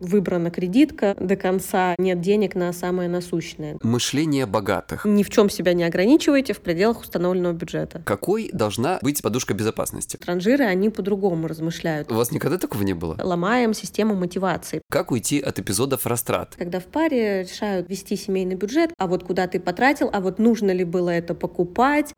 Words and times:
Выбрана 0.00 0.50
кредитка, 0.50 1.14
до 1.20 1.36
конца 1.36 1.94
нет 1.98 2.20
денег 2.20 2.54
на 2.54 2.72
самое 2.72 3.08
насущное. 3.08 3.78
Мышление 3.82 4.46
богатых. 4.46 5.04
Ни 5.04 5.22
в 5.22 5.30
чем 5.30 5.50
себя 5.50 5.74
не 5.74 5.84
ограничивайте 5.84 6.54
в 6.54 6.60
пределах 6.60 7.02
установленного 7.02 7.52
бюджета. 7.52 8.02
Какой 8.04 8.50
должна 8.52 8.98
быть 9.02 9.20
подушка 9.22 9.52
безопасности? 9.52 10.16
Транжиры, 10.16 10.64
они 10.64 10.88
по-другому 10.88 11.46
размышляют. 11.46 12.10
У 12.10 12.14
вас 12.14 12.32
никогда 12.32 12.56
такого 12.56 12.82
не 12.82 12.94
было? 12.94 13.16
Ломаем 13.22 13.74
систему 13.74 14.14
мотивации. 14.14 14.80
Как 14.90 15.10
уйти 15.10 15.38
от 15.38 15.58
эпизодов 15.58 16.06
растрат? 16.06 16.54
Когда 16.56 16.80
в 16.80 16.84
паре 16.86 17.42
решают 17.42 17.90
вести 17.90 18.16
семейный 18.16 18.54
бюджет, 18.54 18.92
а 18.96 19.06
вот 19.06 19.24
куда 19.24 19.46
ты 19.46 19.60
потратил, 19.60 20.08
а 20.12 20.20
вот 20.20 20.38
нужно 20.38 20.70
ли 20.70 20.84
было 20.84 21.10
это 21.10 21.34
покупать. 21.34 22.14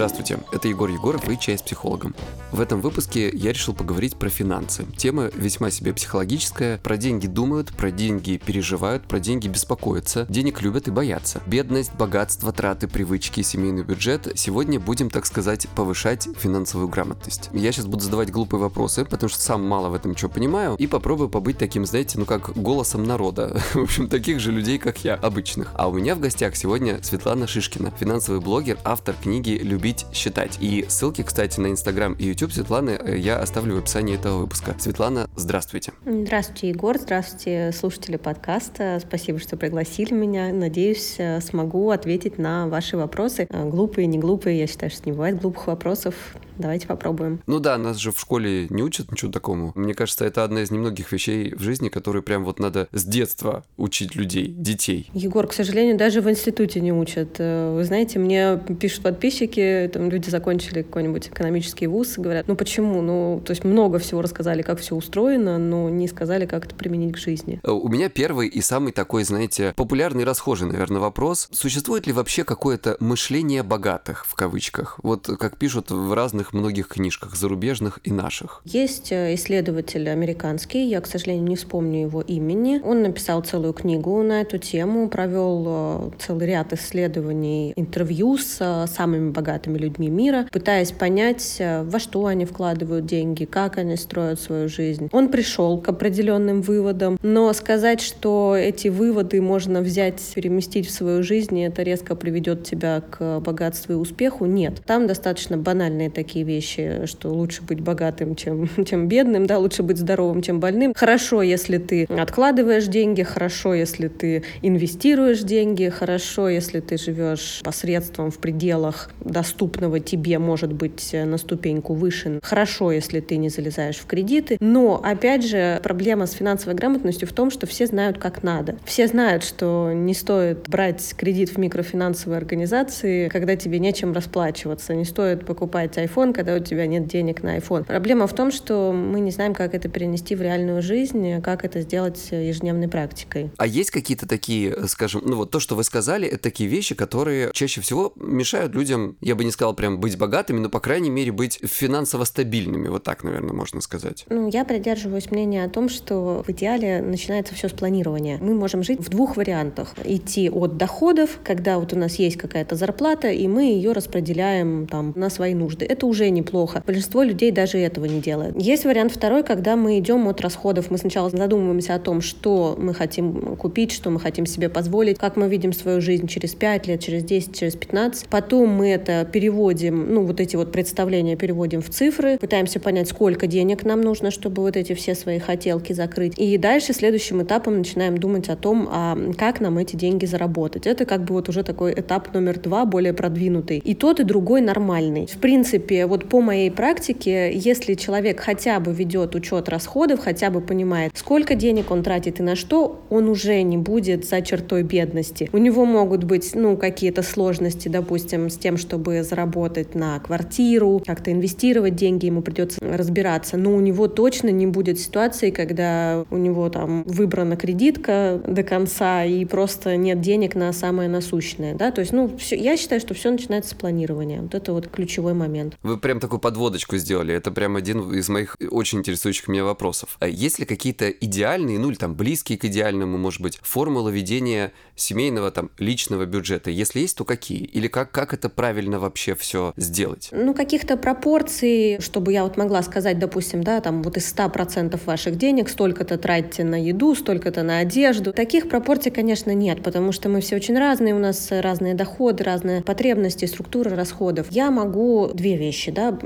Здравствуйте, 0.00 0.38
это 0.50 0.66
Егор 0.66 0.88
Егоров 0.88 1.28
и 1.28 1.38
«Чай 1.38 1.58
с 1.58 1.60
психологом». 1.60 2.14
В 2.52 2.62
этом 2.62 2.80
выпуске 2.80 3.28
я 3.28 3.52
решил 3.52 3.74
поговорить 3.74 4.16
про 4.16 4.30
финансы. 4.30 4.86
Тема 4.96 5.30
весьма 5.34 5.70
себе 5.70 5.92
психологическая. 5.92 6.78
Про 6.78 6.96
деньги 6.96 7.26
думают, 7.26 7.70
про 7.74 7.90
деньги 7.90 8.40
переживают, 8.42 9.06
про 9.06 9.20
деньги 9.20 9.46
беспокоятся, 9.46 10.24
денег 10.30 10.62
любят 10.62 10.88
и 10.88 10.90
боятся. 10.90 11.42
Бедность, 11.46 11.92
богатство, 11.94 12.50
траты, 12.50 12.88
привычки, 12.88 13.42
семейный 13.42 13.82
бюджет. 13.82 14.26
Сегодня 14.36 14.80
будем, 14.80 15.10
так 15.10 15.26
сказать, 15.26 15.68
повышать 15.76 16.28
финансовую 16.38 16.88
грамотность. 16.88 17.50
Я 17.52 17.70
сейчас 17.70 17.84
буду 17.84 18.02
задавать 18.02 18.30
глупые 18.30 18.58
вопросы, 18.58 19.04
потому 19.04 19.28
что 19.28 19.42
сам 19.42 19.68
мало 19.68 19.90
в 19.90 19.94
этом 19.94 20.14
чего 20.14 20.30
понимаю, 20.30 20.76
и 20.76 20.86
попробую 20.86 21.28
побыть 21.28 21.58
таким, 21.58 21.84
знаете, 21.84 22.18
ну 22.18 22.24
как 22.24 22.56
голосом 22.56 23.04
народа. 23.04 23.60
В 23.74 23.82
общем, 23.82 24.08
таких 24.08 24.40
же 24.40 24.50
людей, 24.50 24.78
как 24.78 25.04
я, 25.04 25.16
обычных. 25.16 25.72
А 25.74 25.88
у 25.88 25.92
меня 25.92 26.14
в 26.14 26.20
гостях 26.20 26.56
сегодня 26.56 27.02
Светлана 27.02 27.46
Шишкина, 27.46 27.92
финансовый 28.00 28.40
блогер, 28.40 28.78
автор 28.82 29.14
книги 29.22 29.60
«Любовь 29.62 29.89
любить 29.90 30.06
считать. 30.12 30.58
И 30.60 30.86
ссылки, 30.88 31.22
кстати, 31.22 31.58
на 31.58 31.68
Инстаграм 31.68 32.12
и 32.14 32.24
YouTube 32.24 32.52
Светланы 32.52 32.90
э, 32.90 33.16
я 33.18 33.38
оставлю 33.38 33.76
в 33.76 33.78
описании 33.78 34.14
этого 34.14 34.38
выпуска. 34.38 34.74
Светлана, 34.78 35.28
здравствуйте. 35.36 35.92
Здравствуйте, 36.06 36.68
Егор. 36.68 36.96
Здравствуйте, 36.98 37.72
слушатели 37.72 38.16
подкаста. 38.16 39.00
Спасибо, 39.06 39.38
что 39.38 39.56
пригласили 39.56 40.14
меня. 40.14 40.52
Надеюсь, 40.52 41.16
э, 41.18 41.40
смогу 41.40 41.90
ответить 41.90 42.38
на 42.38 42.68
ваши 42.68 42.96
вопросы. 42.96 43.46
Э, 43.50 43.68
глупые, 43.68 44.06
не 44.06 44.18
глупые. 44.18 44.60
Я 44.60 44.66
считаю, 44.66 44.90
что 44.90 45.02
не 45.06 45.12
бывает 45.12 45.40
глупых 45.40 45.66
вопросов. 45.66 46.14
Давайте 46.60 46.86
попробуем. 46.86 47.40
Ну 47.46 47.58
да, 47.58 47.78
нас 47.78 47.96
же 47.96 48.12
в 48.12 48.20
школе 48.20 48.66
не 48.68 48.82
учат 48.82 49.10
ничего 49.10 49.32
такому. 49.32 49.72
Мне 49.74 49.94
кажется, 49.94 50.26
это 50.26 50.44
одна 50.44 50.62
из 50.62 50.70
немногих 50.70 51.10
вещей 51.10 51.54
в 51.54 51.62
жизни, 51.62 51.88
которые 51.88 52.22
прям 52.22 52.44
вот 52.44 52.58
надо 52.58 52.88
с 52.92 53.04
детства 53.04 53.64
учить 53.78 54.14
людей, 54.14 54.48
детей. 54.48 55.10
Егор, 55.14 55.46
к 55.46 55.54
сожалению, 55.54 55.96
даже 55.96 56.20
в 56.20 56.28
институте 56.28 56.80
не 56.80 56.92
учат. 56.92 57.38
Вы 57.38 57.82
знаете, 57.84 58.18
мне 58.18 58.60
пишут 58.78 59.02
подписчики, 59.02 59.90
там 59.92 60.10
люди 60.10 60.28
закончили 60.28 60.82
какой-нибудь 60.82 61.28
экономический 61.28 61.86
вуз 61.86 62.18
и 62.18 62.20
говорят, 62.20 62.46
ну 62.46 62.56
почему? 62.56 63.00
Ну, 63.00 63.42
то 63.44 63.52
есть 63.52 63.64
много 63.64 63.98
всего 63.98 64.20
рассказали, 64.20 64.60
как 64.62 64.80
все 64.80 64.94
устроено, 64.94 65.58
но 65.58 65.88
не 65.88 66.08
сказали, 66.08 66.44
как 66.44 66.66
это 66.66 66.74
применить 66.74 67.14
к 67.14 67.18
жизни. 67.18 67.60
Э, 67.62 67.70
у 67.70 67.88
меня 67.88 68.10
первый 68.10 68.48
и 68.48 68.60
самый 68.60 68.92
такой, 68.92 69.24
знаете, 69.24 69.72
популярный, 69.76 70.24
расхожий, 70.24 70.68
наверное, 70.68 71.00
вопрос. 71.00 71.48
Существует 71.52 72.06
ли 72.06 72.12
вообще 72.12 72.44
какое-то 72.44 72.96
мышление 73.00 73.62
богатых, 73.62 74.26
в 74.26 74.34
кавычках? 74.34 75.00
Вот 75.02 75.26
как 75.38 75.56
пишут 75.56 75.90
в 75.90 76.12
разных 76.12 76.49
многих 76.52 76.88
книжках, 76.88 77.36
зарубежных 77.36 78.00
и 78.04 78.12
наших. 78.12 78.62
Есть 78.64 79.12
э, 79.12 79.34
исследователь 79.34 80.08
американский, 80.08 80.86
я, 80.86 81.00
к 81.00 81.06
сожалению, 81.06 81.48
не 81.48 81.56
вспомню 81.56 82.02
его 82.02 82.20
имени. 82.20 82.80
Он 82.84 83.02
написал 83.02 83.42
целую 83.42 83.72
книгу 83.72 84.22
на 84.22 84.40
эту 84.40 84.58
тему, 84.58 85.08
провел 85.08 85.64
э, 85.66 86.10
целый 86.18 86.46
ряд 86.46 86.72
исследований, 86.72 87.72
интервью 87.76 88.36
с 88.38 88.86
самыми 88.92 89.30
богатыми 89.30 89.78
людьми 89.78 90.08
мира, 90.08 90.46
пытаясь 90.50 90.92
понять, 90.92 91.56
э, 91.58 91.82
во 91.82 91.98
что 91.98 92.26
они 92.26 92.44
вкладывают 92.44 93.06
деньги, 93.06 93.44
как 93.44 93.78
они 93.78 93.96
строят 93.96 94.40
свою 94.40 94.68
жизнь. 94.68 95.08
Он 95.12 95.28
пришел 95.28 95.80
к 95.80 95.88
определенным 95.88 96.62
выводам, 96.62 97.18
но 97.22 97.52
сказать, 97.52 98.00
что 98.00 98.56
эти 98.56 98.88
выводы 98.88 99.40
можно 99.40 99.80
взять, 99.80 100.20
переместить 100.34 100.86
в 100.86 100.90
свою 100.90 101.22
жизнь, 101.22 101.58
и 101.58 101.62
это 101.62 101.82
резко 101.82 102.14
приведет 102.14 102.64
тебя 102.64 103.02
к 103.02 103.40
богатству 103.40 103.92
и 103.92 103.96
успеху, 103.96 104.46
нет. 104.46 104.82
Там 104.86 105.06
достаточно 105.06 105.56
банальные 105.56 106.10
такие 106.10 106.29
вещи, 106.38 107.06
что 107.06 107.30
лучше 107.30 107.62
быть 107.62 107.80
богатым, 107.80 108.34
чем, 108.36 108.68
чем 108.86 109.08
бедным, 109.08 109.46
да, 109.46 109.58
лучше 109.58 109.82
быть 109.82 109.98
здоровым, 109.98 110.42
чем 110.42 110.60
больным. 110.60 110.94
Хорошо, 110.94 111.42
если 111.42 111.78
ты 111.78 112.04
откладываешь 112.04 112.86
деньги, 112.86 113.22
хорошо, 113.22 113.74
если 113.74 114.08
ты 114.08 114.42
инвестируешь 114.62 115.40
деньги, 115.40 115.88
хорошо, 115.88 116.48
если 116.48 116.80
ты 116.80 116.96
живешь 116.96 117.60
посредством 117.64 118.30
в 118.30 118.38
пределах 118.38 119.10
доступного 119.20 120.00
тебе 120.00 120.38
может 120.38 120.72
быть 120.72 121.10
на 121.12 121.38
ступеньку 121.38 121.94
выше. 121.94 122.40
Хорошо, 122.42 122.92
если 122.92 123.20
ты 123.20 123.36
не 123.36 123.48
залезаешь 123.48 123.96
в 123.96 124.06
кредиты. 124.06 124.56
Но, 124.60 125.00
опять 125.02 125.46
же, 125.46 125.80
проблема 125.82 126.26
с 126.26 126.32
финансовой 126.32 126.74
грамотностью 126.74 127.26
в 127.28 127.32
том, 127.32 127.50
что 127.50 127.66
все 127.66 127.86
знают, 127.86 128.18
как 128.18 128.42
надо. 128.42 128.76
Все 128.84 129.06
знают, 129.06 129.44
что 129.44 129.92
не 129.92 130.14
стоит 130.14 130.68
брать 130.68 131.14
кредит 131.16 131.50
в 131.50 131.58
микрофинансовой 131.58 132.36
организации, 132.36 133.28
когда 133.28 133.56
тебе 133.56 133.78
нечем 133.78 134.12
расплачиваться. 134.12 134.94
Не 134.94 135.04
стоит 135.04 135.46
покупать 135.46 135.96
iPhone, 135.96 136.19
когда 136.32 136.54
у 136.54 136.58
тебя 136.58 136.86
нет 136.86 137.06
денег 137.06 137.42
на 137.42 137.56
iPhone. 137.58 137.84
Проблема 137.84 138.26
в 138.26 138.34
том, 138.34 138.50
что 138.52 138.92
мы 138.92 139.20
не 139.20 139.30
знаем, 139.30 139.54
как 139.54 139.74
это 139.74 139.88
перенести 139.88 140.34
в 140.34 140.42
реальную 140.42 140.82
жизнь, 140.82 141.40
как 141.40 141.64
это 141.64 141.80
сделать 141.80 142.28
ежедневной 142.30 142.88
практикой. 142.88 143.50
А 143.56 143.66
есть 143.66 143.90
какие-то 143.90 144.28
такие, 144.28 144.86
скажем, 144.86 145.22
ну 145.24 145.36
вот 145.36 145.50
то, 145.50 145.60
что 145.60 145.74
вы 145.74 145.84
сказали, 145.84 146.28
это 146.28 146.42
такие 146.42 146.68
вещи, 146.68 146.94
которые 146.94 147.50
чаще 147.52 147.80
всего 147.80 148.12
мешают 148.16 148.74
людям, 148.74 149.16
я 149.20 149.34
бы 149.34 149.44
не 149.44 149.50
сказал 149.50 149.74
прям 149.74 149.98
быть 149.98 150.18
богатыми, 150.18 150.58
но, 150.60 150.68
по 150.68 150.80
крайней 150.80 151.10
мере, 151.10 151.32
быть 151.32 151.58
финансово 151.62 152.24
стабильными. 152.24 152.88
Вот 152.88 153.04
так, 153.04 153.24
наверное, 153.24 153.54
можно 153.54 153.80
сказать. 153.80 154.26
Ну, 154.28 154.48
я 154.48 154.64
придерживаюсь 154.64 155.30
мнения 155.30 155.64
о 155.64 155.68
том, 155.68 155.88
что 155.88 156.44
в 156.46 156.50
идеале 156.50 157.00
начинается 157.00 157.54
все 157.54 157.68
с 157.68 157.72
планирования. 157.72 158.38
Мы 158.40 158.54
можем 158.54 158.82
жить 158.82 159.00
в 159.00 159.08
двух 159.08 159.36
вариантах. 159.36 159.94
Идти 160.04 160.50
от 160.50 160.76
доходов, 160.76 161.38
когда 161.44 161.78
вот 161.78 161.92
у 161.92 161.96
нас 161.96 162.16
есть 162.16 162.36
какая-то 162.36 162.76
зарплата, 162.76 163.30
и 163.30 163.46
мы 163.48 163.64
ее 163.64 163.92
распределяем 163.92 164.86
там 164.86 165.12
на 165.16 165.30
свои 165.30 165.54
нужды. 165.54 165.84
Это 165.86 166.06
уже 166.10 166.28
неплохо. 166.30 166.82
Большинство 166.86 167.22
людей 167.22 167.50
даже 167.50 167.78
этого 167.78 168.04
не 168.04 168.20
делает. 168.20 168.60
Есть 168.60 168.84
вариант 168.84 169.12
второй, 169.12 169.42
когда 169.42 169.76
мы 169.76 169.98
идем 169.98 170.28
от 170.28 170.40
расходов. 170.40 170.90
Мы 170.90 170.98
сначала 170.98 171.30
задумываемся 171.30 171.94
о 171.94 171.98
том, 171.98 172.20
что 172.20 172.76
мы 172.78 172.92
хотим 172.92 173.56
купить, 173.56 173.92
что 173.92 174.10
мы 174.10 174.20
хотим 174.20 174.44
себе 174.44 174.68
позволить, 174.68 175.18
как 175.18 175.36
мы 175.36 175.48
видим 175.48 175.72
свою 175.72 176.00
жизнь 176.00 176.26
через 176.26 176.54
5 176.54 176.86
лет, 176.88 177.00
через 177.00 177.24
10, 177.24 177.56
через 177.56 177.76
15. 177.76 178.28
Потом 178.28 178.68
мы 178.68 178.90
это 178.90 179.26
переводим, 179.30 180.12
ну, 180.12 180.24
вот 180.24 180.40
эти 180.40 180.56
вот 180.56 180.72
представления 180.72 181.36
переводим 181.36 181.80
в 181.80 181.90
цифры, 181.90 182.38
пытаемся 182.38 182.80
понять, 182.80 183.08
сколько 183.08 183.46
денег 183.46 183.84
нам 183.84 184.00
нужно, 184.00 184.30
чтобы 184.30 184.62
вот 184.62 184.76
эти 184.76 184.94
все 184.94 185.14
свои 185.14 185.38
хотелки 185.38 185.92
закрыть. 185.92 186.38
И 186.38 186.58
дальше 186.58 186.92
следующим 186.92 187.42
этапом 187.42 187.78
начинаем 187.78 188.18
думать 188.18 188.48
о 188.48 188.56
том, 188.56 188.88
а 188.90 189.16
как 189.38 189.60
нам 189.60 189.78
эти 189.78 189.96
деньги 189.96 190.26
заработать. 190.26 190.86
Это 190.86 191.04
как 191.04 191.24
бы 191.24 191.34
вот 191.34 191.48
уже 191.48 191.62
такой 191.62 191.92
этап 191.92 192.32
номер 192.34 192.58
два, 192.58 192.84
более 192.84 193.12
продвинутый. 193.12 193.78
И 193.78 193.94
тот, 193.94 194.20
и 194.20 194.24
другой 194.24 194.60
нормальный. 194.60 195.26
В 195.26 195.38
принципе, 195.38 195.99
вот 196.06 196.28
по 196.28 196.40
моей 196.40 196.70
практике, 196.70 197.52
если 197.52 197.94
человек 197.94 198.40
хотя 198.40 198.80
бы 198.80 198.92
ведет 198.92 199.34
учет 199.34 199.68
расходов, 199.68 200.20
хотя 200.20 200.50
бы 200.50 200.60
понимает, 200.60 201.12
сколько 201.14 201.54
денег 201.54 201.90
он 201.90 202.02
тратит 202.02 202.40
и 202.40 202.42
на 202.42 202.56
что, 202.56 203.02
он 203.10 203.28
уже 203.28 203.62
не 203.62 203.78
будет 203.78 204.24
за 204.24 204.42
чертой 204.42 204.82
бедности. 204.82 205.48
У 205.52 205.58
него 205.58 205.84
могут 205.84 206.24
быть, 206.24 206.54
ну, 206.54 206.76
какие-то 206.76 207.22
сложности, 207.22 207.88
допустим, 207.88 208.50
с 208.50 208.56
тем, 208.56 208.76
чтобы 208.76 209.22
заработать 209.22 209.94
на 209.94 210.18
квартиру, 210.18 211.02
как-то 211.04 211.32
инвестировать 211.32 211.96
деньги, 211.96 212.26
ему 212.26 212.42
придется 212.42 212.80
разбираться. 212.80 213.56
Но 213.56 213.74
у 213.74 213.80
него 213.80 214.08
точно 214.08 214.48
не 214.48 214.66
будет 214.66 214.98
ситуации, 214.98 215.50
когда 215.50 216.24
у 216.30 216.36
него 216.36 216.68
там 216.68 217.02
выбрана 217.04 217.56
кредитка 217.56 218.40
до 218.46 218.62
конца 218.62 219.24
и 219.24 219.44
просто 219.44 219.96
нет 219.96 220.20
денег 220.20 220.54
на 220.54 220.72
самое 220.72 221.08
насущное. 221.08 221.74
Да? 221.74 221.90
То 221.90 222.00
есть, 222.00 222.12
ну, 222.12 222.30
все, 222.38 222.56
я 222.56 222.76
считаю, 222.76 223.00
что 223.00 223.14
все 223.14 223.30
начинается 223.30 223.70
с 223.70 223.74
планирования. 223.74 224.42
Вот 224.42 224.54
это 224.54 224.72
вот 224.72 224.88
ключевой 224.88 225.34
момент. 225.34 225.76
Вы 225.90 225.98
прям 225.98 226.20
такую 226.20 226.38
подводочку 226.38 226.96
сделали. 226.98 227.34
Это 227.34 227.50
прям 227.50 227.74
один 227.74 228.12
из 228.12 228.28
моих 228.28 228.56
очень 228.70 229.00
интересующих 229.00 229.48
меня 229.48 229.64
вопросов. 229.64 230.16
А 230.20 230.28
есть 230.28 230.60
ли 230.60 230.64
какие-то 230.64 231.10
идеальные, 231.10 231.80
ну 231.80 231.90
или 231.90 231.96
там 231.96 232.14
близкие 232.14 232.56
к 232.58 232.64
идеальному, 232.64 233.18
может 233.18 233.40
быть, 233.40 233.58
формулы 233.60 234.12
ведения 234.12 234.72
семейного 234.94 235.50
там 235.50 235.72
личного 235.78 236.26
бюджета? 236.26 236.70
Если 236.70 237.00
есть, 237.00 237.16
то 237.16 237.24
какие? 237.24 237.58
Или 237.58 237.88
как, 237.88 238.12
как 238.12 238.32
это 238.34 238.48
правильно 238.48 239.00
вообще 239.00 239.34
все 239.34 239.72
сделать? 239.76 240.28
Ну, 240.30 240.54
каких-то 240.54 240.96
пропорций, 240.96 241.98
чтобы 242.00 242.32
я 242.32 242.44
вот 242.44 242.56
могла 242.56 242.84
сказать, 242.84 243.18
допустим, 243.18 243.64
да, 243.64 243.80
там 243.80 244.04
вот 244.04 244.16
из 244.16 244.32
100% 244.32 245.00
ваших 245.04 245.34
денег 245.34 245.68
столько-то 245.68 246.18
тратите 246.18 246.62
на 246.62 246.80
еду, 246.80 247.16
столько-то 247.16 247.64
на 247.64 247.78
одежду. 247.78 248.32
Таких 248.32 248.68
пропорций, 248.68 249.10
конечно, 249.10 249.52
нет, 249.52 249.82
потому 249.82 250.12
что 250.12 250.28
мы 250.28 250.40
все 250.40 250.54
очень 250.54 250.78
разные, 250.78 251.16
у 251.16 251.18
нас 251.18 251.48
разные 251.50 251.94
доходы, 251.94 252.44
разные 252.44 252.80
потребности, 252.80 253.46
структура 253.46 253.96
расходов. 253.96 254.46
Я 254.50 254.70
могу 254.70 255.32
две 255.34 255.56
вещи 255.56 255.79
вещи 255.80 255.90
да, 255.90 256.16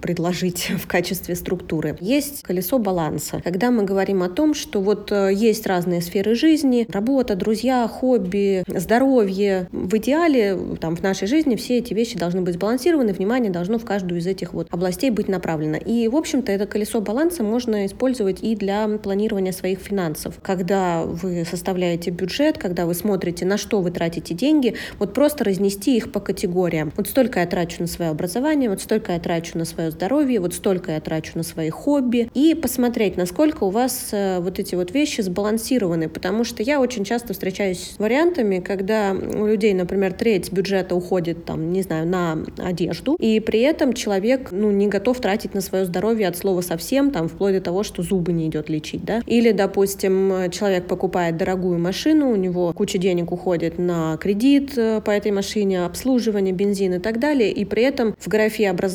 предложить 0.00 0.70
в 0.78 0.86
качестве 0.86 1.34
структуры. 1.34 1.96
Есть 2.00 2.42
колесо 2.42 2.78
баланса. 2.78 3.40
Когда 3.42 3.70
мы 3.70 3.84
говорим 3.84 4.22
о 4.22 4.28
том, 4.28 4.54
что 4.54 4.80
вот 4.80 5.12
э, 5.12 5.30
есть 5.32 5.66
разные 5.66 6.00
сферы 6.00 6.34
жизни, 6.34 6.86
работа, 6.90 7.36
друзья, 7.36 7.86
хобби, 7.88 8.64
здоровье. 8.66 9.68
В 9.72 9.96
идеале 9.96 10.58
там, 10.80 10.96
в 10.96 11.02
нашей 11.02 11.28
жизни 11.28 11.56
все 11.56 11.78
эти 11.78 11.94
вещи 11.94 12.18
должны 12.18 12.42
быть 12.42 12.54
сбалансированы, 12.54 13.12
внимание 13.12 13.50
должно 13.50 13.78
в 13.78 13.84
каждую 13.84 14.20
из 14.20 14.26
этих 14.26 14.52
вот 14.52 14.68
областей 14.70 15.10
быть 15.10 15.28
направлено. 15.28 15.76
И, 15.76 16.08
в 16.08 16.16
общем-то, 16.16 16.50
это 16.50 16.66
колесо 16.66 17.00
баланса 17.00 17.42
можно 17.42 17.86
использовать 17.86 18.42
и 18.42 18.56
для 18.56 18.88
планирования 18.98 19.52
своих 19.52 19.78
финансов. 19.78 20.34
Когда 20.42 21.04
вы 21.04 21.44
составляете 21.44 22.10
бюджет, 22.10 22.58
когда 22.58 22.86
вы 22.86 22.94
смотрите, 22.94 23.44
на 23.44 23.58
что 23.58 23.80
вы 23.80 23.90
тратите 23.90 24.34
деньги, 24.34 24.74
вот 24.98 25.14
просто 25.14 25.44
разнести 25.44 25.96
их 25.96 26.12
по 26.12 26.20
категориям. 26.20 26.92
Вот 26.96 27.08
столько 27.08 27.40
я 27.40 27.46
трачу 27.46 27.76
на 27.80 27.86
свое 27.86 28.10
образование, 28.10 28.70
вот 28.70 28.80
столько 28.80 29.03
я 29.12 29.20
трачу 29.20 29.58
на 29.58 29.64
свое 29.64 29.90
здоровье, 29.90 30.40
вот 30.40 30.54
столько 30.54 30.92
я 30.92 31.00
трачу 31.00 31.32
на 31.34 31.42
свои 31.42 31.70
хобби. 31.70 32.30
И 32.34 32.54
посмотреть, 32.54 33.16
насколько 33.16 33.64
у 33.64 33.70
вас 33.70 34.08
э, 34.12 34.40
вот 34.40 34.58
эти 34.58 34.74
вот 34.74 34.92
вещи 34.92 35.20
сбалансированы. 35.20 36.08
Потому 36.08 36.44
что 36.44 36.62
я 36.62 36.80
очень 36.80 37.04
часто 37.04 37.32
встречаюсь 37.32 37.94
с 37.96 37.98
вариантами, 37.98 38.60
когда 38.60 39.12
у 39.12 39.46
людей, 39.46 39.74
например, 39.74 40.12
треть 40.12 40.52
бюджета 40.52 40.94
уходит, 40.94 41.44
там, 41.44 41.72
не 41.72 41.82
знаю, 41.82 42.06
на 42.06 42.38
одежду, 42.58 43.16
и 43.18 43.40
при 43.40 43.60
этом 43.60 43.92
человек, 43.92 44.48
ну, 44.50 44.70
не 44.70 44.88
готов 44.88 45.20
тратить 45.20 45.54
на 45.54 45.60
свое 45.60 45.84
здоровье 45.84 46.28
от 46.28 46.36
слова 46.36 46.60
совсем, 46.60 47.10
там, 47.10 47.28
вплоть 47.28 47.54
до 47.54 47.60
того, 47.60 47.82
что 47.82 48.02
зубы 48.02 48.32
не 48.32 48.48
идет 48.48 48.68
лечить, 48.68 49.04
да. 49.04 49.20
Или, 49.26 49.52
допустим, 49.52 50.50
человек 50.50 50.86
покупает 50.86 51.36
дорогую 51.36 51.78
машину, 51.78 52.30
у 52.30 52.36
него 52.36 52.72
куча 52.72 52.98
денег 52.98 53.32
уходит 53.32 53.78
на 53.78 54.16
кредит 54.16 54.76
э, 54.76 55.00
по 55.04 55.10
этой 55.10 55.32
машине, 55.32 55.84
обслуживание, 55.84 56.54
бензин 56.54 56.94
и 56.94 56.98
так 56.98 57.18
далее, 57.18 57.52
и 57.52 57.64
при 57.64 57.82
этом 57.82 58.14
в 58.18 58.28
графе 58.28 58.70
образования 58.70 58.93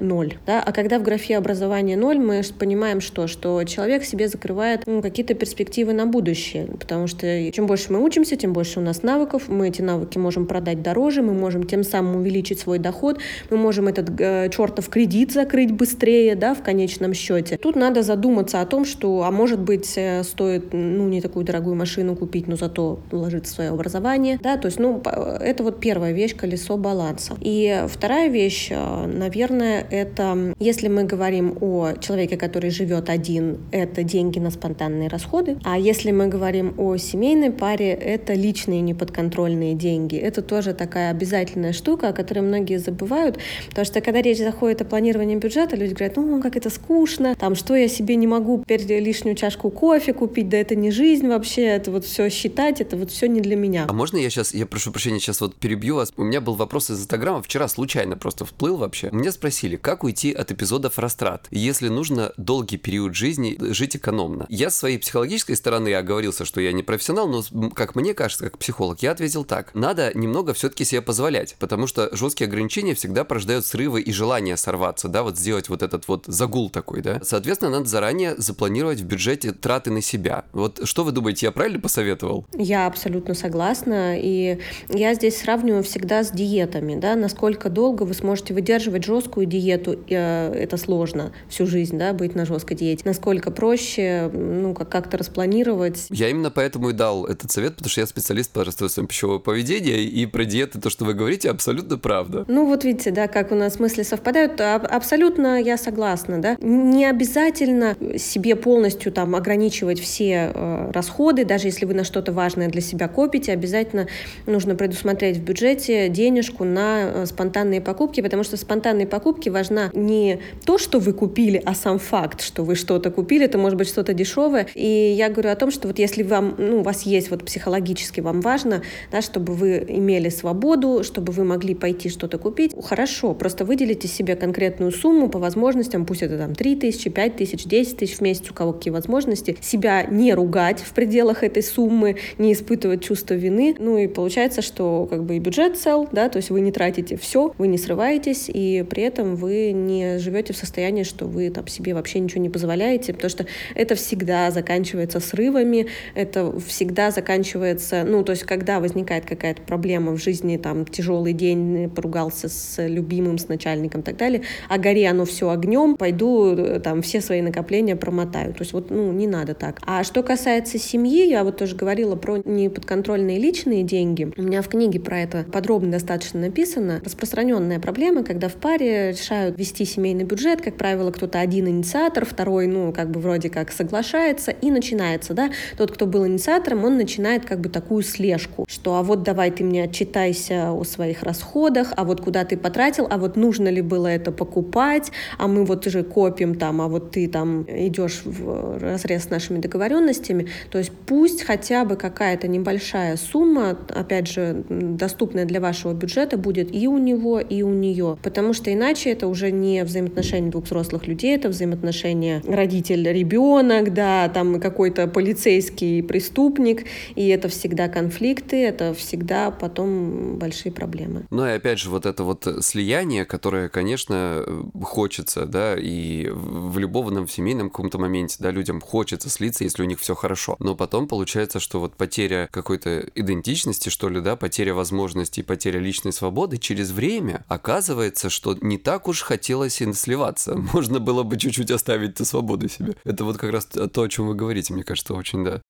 ноль, 0.00 0.34
да. 0.46 0.62
А 0.64 0.72
когда 0.72 0.98
в 0.98 1.02
графе 1.02 1.36
образования 1.36 1.96
ноль, 1.96 2.18
мы 2.18 2.42
понимаем 2.58 3.00
что? 3.00 3.26
Что 3.26 3.62
человек 3.64 4.04
себе 4.04 4.28
закрывает 4.28 4.82
ну, 4.86 5.02
какие-то 5.02 5.34
перспективы 5.34 5.92
на 5.92 6.06
будущее, 6.06 6.66
потому 6.78 7.06
что 7.06 7.52
чем 7.52 7.66
больше 7.66 7.92
мы 7.92 8.02
учимся, 8.02 8.36
тем 8.36 8.52
больше 8.52 8.80
у 8.80 8.82
нас 8.82 9.02
навыков, 9.02 9.44
мы 9.48 9.68
эти 9.68 9.82
навыки 9.82 10.18
можем 10.18 10.46
продать 10.46 10.82
дороже, 10.82 11.22
мы 11.22 11.34
можем 11.34 11.64
тем 11.64 11.84
самым 11.84 12.16
увеличить 12.16 12.60
свой 12.60 12.78
доход, 12.78 13.18
мы 13.50 13.56
можем 13.56 13.88
этот 13.88 14.20
э, 14.20 14.48
чертов 14.50 14.88
кредит 14.88 15.32
закрыть 15.32 15.72
быстрее, 15.72 16.34
да, 16.34 16.54
в 16.54 16.62
конечном 16.62 17.14
счете. 17.14 17.56
Тут 17.56 17.76
надо 17.76 18.02
задуматься 18.02 18.60
о 18.60 18.66
том, 18.66 18.84
что, 18.84 19.24
а 19.24 19.30
может 19.30 19.60
быть, 19.60 19.92
э, 19.96 20.22
стоит, 20.22 20.72
ну, 20.72 21.08
не 21.08 21.20
такую 21.20 21.44
дорогую 21.44 21.76
машину 21.76 22.16
купить, 22.16 22.46
но 22.48 22.56
зато 22.56 23.00
вложить 23.10 23.46
в 23.46 23.48
свое 23.48 23.70
образование, 23.70 24.38
да, 24.42 24.56
то 24.56 24.66
есть, 24.66 24.78
ну, 24.78 25.02
это 25.02 25.62
вот 25.62 25.80
первая 25.80 26.12
вещь, 26.12 26.36
колесо 26.36 26.76
баланса. 26.76 27.36
И 27.40 27.84
вторая 27.88 28.28
вещь, 28.28 28.68
э, 28.70 29.06
наверное, 29.28 29.86
это, 29.90 30.54
если 30.58 30.88
мы 30.88 31.04
говорим 31.04 31.58
о 31.60 31.92
человеке, 32.00 32.36
который 32.36 32.70
живет 32.70 33.10
один, 33.10 33.58
это 33.72 34.02
деньги 34.02 34.38
на 34.38 34.50
спонтанные 34.50 35.08
расходы, 35.08 35.58
а 35.64 35.78
если 35.78 36.12
мы 36.12 36.28
говорим 36.28 36.74
о 36.78 36.96
семейной 36.96 37.50
паре, 37.50 37.90
это 37.90 38.32
личные 38.32 38.80
неподконтрольные 38.80 39.74
деньги. 39.74 40.16
Это 40.16 40.40
тоже 40.40 40.72
такая 40.72 41.10
обязательная 41.10 41.74
штука, 41.74 42.08
о 42.08 42.12
которой 42.12 42.40
многие 42.40 42.78
забывают, 42.78 43.38
потому 43.68 43.84
что 43.84 44.00
когда 44.00 44.22
речь 44.22 44.38
заходит 44.38 44.80
о 44.80 44.84
планировании 44.86 45.36
бюджета, 45.36 45.76
люди 45.76 45.92
говорят, 45.92 46.16
ну, 46.16 46.40
как 46.40 46.56
это 46.56 46.70
скучно, 46.70 47.34
там, 47.34 47.54
что 47.54 47.76
я 47.76 47.88
себе 47.88 48.16
не 48.16 48.26
могу 48.26 48.62
теперь 48.64 48.86
лишнюю 49.00 49.36
чашку 49.36 49.70
кофе 49.70 50.14
купить, 50.14 50.48
да 50.48 50.56
это 50.56 50.74
не 50.74 50.90
жизнь 50.90 51.28
вообще, 51.28 51.64
это 51.64 51.90
вот 51.90 52.06
все 52.06 52.30
считать, 52.30 52.80
это 52.80 52.96
вот 52.96 53.10
все 53.10 53.28
не 53.28 53.42
для 53.42 53.56
меня. 53.56 53.84
А 53.88 53.92
можно 53.92 54.16
я 54.16 54.30
сейчас, 54.30 54.54
я 54.54 54.64
прошу 54.64 54.90
прощения, 54.90 55.20
сейчас 55.20 55.42
вот 55.42 55.56
перебью 55.56 55.96
вас. 55.96 56.12
У 56.16 56.22
меня 56.22 56.40
был 56.40 56.54
вопрос 56.54 56.90
из 56.90 57.00
Инстаграма, 57.00 57.42
вчера 57.42 57.68
случайно 57.68 58.16
просто 58.16 58.46
вплыл 58.46 58.78
вообще. 58.78 59.07
Меня 59.12 59.32
спросили, 59.32 59.76
как 59.76 60.04
уйти 60.04 60.32
от 60.32 60.50
эпизодов 60.50 60.98
растрат, 60.98 61.46
если 61.50 61.88
нужно 61.88 62.32
долгий 62.36 62.76
период 62.76 63.14
жизни 63.14 63.56
жить 63.72 63.96
экономно. 63.96 64.46
Я 64.48 64.70
с 64.70 64.76
своей 64.76 64.98
психологической 64.98 65.56
стороны 65.56 65.94
оговорился, 65.94 66.44
что 66.44 66.60
я 66.60 66.72
не 66.72 66.82
профессионал, 66.82 67.28
но, 67.28 67.70
как 67.70 67.94
мне 67.94 68.14
кажется, 68.14 68.44
как 68.44 68.58
психолог, 68.58 69.02
я 69.02 69.12
ответил 69.12 69.44
так. 69.44 69.74
Надо 69.74 70.12
немного 70.16 70.54
все-таки 70.54 70.84
себе 70.84 71.02
позволять, 71.02 71.56
потому 71.58 71.86
что 71.86 72.14
жесткие 72.16 72.48
ограничения 72.48 72.94
всегда 72.94 73.24
порождают 73.24 73.64
срывы 73.66 74.00
и 74.00 74.12
желание 74.12 74.56
сорваться, 74.56 75.08
да, 75.08 75.22
вот 75.22 75.38
сделать 75.38 75.68
вот 75.68 75.82
этот 75.82 76.08
вот 76.08 76.24
загул 76.26 76.70
такой, 76.70 77.02
да. 77.02 77.20
Соответственно, 77.22 77.72
надо 77.78 77.86
заранее 77.86 78.34
запланировать 78.36 79.00
в 79.00 79.04
бюджете 79.04 79.52
траты 79.52 79.90
на 79.90 80.02
себя. 80.02 80.44
Вот 80.52 80.80
что 80.84 81.04
вы 81.04 81.12
думаете, 81.12 81.46
я 81.46 81.52
правильно 81.52 81.80
посоветовал? 81.80 82.46
Я 82.54 82.86
абсолютно 82.86 83.34
согласна, 83.34 84.18
и 84.18 84.58
я 84.88 85.14
здесь 85.14 85.38
сравниваю 85.38 85.82
всегда 85.82 86.24
с 86.24 86.30
диетами, 86.30 86.98
да, 86.98 87.14
насколько 87.14 87.70
долго 87.70 88.02
вы 88.02 88.14
сможете 88.14 88.54
выдерживать 88.54 88.97
жесткую 89.04 89.46
диету, 89.46 89.98
э, 90.08 90.52
это 90.52 90.76
сложно 90.76 91.32
всю 91.48 91.66
жизнь, 91.66 91.98
да, 91.98 92.12
быть 92.12 92.34
на 92.34 92.46
жесткой 92.46 92.76
диете, 92.76 93.02
насколько 93.04 93.50
проще, 93.50 94.30
ну, 94.32 94.74
как-то 94.74 95.16
распланировать. 95.16 96.06
Я 96.10 96.28
именно 96.28 96.50
поэтому 96.50 96.90
и 96.90 96.92
дал 96.92 97.26
этот 97.26 97.50
совет, 97.50 97.76
потому 97.76 97.90
что 97.90 98.00
я 98.00 98.06
специалист 98.06 98.52
по 98.52 98.64
расстройствам 98.64 99.06
пищевого 99.06 99.38
поведения, 99.38 100.02
и 100.02 100.26
про 100.26 100.44
диеты, 100.44 100.80
то, 100.80 100.90
что 100.90 101.04
вы 101.04 101.14
говорите, 101.14 101.50
абсолютно 101.50 101.98
правда. 101.98 102.44
Ну, 102.48 102.66
вот 102.66 102.84
видите, 102.84 103.10
да, 103.10 103.28
как 103.28 103.52
у 103.52 103.54
нас 103.54 103.78
мысли 103.78 104.02
совпадают, 104.02 104.60
абсолютно 104.60 105.60
я 105.60 105.76
согласна, 105.76 106.40
да. 106.40 106.56
Не 106.60 107.06
обязательно 107.06 107.96
себе 108.18 108.56
полностью 108.56 109.12
там 109.12 109.34
ограничивать 109.34 110.00
все 110.00 110.52
э, 110.54 110.90
расходы, 110.92 111.44
даже 111.44 111.68
если 111.68 111.84
вы 111.84 111.94
на 111.94 112.04
что-то 112.04 112.32
важное 112.32 112.68
для 112.68 112.80
себя 112.80 113.08
копите, 113.08 113.52
обязательно 113.52 114.06
нужно 114.46 114.74
предусмотреть 114.74 115.38
в 115.38 115.42
бюджете 115.42 116.08
денежку 116.08 116.64
на 116.64 117.00
э, 117.00 117.26
спонтанные 117.26 117.80
покупки, 117.80 118.20
потому 118.20 118.42
что 118.42 118.56
спонтанные 118.56 118.87
покупки 119.06 119.48
важна 119.48 119.90
не 119.94 120.40
то, 120.64 120.78
что 120.78 120.98
вы 120.98 121.12
купили, 121.12 121.60
а 121.64 121.74
сам 121.74 121.98
факт, 121.98 122.40
что 122.40 122.64
вы 122.64 122.74
что-то 122.74 123.10
купили, 123.10 123.44
это 123.44 123.58
может 123.58 123.78
быть 123.78 123.88
что-то 123.88 124.14
дешевое. 124.14 124.66
И 124.74 125.14
я 125.16 125.28
говорю 125.28 125.50
о 125.50 125.56
том, 125.56 125.70
что 125.70 125.88
вот 125.88 125.98
если 125.98 126.22
вам, 126.22 126.54
ну, 126.58 126.80
у 126.80 126.82
вас 126.82 127.02
есть 127.02 127.30
вот 127.30 127.44
психологически 127.44 128.20
вам 128.20 128.40
важно, 128.40 128.82
да, 129.10 129.22
чтобы 129.22 129.54
вы 129.54 129.84
имели 129.88 130.28
свободу, 130.28 131.02
чтобы 131.04 131.32
вы 131.32 131.44
могли 131.44 131.74
пойти 131.74 132.08
что-то 132.08 132.38
купить, 132.38 132.74
хорошо, 132.82 133.34
просто 133.34 133.64
выделите 133.64 134.08
себе 134.08 134.36
конкретную 134.36 134.92
сумму 134.92 135.28
по 135.28 135.38
возможностям, 135.38 136.06
пусть 136.06 136.22
это 136.22 136.38
там 136.38 136.54
3 136.54 136.76
тысячи, 136.76 137.10
5 137.10 137.36
тысяч, 137.36 137.64
10 137.64 137.96
тысяч 137.96 138.16
в 138.16 138.20
месяц, 138.20 138.50
у 138.50 138.54
кого 138.54 138.72
какие 138.72 138.92
возможности, 138.92 139.56
себя 139.60 140.04
не 140.04 140.34
ругать 140.34 140.80
в 140.80 140.92
пределах 140.92 141.42
этой 141.42 141.62
суммы, 141.62 142.16
не 142.38 142.52
испытывать 142.52 143.04
чувство 143.04 143.34
вины. 143.34 143.74
Ну 143.78 143.98
и 143.98 144.06
получается, 144.06 144.62
что 144.62 145.06
как 145.10 145.24
бы 145.24 145.36
и 145.36 145.38
бюджет 145.38 145.76
цел, 145.76 146.08
да, 146.12 146.28
то 146.28 146.36
есть 146.38 146.50
вы 146.50 146.60
не 146.60 146.72
тратите 146.72 147.16
все, 147.16 147.52
вы 147.58 147.68
не 147.68 147.78
срываетесь, 147.78 148.48
и 148.48 148.77
при 148.84 149.02
этом 149.02 149.36
вы 149.36 149.72
не 149.72 150.18
живете 150.18 150.52
в 150.52 150.56
состоянии, 150.56 151.02
что 151.02 151.26
вы 151.26 151.50
там 151.50 151.66
себе 151.66 151.94
вообще 151.94 152.20
ничего 152.20 152.40
не 152.40 152.50
позволяете, 152.50 153.12
потому 153.12 153.30
что 153.30 153.46
это 153.74 153.94
всегда 153.94 154.50
заканчивается 154.50 155.20
срывами, 155.20 155.86
это 156.14 156.58
всегда 156.60 157.10
заканчивается, 157.10 158.04
ну, 158.04 158.22
то 158.22 158.32
есть 158.32 158.44
когда 158.44 158.80
возникает 158.80 159.24
какая-то 159.24 159.62
проблема 159.62 160.12
в 160.12 160.18
жизни, 160.18 160.56
там, 160.56 160.84
тяжелый 160.84 161.32
день, 161.32 161.90
поругался 161.90 162.48
с 162.48 162.86
любимым, 162.86 163.38
с 163.38 163.48
начальником 163.48 164.00
и 164.00 164.04
так 164.04 164.16
далее, 164.16 164.42
а 164.68 164.78
горе 164.78 165.08
оно 165.08 165.24
все 165.24 165.50
огнем, 165.50 165.96
пойду 165.96 166.54
э, 166.54 166.80
там 166.80 167.02
все 167.02 167.20
свои 167.20 167.42
накопления 167.42 167.96
промотаю. 167.96 168.52
То 168.52 168.60
есть 168.60 168.72
вот, 168.72 168.90
ну, 168.90 169.12
не 169.12 169.26
надо 169.26 169.54
так. 169.54 169.80
А 169.86 170.04
что 170.04 170.22
касается 170.22 170.78
семьи, 170.78 171.28
я 171.28 171.44
вот 171.44 171.56
тоже 171.56 171.76
говорила 171.76 172.16
про 172.16 172.38
неподконтрольные 172.44 173.38
личные 173.38 173.82
деньги. 173.82 174.30
У 174.36 174.42
меня 174.42 174.62
в 174.62 174.68
книге 174.68 175.00
про 175.00 175.20
это 175.20 175.44
подробно 175.50 175.92
достаточно 175.92 176.40
написано. 176.40 177.00
Распространенная 177.04 177.80
проблема, 177.80 178.24
когда 178.24 178.48
в 178.48 178.54
паре 178.68 179.12
решают 179.12 179.58
вести 179.58 179.86
семейный 179.86 180.24
бюджет, 180.24 180.60
как 180.60 180.76
правило, 180.76 181.10
кто-то 181.10 181.40
один 181.40 181.68
инициатор, 181.68 182.26
второй, 182.26 182.66
ну, 182.66 182.92
как 182.92 183.10
бы 183.10 183.18
вроде 183.18 183.48
как 183.48 183.72
соглашается, 183.72 184.50
и 184.50 184.70
начинается, 184.70 185.32
да, 185.32 185.50
тот, 185.78 185.90
кто 185.90 186.04
был 186.04 186.26
инициатором, 186.26 186.84
он 186.84 186.98
начинает 186.98 187.46
как 187.46 187.60
бы 187.60 187.70
такую 187.70 188.02
слежку, 188.02 188.66
что 188.68 188.96
а 188.96 189.02
вот 189.02 189.22
давай 189.22 189.50
ты 189.52 189.64
мне 189.64 189.84
отчитайся 189.84 190.72
о 190.72 190.84
своих 190.84 191.22
расходах, 191.22 191.94
а 191.96 192.04
вот 192.04 192.20
куда 192.20 192.44
ты 192.44 192.58
потратил, 192.58 193.06
а 193.08 193.16
вот 193.16 193.36
нужно 193.36 193.68
ли 193.68 193.80
было 193.80 194.06
это 194.06 194.32
покупать, 194.32 195.12
а 195.38 195.48
мы 195.48 195.64
вот 195.64 195.86
уже 195.86 196.02
копим 196.02 196.54
там, 196.54 196.82
а 196.82 196.88
вот 196.88 197.12
ты 197.12 197.26
там 197.26 197.62
идешь 197.62 198.20
в 198.26 198.78
разрез 198.78 199.24
с 199.24 199.30
нашими 199.30 199.60
договоренностями, 199.60 200.48
то 200.70 200.76
есть 200.76 200.92
пусть 201.06 201.42
хотя 201.42 201.86
бы 201.86 201.96
какая-то 201.96 202.48
небольшая 202.48 203.16
сумма, 203.16 203.78
опять 203.88 204.28
же, 204.28 204.62
доступная 204.68 205.46
для 205.46 205.62
вашего 205.62 205.94
бюджета, 205.94 206.36
будет 206.36 206.74
и 206.74 206.86
у 206.86 206.98
него, 206.98 207.40
и 207.40 207.62
у 207.62 207.70
нее, 207.70 208.18
потому 208.22 208.52
что 208.52 208.57
иначе 208.66 209.10
это 209.10 209.28
уже 209.28 209.52
не 209.52 209.84
взаимоотношения 209.84 210.50
двух 210.50 210.64
взрослых 210.64 211.06
людей, 211.06 211.36
это 211.36 211.48
взаимоотношения 211.48 212.42
родитель-ребенок, 212.46 213.94
да, 213.94 214.28
там 214.28 214.60
какой-то 214.60 215.06
полицейский 215.06 216.02
преступник, 216.02 216.86
и 217.14 217.28
это 217.28 217.48
всегда 217.48 217.88
конфликты, 217.88 218.64
это 218.64 218.94
всегда 218.94 219.50
потом 219.50 220.38
большие 220.38 220.72
проблемы. 220.72 221.26
Ну 221.30 221.46
и 221.46 221.50
опять 221.50 221.78
же, 221.78 221.90
вот 221.90 222.06
это 222.06 222.24
вот 222.24 222.46
слияние, 222.60 223.24
которое, 223.24 223.68
конечно, 223.68 224.44
хочется, 224.82 225.46
да, 225.46 225.76
и 225.78 226.28
в 226.28 226.78
любовном, 226.78 227.26
в 227.26 227.32
семейном 227.32 227.70
каком-то 227.70 227.98
моменте, 227.98 228.36
да, 228.40 228.50
людям 228.50 228.80
хочется 228.80 229.28
слиться, 229.28 229.64
если 229.64 229.82
у 229.82 229.86
них 229.86 230.00
все 230.00 230.14
хорошо. 230.14 230.56
Но 230.58 230.74
потом 230.74 231.06
получается, 231.06 231.60
что 231.60 231.80
вот 231.80 231.94
потеря 231.94 232.48
какой-то 232.50 233.08
идентичности, 233.14 233.88
что 233.88 234.08
ли, 234.08 234.20
да, 234.20 234.36
потеря 234.36 234.74
возможностей, 234.74 235.42
потеря 235.42 235.78
личной 235.78 236.12
свободы 236.12 236.56
через 236.58 236.90
время 236.90 237.44
оказывается, 237.48 238.30
что 238.30 238.47
что 238.54 238.66
не 238.66 238.78
так 238.78 239.08
уж 239.08 239.22
хотелось 239.22 239.80
и 239.80 239.92
сливаться. 239.92 240.56
Можно 240.72 241.00
было 241.00 241.22
бы 241.22 241.36
чуть-чуть 241.36 241.70
оставить 241.70 242.18
свободу 242.26 242.68
себе. 242.68 242.96
Это 243.04 243.24
вот 243.24 243.36
как 243.36 243.52
раз 243.52 243.66
то, 243.66 244.02
о 244.02 244.08
чем 244.08 244.28
вы 244.28 244.34
говорите, 244.34 244.72
мне 244.72 244.84
кажется, 244.84 245.14
очень, 245.14 245.44
да. 245.44 245.62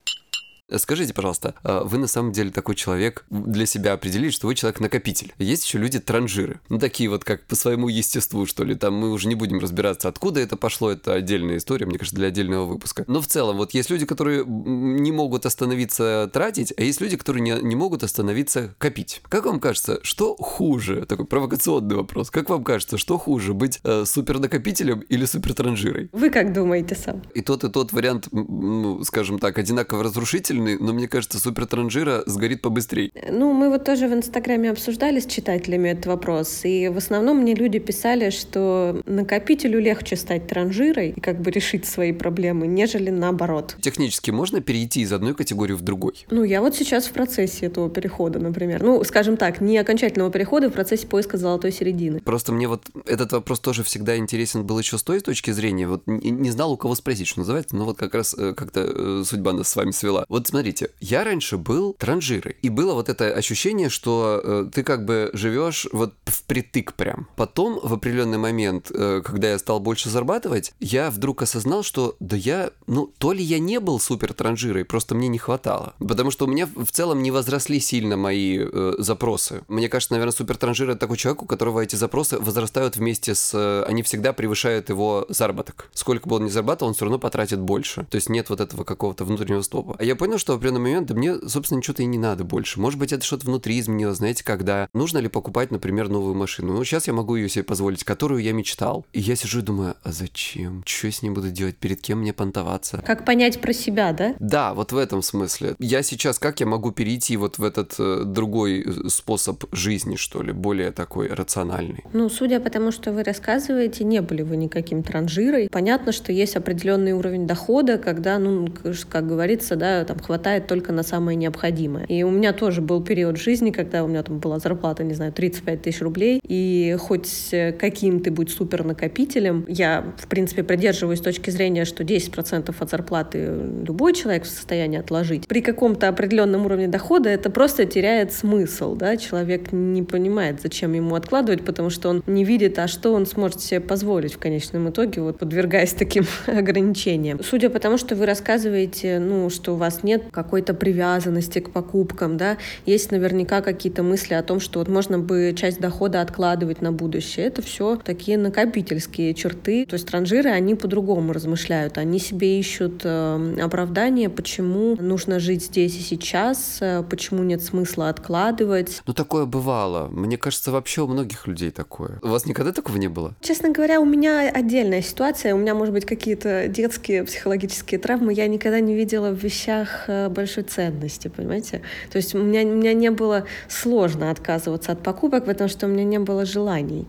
Скажите, 0.77 1.13
пожалуйста, 1.13 1.55
а 1.63 1.83
вы 1.83 1.97
на 1.97 2.07
самом 2.07 2.31
деле 2.31 2.51
такой 2.51 2.75
человек, 2.75 3.25
для 3.29 3.65
себя 3.65 3.93
определили, 3.93 4.29
что 4.29 4.47
вы 4.47 4.55
человек-накопитель. 4.55 5.33
Есть 5.37 5.65
еще 5.65 5.77
люди-транжиры. 5.77 6.59
Ну, 6.69 6.79
такие 6.79 7.09
вот 7.09 7.23
как 7.23 7.45
по 7.45 7.55
своему 7.55 7.87
естеству, 7.89 8.45
что 8.45 8.63
ли. 8.63 8.75
Там 8.75 8.95
мы 8.95 9.11
уже 9.11 9.27
не 9.27 9.35
будем 9.35 9.59
разбираться, 9.59 10.07
откуда 10.07 10.39
это 10.39 10.57
пошло. 10.57 10.91
Это 10.91 11.13
отдельная 11.13 11.57
история, 11.57 11.85
мне 11.85 11.97
кажется, 11.97 12.15
для 12.15 12.27
отдельного 12.27 12.65
выпуска. 12.65 13.03
Но 13.07 13.21
в 13.21 13.27
целом, 13.27 13.57
вот 13.57 13.73
есть 13.73 13.89
люди, 13.89 14.05
которые 14.05 14.45
не 14.45 15.11
могут 15.11 15.45
остановиться 15.45 16.29
тратить, 16.31 16.73
а 16.77 16.81
есть 16.81 17.01
люди, 17.01 17.17
которые 17.17 17.41
не, 17.41 17.61
не 17.61 17.75
могут 17.75 18.03
остановиться 18.03 18.75
копить. 18.77 19.21
Как 19.29 19.45
вам 19.45 19.59
кажется, 19.59 19.99
что 20.03 20.35
хуже? 20.35 21.05
Такой 21.05 21.25
провокационный 21.25 21.95
вопрос. 21.95 22.29
Как 22.29 22.49
вам 22.49 22.63
кажется, 22.63 22.97
что 22.97 23.17
хуже, 23.17 23.53
быть 23.53 23.79
э, 23.83 24.05
супернакопителем 24.05 24.99
или 25.01 25.25
супертранжирой? 25.25 26.09
Вы 26.11 26.29
как 26.29 26.53
думаете 26.53 26.95
сам? 26.95 27.23
И 27.33 27.41
тот, 27.41 27.63
и 27.63 27.69
тот 27.69 27.91
вариант, 27.91 28.27
ну, 28.31 29.03
скажем 29.03 29.39
так, 29.39 29.57
одинаково 29.57 30.03
разрушительный 30.03 30.58
сильный, 30.59 30.77
но 30.79 30.93
мне 30.93 31.07
кажется, 31.07 31.39
супер 31.39 31.65
транжира 31.65 32.23
сгорит 32.25 32.61
побыстрее. 32.61 33.11
Ну, 33.31 33.53
мы 33.53 33.69
вот 33.69 33.85
тоже 33.85 34.07
в 34.07 34.13
Инстаграме 34.13 34.71
обсуждали 34.71 35.19
с 35.19 35.25
читателями 35.25 35.89
этот 35.89 36.07
вопрос, 36.07 36.61
и 36.63 36.89
в 36.89 36.97
основном 36.97 37.39
мне 37.39 37.55
люди 37.55 37.79
писали, 37.79 38.29
что 38.29 39.01
накопителю 39.05 39.79
легче 39.79 40.15
стать 40.15 40.47
транжирой 40.47 41.11
и 41.11 41.19
как 41.19 41.41
бы 41.41 41.51
решить 41.51 41.85
свои 41.85 42.11
проблемы, 42.11 42.67
нежели 42.67 43.09
наоборот. 43.09 43.75
Технически 43.81 44.31
можно 44.31 44.61
перейти 44.61 45.01
из 45.01 45.13
одной 45.13 45.33
категории 45.33 45.73
в 45.73 45.81
другой? 45.81 46.25
Ну, 46.29 46.43
я 46.43 46.61
вот 46.61 46.75
сейчас 46.75 47.05
в 47.05 47.11
процессе 47.11 47.67
этого 47.67 47.89
перехода, 47.89 48.39
например. 48.39 48.83
Ну, 48.83 49.03
скажем 49.03 49.37
так, 49.37 49.61
не 49.61 49.77
окончательного 49.77 50.31
перехода, 50.31 50.69
в 50.69 50.73
процессе 50.73 51.07
поиска 51.07 51.37
золотой 51.37 51.71
середины. 51.71 52.19
Просто 52.19 52.51
мне 52.51 52.67
вот 52.67 52.83
этот 53.05 53.31
вопрос 53.31 53.59
тоже 53.59 53.83
всегда 53.83 54.17
интересен 54.17 54.65
был 54.65 54.79
еще 54.79 54.97
с 54.97 55.03
той 55.03 55.19
точки 55.19 55.51
зрения. 55.51 55.87
Вот 55.87 56.03
не, 56.07 56.31
не 56.31 56.51
знал, 56.51 56.71
у 56.71 56.77
кого 56.77 56.95
спросить, 56.95 57.27
что 57.27 57.39
называется, 57.39 57.75
но 57.75 57.85
вот 57.85 57.97
как 57.97 58.13
раз 58.13 58.35
э, 58.37 58.53
как-то 58.53 58.81
э, 58.81 59.23
судьба 59.25 59.53
нас 59.53 59.69
с 59.69 59.75
вами 59.75 59.91
свела. 59.91 60.25
Вот 60.27 60.48
смотрите, 60.49 60.91
я 60.99 61.23
раньше 61.23 61.57
был 61.57 61.93
транжирой, 61.93 62.57
и 62.61 62.69
было 62.69 62.93
вот 62.93 63.09
это 63.09 63.33
ощущение, 63.33 63.89
что 63.89 64.41
э, 64.43 64.69
ты 64.73 64.83
как 64.83 65.05
бы 65.05 65.29
живешь 65.33 65.87
вот 65.91 66.15
впритык 66.25 66.93
прям. 66.93 67.27
Потом 67.35 67.79
в 67.81 67.93
определенный 67.93 68.37
момент, 68.37 68.91
э, 68.93 69.21
когда 69.23 69.51
я 69.51 69.59
стал 69.59 69.79
больше 69.79 70.09
зарабатывать, 70.09 70.73
я 70.79 71.11
вдруг 71.11 71.41
осознал, 71.41 71.83
что 71.83 72.15
да 72.19 72.35
я, 72.35 72.71
ну, 72.87 73.07
то 73.17 73.31
ли 73.31 73.43
я 73.43 73.59
не 73.59 73.79
был 73.79 73.99
супер 73.99 74.33
транжирой, 74.33 74.85
просто 74.85 75.15
мне 75.15 75.27
не 75.27 75.37
хватало. 75.37 75.93
Потому 75.99 76.31
что 76.31 76.45
у 76.45 76.47
меня 76.47 76.67
в 76.75 76.91
целом 76.91 77.21
не 77.21 77.31
возросли 77.31 77.79
сильно 77.79 78.17
мои 78.17 78.59
э, 78.59 78.95
запросы. 78.97 79.61
Мне 79.67 79.89
кажется, 79.89 80.13
наверное, 80.13 80.33
супер 80.33 80.57
транжир 80.57 80.89
это 80.89 80.99
такой 80.99 81.17
человек, 81.17 81.43
у 81.43 81.45
которого 81.45 81.81
эти 81.81 81.95
запросы 81.95 82.39
возрастают 82.39 82.97
вместе 82.97 83.35
с... 83.35 83.51
Э, 83.53 83.83
они 83.87 84.01
всегда 84.03 84.33
превышают 84.33 84.89
его 84.89 85.25
заработок. 85.29 85.89
Сколько 85.93 86.27
бы 86.27 86.37
он 86.37 86.45
ни 86.45 86.49
зарабатывал, 86.49 86.89
он 86.89 86.95
все 86.95 87.05
равно 87.05 87.19
потратит 87.19 87.59
больше. 87.59 88.05
То 88.09 88.15
есть 88.15 88.29
нет 88.29 88.49
вот 88.49 88.61
этого 88.61 88.83
какого-то 88.83 89.25
внутреннего 89.25 89.61
стопа. 89.61 89.95
А 89.99 90.03
я 90.03 90.15
понял, 90.15 90.38
что 90.39 90.53
в 90.53 90.55
определенный 90.55 90.81
момент, 90.81 91.07
да 91.07 91.15
мне, 91.15 91.35
собственно, 91.47 91.79
ничего-то 91.79 92.03
и 92.03 92.05
не 92.05 92.17
надо 92.17 92.43
больше. 92.43 92.79
Может 92.79 92.99
быть, 92.99 93.13
это 93.13 93.23
что-то 93.23 93.45
внутри 93.45 93.79
изменилось, 93.79 94.17
знаете, 94.17 94.43
когда 94.43 94.87
нужно 94.93 95.19
ли 95.19 95.27
покупать, 95.27 95.71
например, 95.71 96.09
новую 96.09 96.35
машину. 96.35 96.73
Ну, 96.73 96.83
сейчас 96.83 97.07
я 97.07 97.13
могу 97.13 97.35
ее 97.35 97.49
себе 97.49 97.63
позволить, 97.63 98.03
которую 98.03 98.41
я 98.41 98.53
мечтал. 98.53 99.05
И 99.13 99.19
я 99.19 99.35
сижу 99.35 99.59
и 99.59 99.61
думаю, 99.61 99.95
а 100.03 100.11
зачем? 100.11 100.83
Что 100.85 101.07
я 101.07 101.13
с 101.13 101.21
ней 101.21 101.29
буду 101.29 101.49
делать? 101.51 101.77
Перед 101.77 102.01
кем 102.01 102.19
мне 102.19 102.33
понтоваться? 102.33 103.03
Как 103.05 103.25
понять 103.25 103.61
про 103.61 103.73
себя, 103.73 104.13
да? 104.13 104.35
Да, 104.39 104.73
вот 104.73 104.91
в 104.91 104.97
этом 104.97 105.21
смысле. 105.21 105.75
Я 105.79 106.03
сейчас, 106.03 106.39
как 106.39 106.59
я 106.59 106.65
могу 106.65 106.91
перейти 106.91 107.37
вот 107.37 107.57
в 107.57 107.63
этот 107.63 107.95
э, 107.99 108.23
другой 108.25 108.81
э, 108.81 109.09
способ 109.09 109.63
жизни, 109.71 110.15
что 110.15 110.41
ли, 110.41 110.51
более 110.51 110.91
такой 110.91 111.27
рациональный? 111.27 112.03
Ну, 112.13 112.29
судя 112.29 112.59
по 112.59 112.69
тому, 112.69 112.91
что 112.91 113.11
вы 113.11 113.23
рассказываете, 113.23 114.03
не 114.03 114.21
были 114.21 114.41
вы 114.41 114.57
никаким 114.57 115.03
транжирой. 115.03 115.69
Понятно, 115.69 116.11
что 116.11 116.31
есть 116.31 116.55
определенный 116.55 117.13
уровень 117.13 117.47
дохода, 117.47 117.97
когда, 117.97 118.39
ну, 118.39 118.69
как 119.09 119.27
говорится, 119.27 119.75
да, 119.75 120.05
там 120.05 120.17
хватает 120.29 120.67
только 120.67 120.93
на 120.93 121.01
самое 121.01 121.35
необходимое. 121.35 122.05
И 122.05 122.21
у 122.21 122.29
меня 122.29 122.53
тоже 122.53 122.81
был 122.81 123.01
период 123.03 123.37
жизни, 123.37 123.71
когда 123.71 124.03
у 124.03 124.07
меня 124.07 124.21
там 124.21 124.37
была 124.37 124.59
зарплата, 124.59 125.03
не 125.03 125.15
знаю, 125.15 125.33
35 125.33 125.81
тысяч 125.81 126.01
рублей, 126.01 126.39
и 126.43 126.95
хоть 126.99 127.49
каким 127.79 128.19
ты 128.19 128.29
будь 128.29 128.51
супер 128.51 128.83
накопителем, 128.83 129.65
я, 129.67 130.05
в 130.19 130.27
принципе, 130.27 130.61
придерживаюсь 130.61 131.19
точки 131.19 131.49
зрения, 131.49 131.83
что 131.83 132.03
10% 132.03 132.75
от 132.77 132.89
зарплаты 132.91 133.59
любой 133.83 134.13
человек 134.13 134.43
в 134.43 134.47
состоянии 134.47 134.99
отложить. 134.99 135.47
При 135.47 135.61
каком-то 135.61 136.07
определенном 136.07 136.67
уровне 136.67 136.87
дохода 136.87 137.29
это 137.29 137.49
просто 137.49 137.85
теряет 137.85 138.31
смысл, 138.31 138.93
да, 138.93 139.17
человек 139.17 139.71
не 139.71 140.03
понимает, 140.03 140.61
зачем 140.61 140.93
ему 140.93 141.15
откладывать, 141.15 141.65
потому 141.65 141.89
что 141.89 142.09
он 142.09 142.21
не 142.27 142.43
видит, 142.43 142.77
а 142.77 142.87
что 142.87 143.13
он 143.13 143.25
сможет 143.25 143.61
себе 143.61 143.79
позволить 143.79 144.33
в 144.33 144.37
конечном 144.37 144.91
итоге, 144.91 145.23
вот 145.23 145.39
подвергаясь 145.39 145.93
таким 145.93 146.25
ограничениям. 146.45 147.39
Судя 147.43 147.71
по 147.71 147.79
тому, 147.79 147.97
что 147.97 148.15
вы 148.15 148.27
рассказываете, 148.27 149.17
ну, 149.17 149.49
что 149.49 149.73
у 149.73 149.75
вас 149.75 150.03
нет 150.09 150.23
какой-то 150.31 150.73
привязанности 150.73 151.59
к 151.59 151.69
покупкам, 151.71 152.37
да, 152.37 152.57
есть 152.85 153.11
наверняка 153.11 153.61
какие-то 153.61 154.03
мысли 154.03 154.33
о 154.33 154.43
том, 154.43 154.59
что 154.59 154.79
вот 154.79 154.87
можно 154.87 155.19
бы 155.19 155.53
часть 155.55 155.79
дохода 155.79 156.21
откладывать 156.21 156.81
на 156.81 156.91
будущее. 156.91 157.45
Это 157.45 157.61
все 157.61 157.95
такие 157.95 158.37
накопительские 158.37 159.33
черты. 159.33 159.85
То 159.85 159.93
есть 159.93 160.07
транжиры, 160.07 160.49
они 160.49 160.75
по-другому 160.75 161.33
размышляют. 161.33 161.97
Они 161.97 162.19
себе 162.19 162.59
ищут 162.59 163.01
э, 163.03 163.55
оправдание, 163.61 164.29
почему 164.29 164.95
нужно 164.99 165.39
жить 165.39 165.65
здесь 165.65 165.95
и 165.97 166.01
сейчас, 166.01 166.79
э, 166.81 167.03
почему 167.09 167.43
нет 167.43 167.61
смысла 167.61 168.09
откладывать. 168.09 169.01
Ну, 169.05 169.13
такое 169.13 169.45
бывало. 169.45 170.07
Мне 170.07 170.37
кажется, 170.37 170.71
вообще 170.71 171.01
у 171.01 171.07
многих 171.07 171.47
людей 171.47 171.71
такое. 171.71 172.19
У 172.23 172.27
вас 172.29 172.45
никогда 172.45 172.71
такого 172.71 172.97
не 172.97 173.07
было? 173.07 173.35
Честно 173.41 173.69
говоря, 173.69 174.01
у 174.01 174.05
меня 174.05 174.49
отдельная 174.49 175.01
ситуация. 175.01 175.53
У 175.53 175.57
меня, 175.57 175.75
может 175.75 175.93
быть, 175.93 176.05
какие-то 176.05 176.67
детские 176.67 177.23
психологические 177.23 177.99
травмы. 177.99 178.33
Я 178.33 178.47
никогда 178.47 178.79
не 178.79 178.95
видела 178.95 179.29
в 179.29 179.43
вещах 179.43 179.98
э, 180.07 180.29
большой 180.29 180.63
ценности, 180.63 181.27
понимаете? 181.27 181.81
То 182.11 182.17
есть 182.17 182.35
у 182.35 182.39
меня, 182.39 182.61
у 182.61 182.75
меня 182.75 182.93
не 182.93 183.11
было 183.11 183.45
сложно 183.67 184.31
отказываться 184.31 184.91
от 184.91 185.03
покупок, 185.03 185.45
потому 185.45 185.69
что 185.69 185.85
у 185.85 185.89
меня 185.89 186.03
не 186.03 186.19
было 186.19 186.45
желаний. 186.45 187.07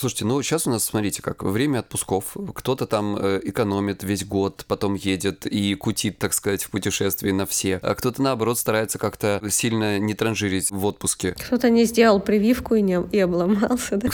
Слушайте, 0.00 0.24
ну 0.24 0.40
сейчас 0.40 0.66
у 0.66 0.70
нас, 0.70 0.82
смотрите, 0.82 1.20
как 1.20 1.42
время 1.42 1.80
отпусков. 1.80 2.34
Кто-то 2.54 2.86
там 2.86 3.18
э, 3.20 3.38
экономит 3.44 4.02
весь 4.02 4.24
год, 4.24 4.64
потом 4.66 4.94
едет 4.94 5.44
и 5.44 5.74
кутит, 5.74 6.16
так 6.16 6.32
сказать, 6.32 6.62
в 6.62 6.70
путешествии 6.70 7.32
на 7.32 7.44
все. 7.44 7.78
А 7.82 7.94
кто-то, 7.94 8.22
наоборот, 8.22 8.58
старается 8.58 8.98
как-то 8.98 9.42
сильно 9.50 9.98
не 9.98 10.14
транжирить 10.14 10.70
в 10.70 10.86
отпуске. 10.86 11.32
Кто-то 11.32 11.68
не 11.68 11.84
сделал 11.84 12.18
прививку 12.18 12.76
и, 12.76 12.80
не, 12.80 12.98
и 13.12 13.18
обломался, 13.18 13.96
да? 13.98 14.08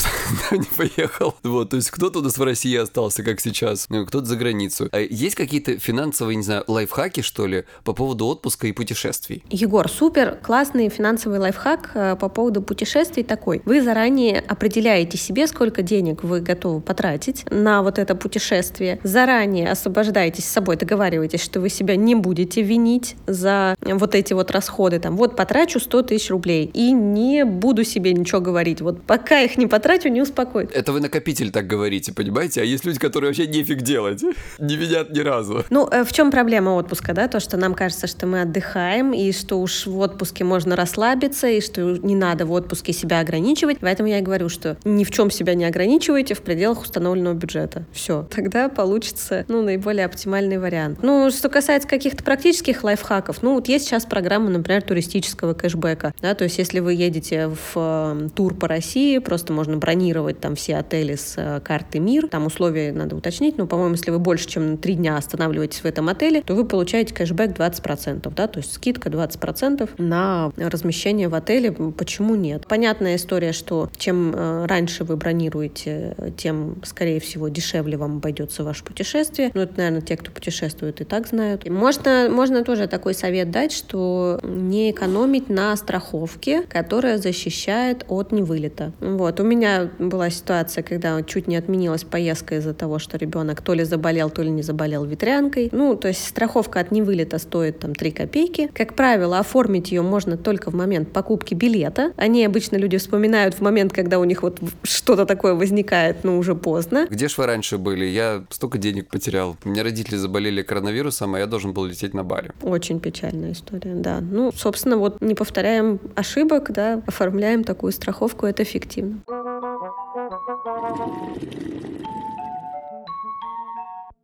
не 0.50 0.66
поехал. 0.76 1.37
Вот, 1.45 1.71
то 1.71 1.76
есть 1.76 1.93
кто-то 1.93 2.19
у 2.19 2.23
нас 2.23 2.37
в 2.37 2.43
России 2.43 2.75
остался, 2.75 3.23
как 3.23 3.38
сейчас, 3.38 3.87
ну, 3.88 4.05
кто-то 4.07 4.26
за 4.26 4.35
границу. 4.35 4.88
А 4.90 4.99
есть 4.99 5.37
какие-то 5.37 5.78
финансовые, 5.78 6.35
не 6.35 6.43
знаю, 6.43 6.64
лайфхаки, 6.66 7.21
что 7.21 7.47
ли, 7.47 7.64
по 7.85 7.93
поводу 7.93 8.26
отпуска 8.26 8.66
и 8.66 8.73
путешествий? 8.73 9.45
Егор, 9.50 9.88
супер 9.88 10.37
классный 10.43 10.88
финансовый 10.88 11.38
лайфхак 11.38 11.90
э, 11.95 12.16
по 12.16 12.28
поводу 12.28 12.61
путешествий 12.61 13.23
такой. 13.23 13.62
Вы 13.64 13.81
заранее 13.83 14.40
определяете 14.40 15.16
себе, 15.16 15.47
сколько 15.47 15.75
сколько 15.76 15.83
денег 15.83 16.23
вы 16.23 16.40
готовы 16.40 16.80
потратить 16.80 17.45
на 17.50 17.83
вот 17.83 17.99
это 17.99 18.14
путешествие. 18.14 18.99
Заранее 19.02 19.71
освобождаетесь 19.71 20.45
с 20.45 20.49
собой, 20.49 20.76
договариваетесь, 20.76 21.42
что 21.42 21.61
вы 21.61 21.68
себя 21.68 21.97
не 21.97 22.14
будете 22.14 22.62
винить 22.62 23.16
за 23.26 23.75
вот 23.83 24.14
эти 24.14 24.33
вот 24.33 24.50
расходы. 24.50 24.99
Там, 24.99 25.16
вот 25.16 25.37
потрачу 25.37 25.78
100 25.78 26.02
тысяч 26.02 26.30
рублей 26.30 26.71
и 26.73 26.92
не 26.92 27.45
буду 27.45 27.85
себе 27.85 28.14
ничего 28.14 28.40
говорить. 28.40 28.80
Вот 28.80 29.02
пока 29.02 29.40
их 29.40 29.59
не 29.59 29.66
потрачу, 29.66 30.09
не 30.09 30.23
успокоит. 30.23 30.75
Это 30.75 30.92
вы 30.92 31.00
накопитель 31.00 31.50
так 31.50 31.66
говорите, 31.66 32.14
понимаете? 32.14 32.62
А 32.62 32.64
есть 32.64 32.87
люди, 32.87 32.99
которые 32.99 33.30
вообще 33.30 33.47
нефиг 33.47 33.83
делать. 33.83 34.23
Не 34.59 34.76
видят 34.76 35.11
ни 35.11 35.21
разу. 35.21 35.64
Ну, 35.71 35.88
э, 35.90 36.04
в 36.04 36.12
чем 36.12 36.30
проблема 36.30 36.71
отпуска, 36.71 37.12
да? 37.12 37.28
То, 37.28 37.40
что 37.40 37.56
нам 37.56 37.75
кажется, 37.75 38.06
что 38.06 38.26
мы 38.26 38.42
отдыхаем, 38.42 39.12
и 39.12 39.33
что 39.33 39.61
уж 39.61 39.87
в 39.87 39.99
отпуске 39.99 40.45
можно 40.45 40.76
расслабиться, 40.76 41.49
и 41.49 41.61
что 41.61 41.83
не 41.83 42.14
надо 42.14 42.47
в 42.47 42.52
отпуске 42.52 42.92
себя 42.92 43.21
ограничивать. 43.21 43.78
Поэтому 43.80 44.09
я 44.09 44.18
и 44.18 44.23
говорю, 44.23 44.49
что 44.49 44.76
ни 44.87 45.04
в 45.04 45.11
чем 45.11 45.30
себя 45.30 45.54
не 45.56 45.64
ограничиваете 45.64 46.34
в 46.34 46.42
пределах 46.42 46.82
установленного 46.82 47.34
бюджета. 47.34 47.84
Все. 47.92 48.26
Тогда 48.30 48.68
получится, 48.68 49.44
ну, 49.48 49.62
наиболее 49.62 50.06
оптимальный 50.06 50.58
вариант. 50.58 50.98
Ну, 51.02 51.30
что 51.30 51.48
касается 51.48 51.88
каких-то 51.88 52.22
практических 52.22 52.84
лайфхаков, 52.84 53.42
ну, 53.42 53.54
вот 53.54 53.68
есть 53.68 53.86
сейчас 53.86 54.04
программа, 54.04 54.50
например, 54.50 54.82
туристического 54.82 55.54
кэшбэка, 55.54 56.14
да, 56.20 56.34
то 56.34 56.44
есть 56.44 56.58
если 56.58 56.80
вы 56.80 56.94
едете 56.94 57.48
в 57.48 57.72
э, 57.76 58.28
тур 58.34 58.54
по 58.54 58.68
России, 58.68 59.18
просто 59.18 59.52
можно 59.52 59.76
бронировать 59.76 60.40
там 60.40 60.54
все 60.54 60.76
отели 60.76 61.14
с 61.14 61.34
э, 61.36 61.60
карты 61.60 61.98
МИР, 61.98 62.28
там 62.28 62.46
условия 62.46 62.92
надо 62.92 63.16
уточнить, 63.16 63.58
но, 63.58 63.66
по-моему, 63.66 63.94
если 63.94 64.10
вы 64.10 64.18
больше, 64.18 64.48
чем 64.48 64.72
на 64.72 64.76
три 64.76 64.94
дня 64.94 65.16
останавливаетесь 65.16 65.80
в 65.80 65.84
этом 65.84 66.08
отеле, 66.08 66.42
то 66.42 66.54
вы 66.54 66.64
получаете 66.64 67.14
кэшбэк 67.14 67.56
20%, 67.56 68.32
да, 68.34 68.46
то 68.46 68.58
есть 68.58 68.72
скидка 68.75 69.08
20% 69.08 69.90
на 69.98 70.52
размещение 70.56 71.28
в 71.28 71.34
отеле. 71.34 71.72
Почему 71.72 72.34
нет? 72.34 72.66
Понятная 72.66 73.16
история, 73.16 73.52
что 73.52 73.90
чем 73.96 74.32
э, 74.34 74.66
раньше 74.66 75.04
вы 75.04 75.16
бронируете 75.16 75.46
планируете, 75.50 76.15
тем, 76.37 76.76
скорее 76.85 77.21
всего, 77.21 77.49
дешевле 77.49 77.97
вам 77.97 78.17
обойдется 78.17 78.65
ваше 78.65 78.85
путешествие. 78.85 79.50
Ну, 79.55 79.62
это, 79.62 79.75
наверное, 79.76 80.00
те, 80.00 80.17
кто 80.17 80.31
путешествует, 80.31 81.00
и 81.00 81.05
так 81.05 81.26
знают. 81.29 81.69
Можно, 81.69 82.29
можно 82.31 82.65
тоже 82.65 82.87
такой 82.87 83.15
совет 83.15 83.50
дать, 83.50 83.73
что 83.73 84.41
не 84.43 84.91
экономить 84.91 85.49
на 85.49 85.76
страховке, 85.76 86.62
которая 86.62 87.19
защищает 87.19 88.05
от 88.09 88.33
невылета. 88.33 88.93
Вот. 89.00 89.41
У 89.41 89.45
меня 89.45 89.91
была 89.99 90.31
ситуация, 90.31 90.83
когда 90.83 91.23
чуть 91.23 91.47
не 91.47 91.57
отменилась 91.57 92.05
поездка 92.05 92.57
из-за 92.57 92.75
того, 92.75 92.99
что 92.99 93.17
ребенок 93.17 93.62
то 93.62 93.75
ли 93.75 93.85
заболел, 93.85 94.31
то 94.31 94.43
ли 94.43 94.50
не 94.50 94.62
заболел 94.62 95.05
ветрянкой. 95.05 95.69
Ну, 95.73 95.97
то 95.97 96.09
есть 96.09 96.26
страховка 96.26 96.81
от 96.81 96.91
невылета 96.91 97.38
стоит 97.38 97.79
там 97.79 97.95
3 97.95 98.11
копейки. 98.11 98.69
Как 98.75 98.95
правило, 98.95 99.38
оформить 99.38 99.93
ее 99.93 100.03
можно 100.03 100.37
только 100.37 100.71
в 100.71 100.75
момент 100.75 101.12
покупки 101.12 101.55
билета. 101.55 102.12
Они 102.17 102.45
обычно 102.45 102.76
люди 102.76 102.97
вспоминают 102.99 103.55
в 103.55 103.61
момент, 103.61 103.93
когда 103.93 104.19
у 104.19 104.25
них 104.25 104.43
вот 104.43 104.61
что-то 104.83 105.26
такое 105.26 105.36
возникает, 105.43 106.25
но 106.25 106.38
уже 106.38 106.55
поздно. 106.55 107.07
Где 107.11 107.28
ж 107.28 107.38
вы 107.38 107.47
раньше 107.47 107.78
были? 107.78 108.05
Я 108.05 108.45
столько 108.50 108.78
денег 108.78 109.09
потерял. 109.09 109.57
У 109.64 109.69
меня 109.69 109.83
родители 109.83 110.16
заболели 110.16 110.62
коронавирусом, 110.62 111.35
а 111.35 111.38
я 111.38 111.47
должен 111.47 111.73
был 111.73 111.85
лететь 111.85 112.14
на 112.14 112.25
Бали. 112.25 112.52
Очень 112.62 113.00
печальная 113.00 113.52
история, 113.52 113.95
да. 113.95 114.21
Ну, 114.21 114.52
собственно, 114.52 114.97
вот 114.97 115.21
не 115.21 115.35
повторяем 115.35 116.00
ошибок, 116.14 116.73
да, 116.73 117.02
оформляем 117.07 117.64
такую 117.64 117.93
страховку, 117.93 118.47
это 118.47 118.62
эффективно. 118.62 119.23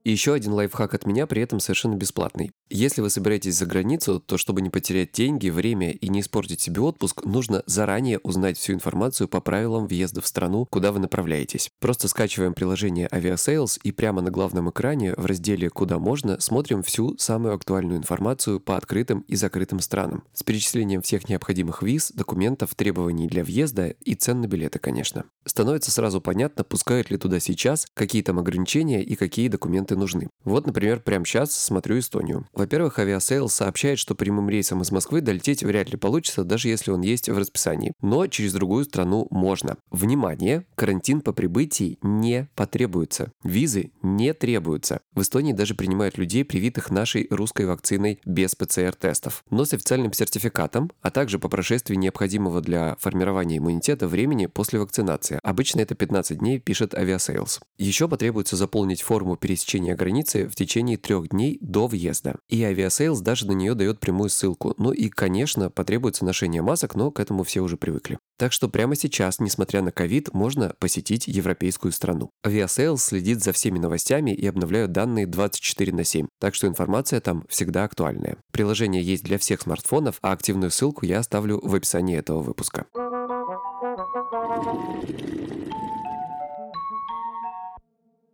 И 0.04 0.10
еще 0.10 0.34
один 0.34 0.52
лайфхак 0.52 0.94
от 0.94 1.06
меня, 1.06 1.26
при 1.26 1.42
этом 1.42 1.60
совершенно 1.60 1.94
бесплатный. 1.94 2.50
Если 2.74 3.02
вы 3.02 3.10
собираетесь 3.10 3.56
за 3.56 3.66
границу, 3.66 4.18
то 4.18 4.38
чтобы 4.38 4.62
не 4.62 4.70
потерять 4.70 5.12
деньги, 5.12 5.50
время 5.50 5.90
и 5.90 6.08
не 6.08 6.20
испортить 6.20 6.62
себе 6.62 6.80
отпуск, 6.80 7.22
нужно 7.22 7.62
заранее 7.66 8.18
узнать 8.20 8.56
всю 8.56 8.72
информацию 8.72 9.28
по 9.28 9.42
правилам 9.42 9.86
въезда 9.86 10.22
в 10.22 10.26
страну, 10.26 10.64
куда 10.64 10.90
вы 10.90 10.98
направляетесь. 10.98 11.70
Просто 11.80 12.08
скачиваем 12.08 12.54
приложение 12.54 13.08
Aviasales 13.08 13.78
и 13.82 13.92
прямо 13.92 14.22
на 14.22 14.30
главном 14.30 14.70
экране 14.70 15.12
в 15.18 15.26
разделе 15.26 15.68
«Куда 15.68 15.98
можно» 15.98 16.40
смотрим 16.40 16.82
всю 16.82 17.14
самую 17.18 17.54
актуальную 17.54 17.98
информацию 17.98 18.58
по 18.58 18.78
открытым 18.78 19.20
и 19.28 19.36
закрытым 19.36 19.80
странам 19.80 20.24
с 20.32 20.42
перечислением 20.42 21.02
всех 21.02 21.28
необходимых 21.28 21.82
виз, 21.82 22.10
документов, 22.10 22.74
требований 22.74 23.28
для 23.28 23.44
въезда 23.44 23.88
и 23.88 24.14
цен 24.14 24.40
на 24.40 24.46
билеты, 24.46 24.78
конечно. 24.78 25.26
Становится 25.44 25.90
сразу 25.90 26.22
понятно, 26.22 26.64
пускают 26.64 27.10
ли 27.10 27.18
туда 27.18 27.38
сейчас, 27.38 27.86
какие 27.92 28.22
там 28.22 28.38
ограничения 28.38 29.02
и 29.02 29.14
какие 29.14 29.48
документы 29.48 29.94
нужны. 29.94 30.30
Вот, 30.44 30.66
например, 30.66 31.00
прямо 31.00 31.26
сейчас 31.26 31.54
смотрю 31.54 31.98
Эстонию. 31.98 32.46
Во-первых, 32.62 33.00
Aviasales 33.00 33.52
сообщает, 33.52 33.98
что 33.98 34.14
прямым 34.14 34.48
рейсом 34.48 34.82
из 34.82 34.92
Москвы 34.92 35.20
долететь 35.20 35.64
вряд 35.64 35.90
ли 35.90 35.96
получится, 35.96 36.44
даже 36.44 36.68
если 36.68 36.92
он 36.92 37.00
есть 37.00 37.28
в 37.28 37.36
расписании. 37.36 37.92
Но 38.00 38.28
через 38.28 38.52
другую 38.52 38.84
страну 38.84 39.26
можно. 39.30 39.78
Внимание! 39.90 40.64
Карантин 40.76 41.22
по 41.22 41.32
прибытии 41.32 41.98
не 42.02 42.48
потребуется. 42.54 43.32
Визы 43.42 43.90
не 44.00 44.32
требуются. 44.32 45.00
В 45.12 45.22
Эстонии 45.22 45.52
даже 45.52 45.74
принимают 45.74 46.18
людей, 46.18 46.44
привитых 46.44 46.92
нашей 46.92 47.26
русской 47.30 47.66
вакциной 47.66 48.20
без 48.24 48.54
ПЦР-тестов. 48.54 49.42
Но 49.50 49.64
с 49.64 49.74
официальным 49.74 50.12
сертификатом, 50.12 50.92
а 51.00 51.10
также 51.10 51.40
по 51.40 51.48
прошествии 51.48 51.96
необходимого 51.96 52.60
для 52.60 52.94
формирования 53.00 53.58
иммунитета 53.58 54.06
времени 54.06 54.46
после 54.46 54.78
вакцинации. 54.78 55.40
Обычно 55.42 55.80
это 55.80 55.96
15 55.96 56.38
дней, 56.38 56.60
пишет 56.60 56.94
Aviasales. 56.94 57.58
Еще 57.78 58.06
потребуется 58.06 58.54
заполнить 58.54 59.02
форму 59.02 59.36
пересечения 59.36 59.96
границы 59.96 60.46
в 60.46 60.54
течение 60.54 60.96
трех 60.96 61.30
дней 61.30 61.58
до 61.60 61.88
въезда. 61.88 62.36
И 62.52 62.60
Aviasales 62.64 63.22
даже 63.22 63.46
на 63.46 63.52
нее 63.52 63.74
дает 63.74 63.98
прямую 63.98 64.28
ссылку. 64.28 64.74
Ну 64.76 64.92
и, 64.92 65.08
конечно, 65.08 65.70
потребуется 65.70 66.26
ношение 66.26 66.60
масок, 66.60 66.94
но 66.94 67.10
к 67.10 67.18
этому 67.18 67.44
все 67.44 67.60
уже 67.60 67.78
привыкли. 67.78 68.18
Так 68.36 68.52
что 68.52 68.68
прямо 68.68 68.94
сейчас, 68.94 69.40
несмотря 69.40 69.80
на 69.80 69.90
ковид, 69.90 70.34
можно 70.34 70.74
посетить 70.78 71.26
европейскую 71.28 71.92
страну. 71.92 72.28
Aviasales 72.46 72.98
следит 72.98 73.42
за 73.42 73.52
всеми 73.52 73.78
новостями 73.78 74.32
и 74.32 74.46
обновляют 74.46 74.92
данные 74.92 75.26
24 75.26 75.94
на 75.94 76.04
7, 76.04 76.26
так 76.38 76.54
что 76.54 76.66
информация 76.66 77.22
там 77.22 77.46
всегда 77.48 77.84
актуальная. 77.84 78.36
Приложение 78.52 79.02
есть 79.02 79.24
для 79.24 79.38
всех 79.38 79.62
смартфонов, 79.62 80.18
а 80.20 80.32
активную 80.32 80.70
ссылку 80.70 81.06
я 81.06 81.20
оставлю 81.20 81.58
в 81.62 81.74
описании 81.74 82.18
этого 82.18 82.42
выпуска. 82.42 82.84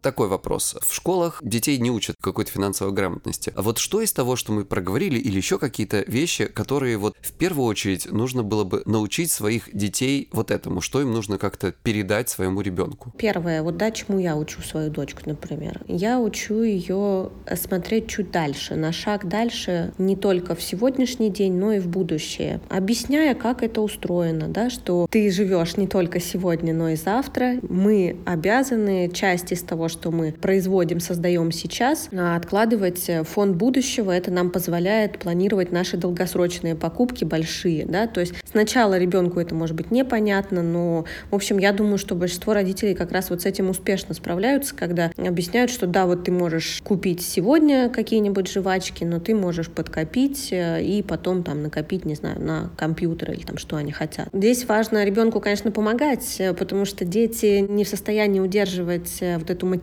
Такой 0.01 0.29
вопрос. 0.29 0.77
В 0.81 0.95
школах 0.95 1.41
детей 1.43 1.77
не 1.79 1.91
учат 1.91 2.15
какой-то 2.23 2.53
финансовой 2.53 2.95
грамотности. 2.95 3.53
А 3.57 3.63
вот 3.63 3.79
что 3.79 4.01
из 4.01 4.13
того, 4.13 4.37
что 4.37 4.53
мы 4.53 4.65
проговорили, 4.65 5.19
или 5.19 5.37
еще 5.37 5.59
какие-то 5.59 6.05
вещи, 6.07 6.47
которые 6.47 6.99
вот 6.99 7.17
в 7.21 7.33
первую 7.33 7.67
очередь 7.67 8.11
нужно 8.11 8.45
было 8.45 8.63
бы 8.63 8.83
научить 8.87 9.33
своих 9.33 9.75
детей 9.77 10.29
вот 10.33 10.53
этому, 10.53 10.81
что 10.81 11.01
им 11.01 11.13
нужно 11.13 11.37
как-то 11.37 11.73
передать 11.73 12.29
своему 12.29 12.61
ребенку? 12.61 13.13
Первое, 13.19 13.63
вот 13.63 13.77
да, 13.77 13.91
чему 13.91 14.21
я 14.21 14.37
учу 14.37 14.63
свою 14.63 14.89
дочку, 14.91 15.23
например. 15.27 15.81
Я 15.89 16.21
учу 16.21 16.63
ее 16.63 17.31
смотреть 17.57 18.09
чуть 18.09 18.31
дальше, 18.31 18.77
на 18.77 18.93
шаг 18.93 19.29
дальше, 19.29 19.93
не 19.99 20.15
только 20.15 20.55
в 20.55 20.63
сегодняшний 20.63 21.31
день, 21.31 21.55
но 21.55 21.73
и 21.73 21.81
в 21.81 21.89
будущее. 21.89 22.61
Объясняя, 22.69 23.35
как 23.35 23.65
это 23.65 23.81
устроено, 23.81 24.47
да, 24.47 24.71
что 24.71 25.09
ты 25.11 25.29
живешь 25.33 25.77
не 25.77 25.89
только 25.89 26.21
сегодня, 26.21 26.73
но 26.73 26.91
и 26.91 26.97
завтра. 26.97 27.57
Мы 27.63 28.17
обязаны 28.25 29.11
часть 29.13 29.51
из 29.51 29.63
того, 29.63 29.88
что 29.89 30.11
мы 30.11 30.33
производим, 30.33 31.01
создаем 31.01 31.53
сейчас, 31.53 32.09
а 32.13 32.37
откладывать 32.37 33.11
фонд 33.25 33.57
будущего. 33.57 34.11
Это 34.11 34.31
нам 34.31 34.51
позволяет 34.51 35.19
планировать 35.19 35.73
наши 35.73 35.97
долгосрочные 35.97 36.75
покупки 36.75 37.25
большие. 37.25 37.87
Да? 37.87 38.07
То 38.07 38.21
есть 38.21 38.35
сначала 38.51 38.99
ребенку 38.99 39.41
это 39.41 39.55
может 39.55 39.77
быть 39.77 39.91
непонятно, 39.91 40.63
но, 40.63 41.05
в 41.31 41.35
общем, 41.35 41.59
я 41.59 41.73
думаю, 41.73 41.99
что 41.99 42.15
большинство 42.15 42.55
родителей 42.55 42.95
как 42.95 43.13
раз 43.13 43.31
вот 43.31 43.43
с 43.43 43.47
этим 43.47 43.71
успешно 43.71 44.15
справляются, 44.15 44.75
когда 44.75 45.11
объясняют, 45.17 45.71
что 45.71 45.87
да, 45.87 46.07
вот 46.07 46.25
ты 46.25 46.33
можешь 46.33 46.81
купить 46.85 47.23
сегодня 47.23 47.89
какие-нибудь 47.89 48.51
жвачки, 48.51 49.05
но 49.05 49.21
ты 49.21 49.35
можешь 49.35 49.69
подкопить 49.69 50.49
э, 50.53 50.83
и 50.83 51.03
потом 51.03 51.43
там 51.43 51.63
накопить, 51.63 52.05
не 52.05 52.15
знаю, 52.15 52.41
на 52.41 52.71
компьютер 52.77 53.33
или 53.33 53.43
там 53.43 53.59
что 53.59 53.77
они 53.77 53.93
хотят. 53.93 54.29
Здесь 54.33 54.67
важно 54.67 55.05
ребенку, 55.05 55.41
конечно, 55.41 55.71
помогать, 55.71 56.37
э, 56.39 56.55
потому 56.55 56.85
что 56.85 57.05
дети 57.05 57.65
не 57.69 57.85
в 57.85 57.89
состоянии 57.89 58.41
удерживать 58.41 59.19
э, 59.21 59.39
вот 59.39 59.51
эту 59.51 59.67
мотивацию. 59.67 59.78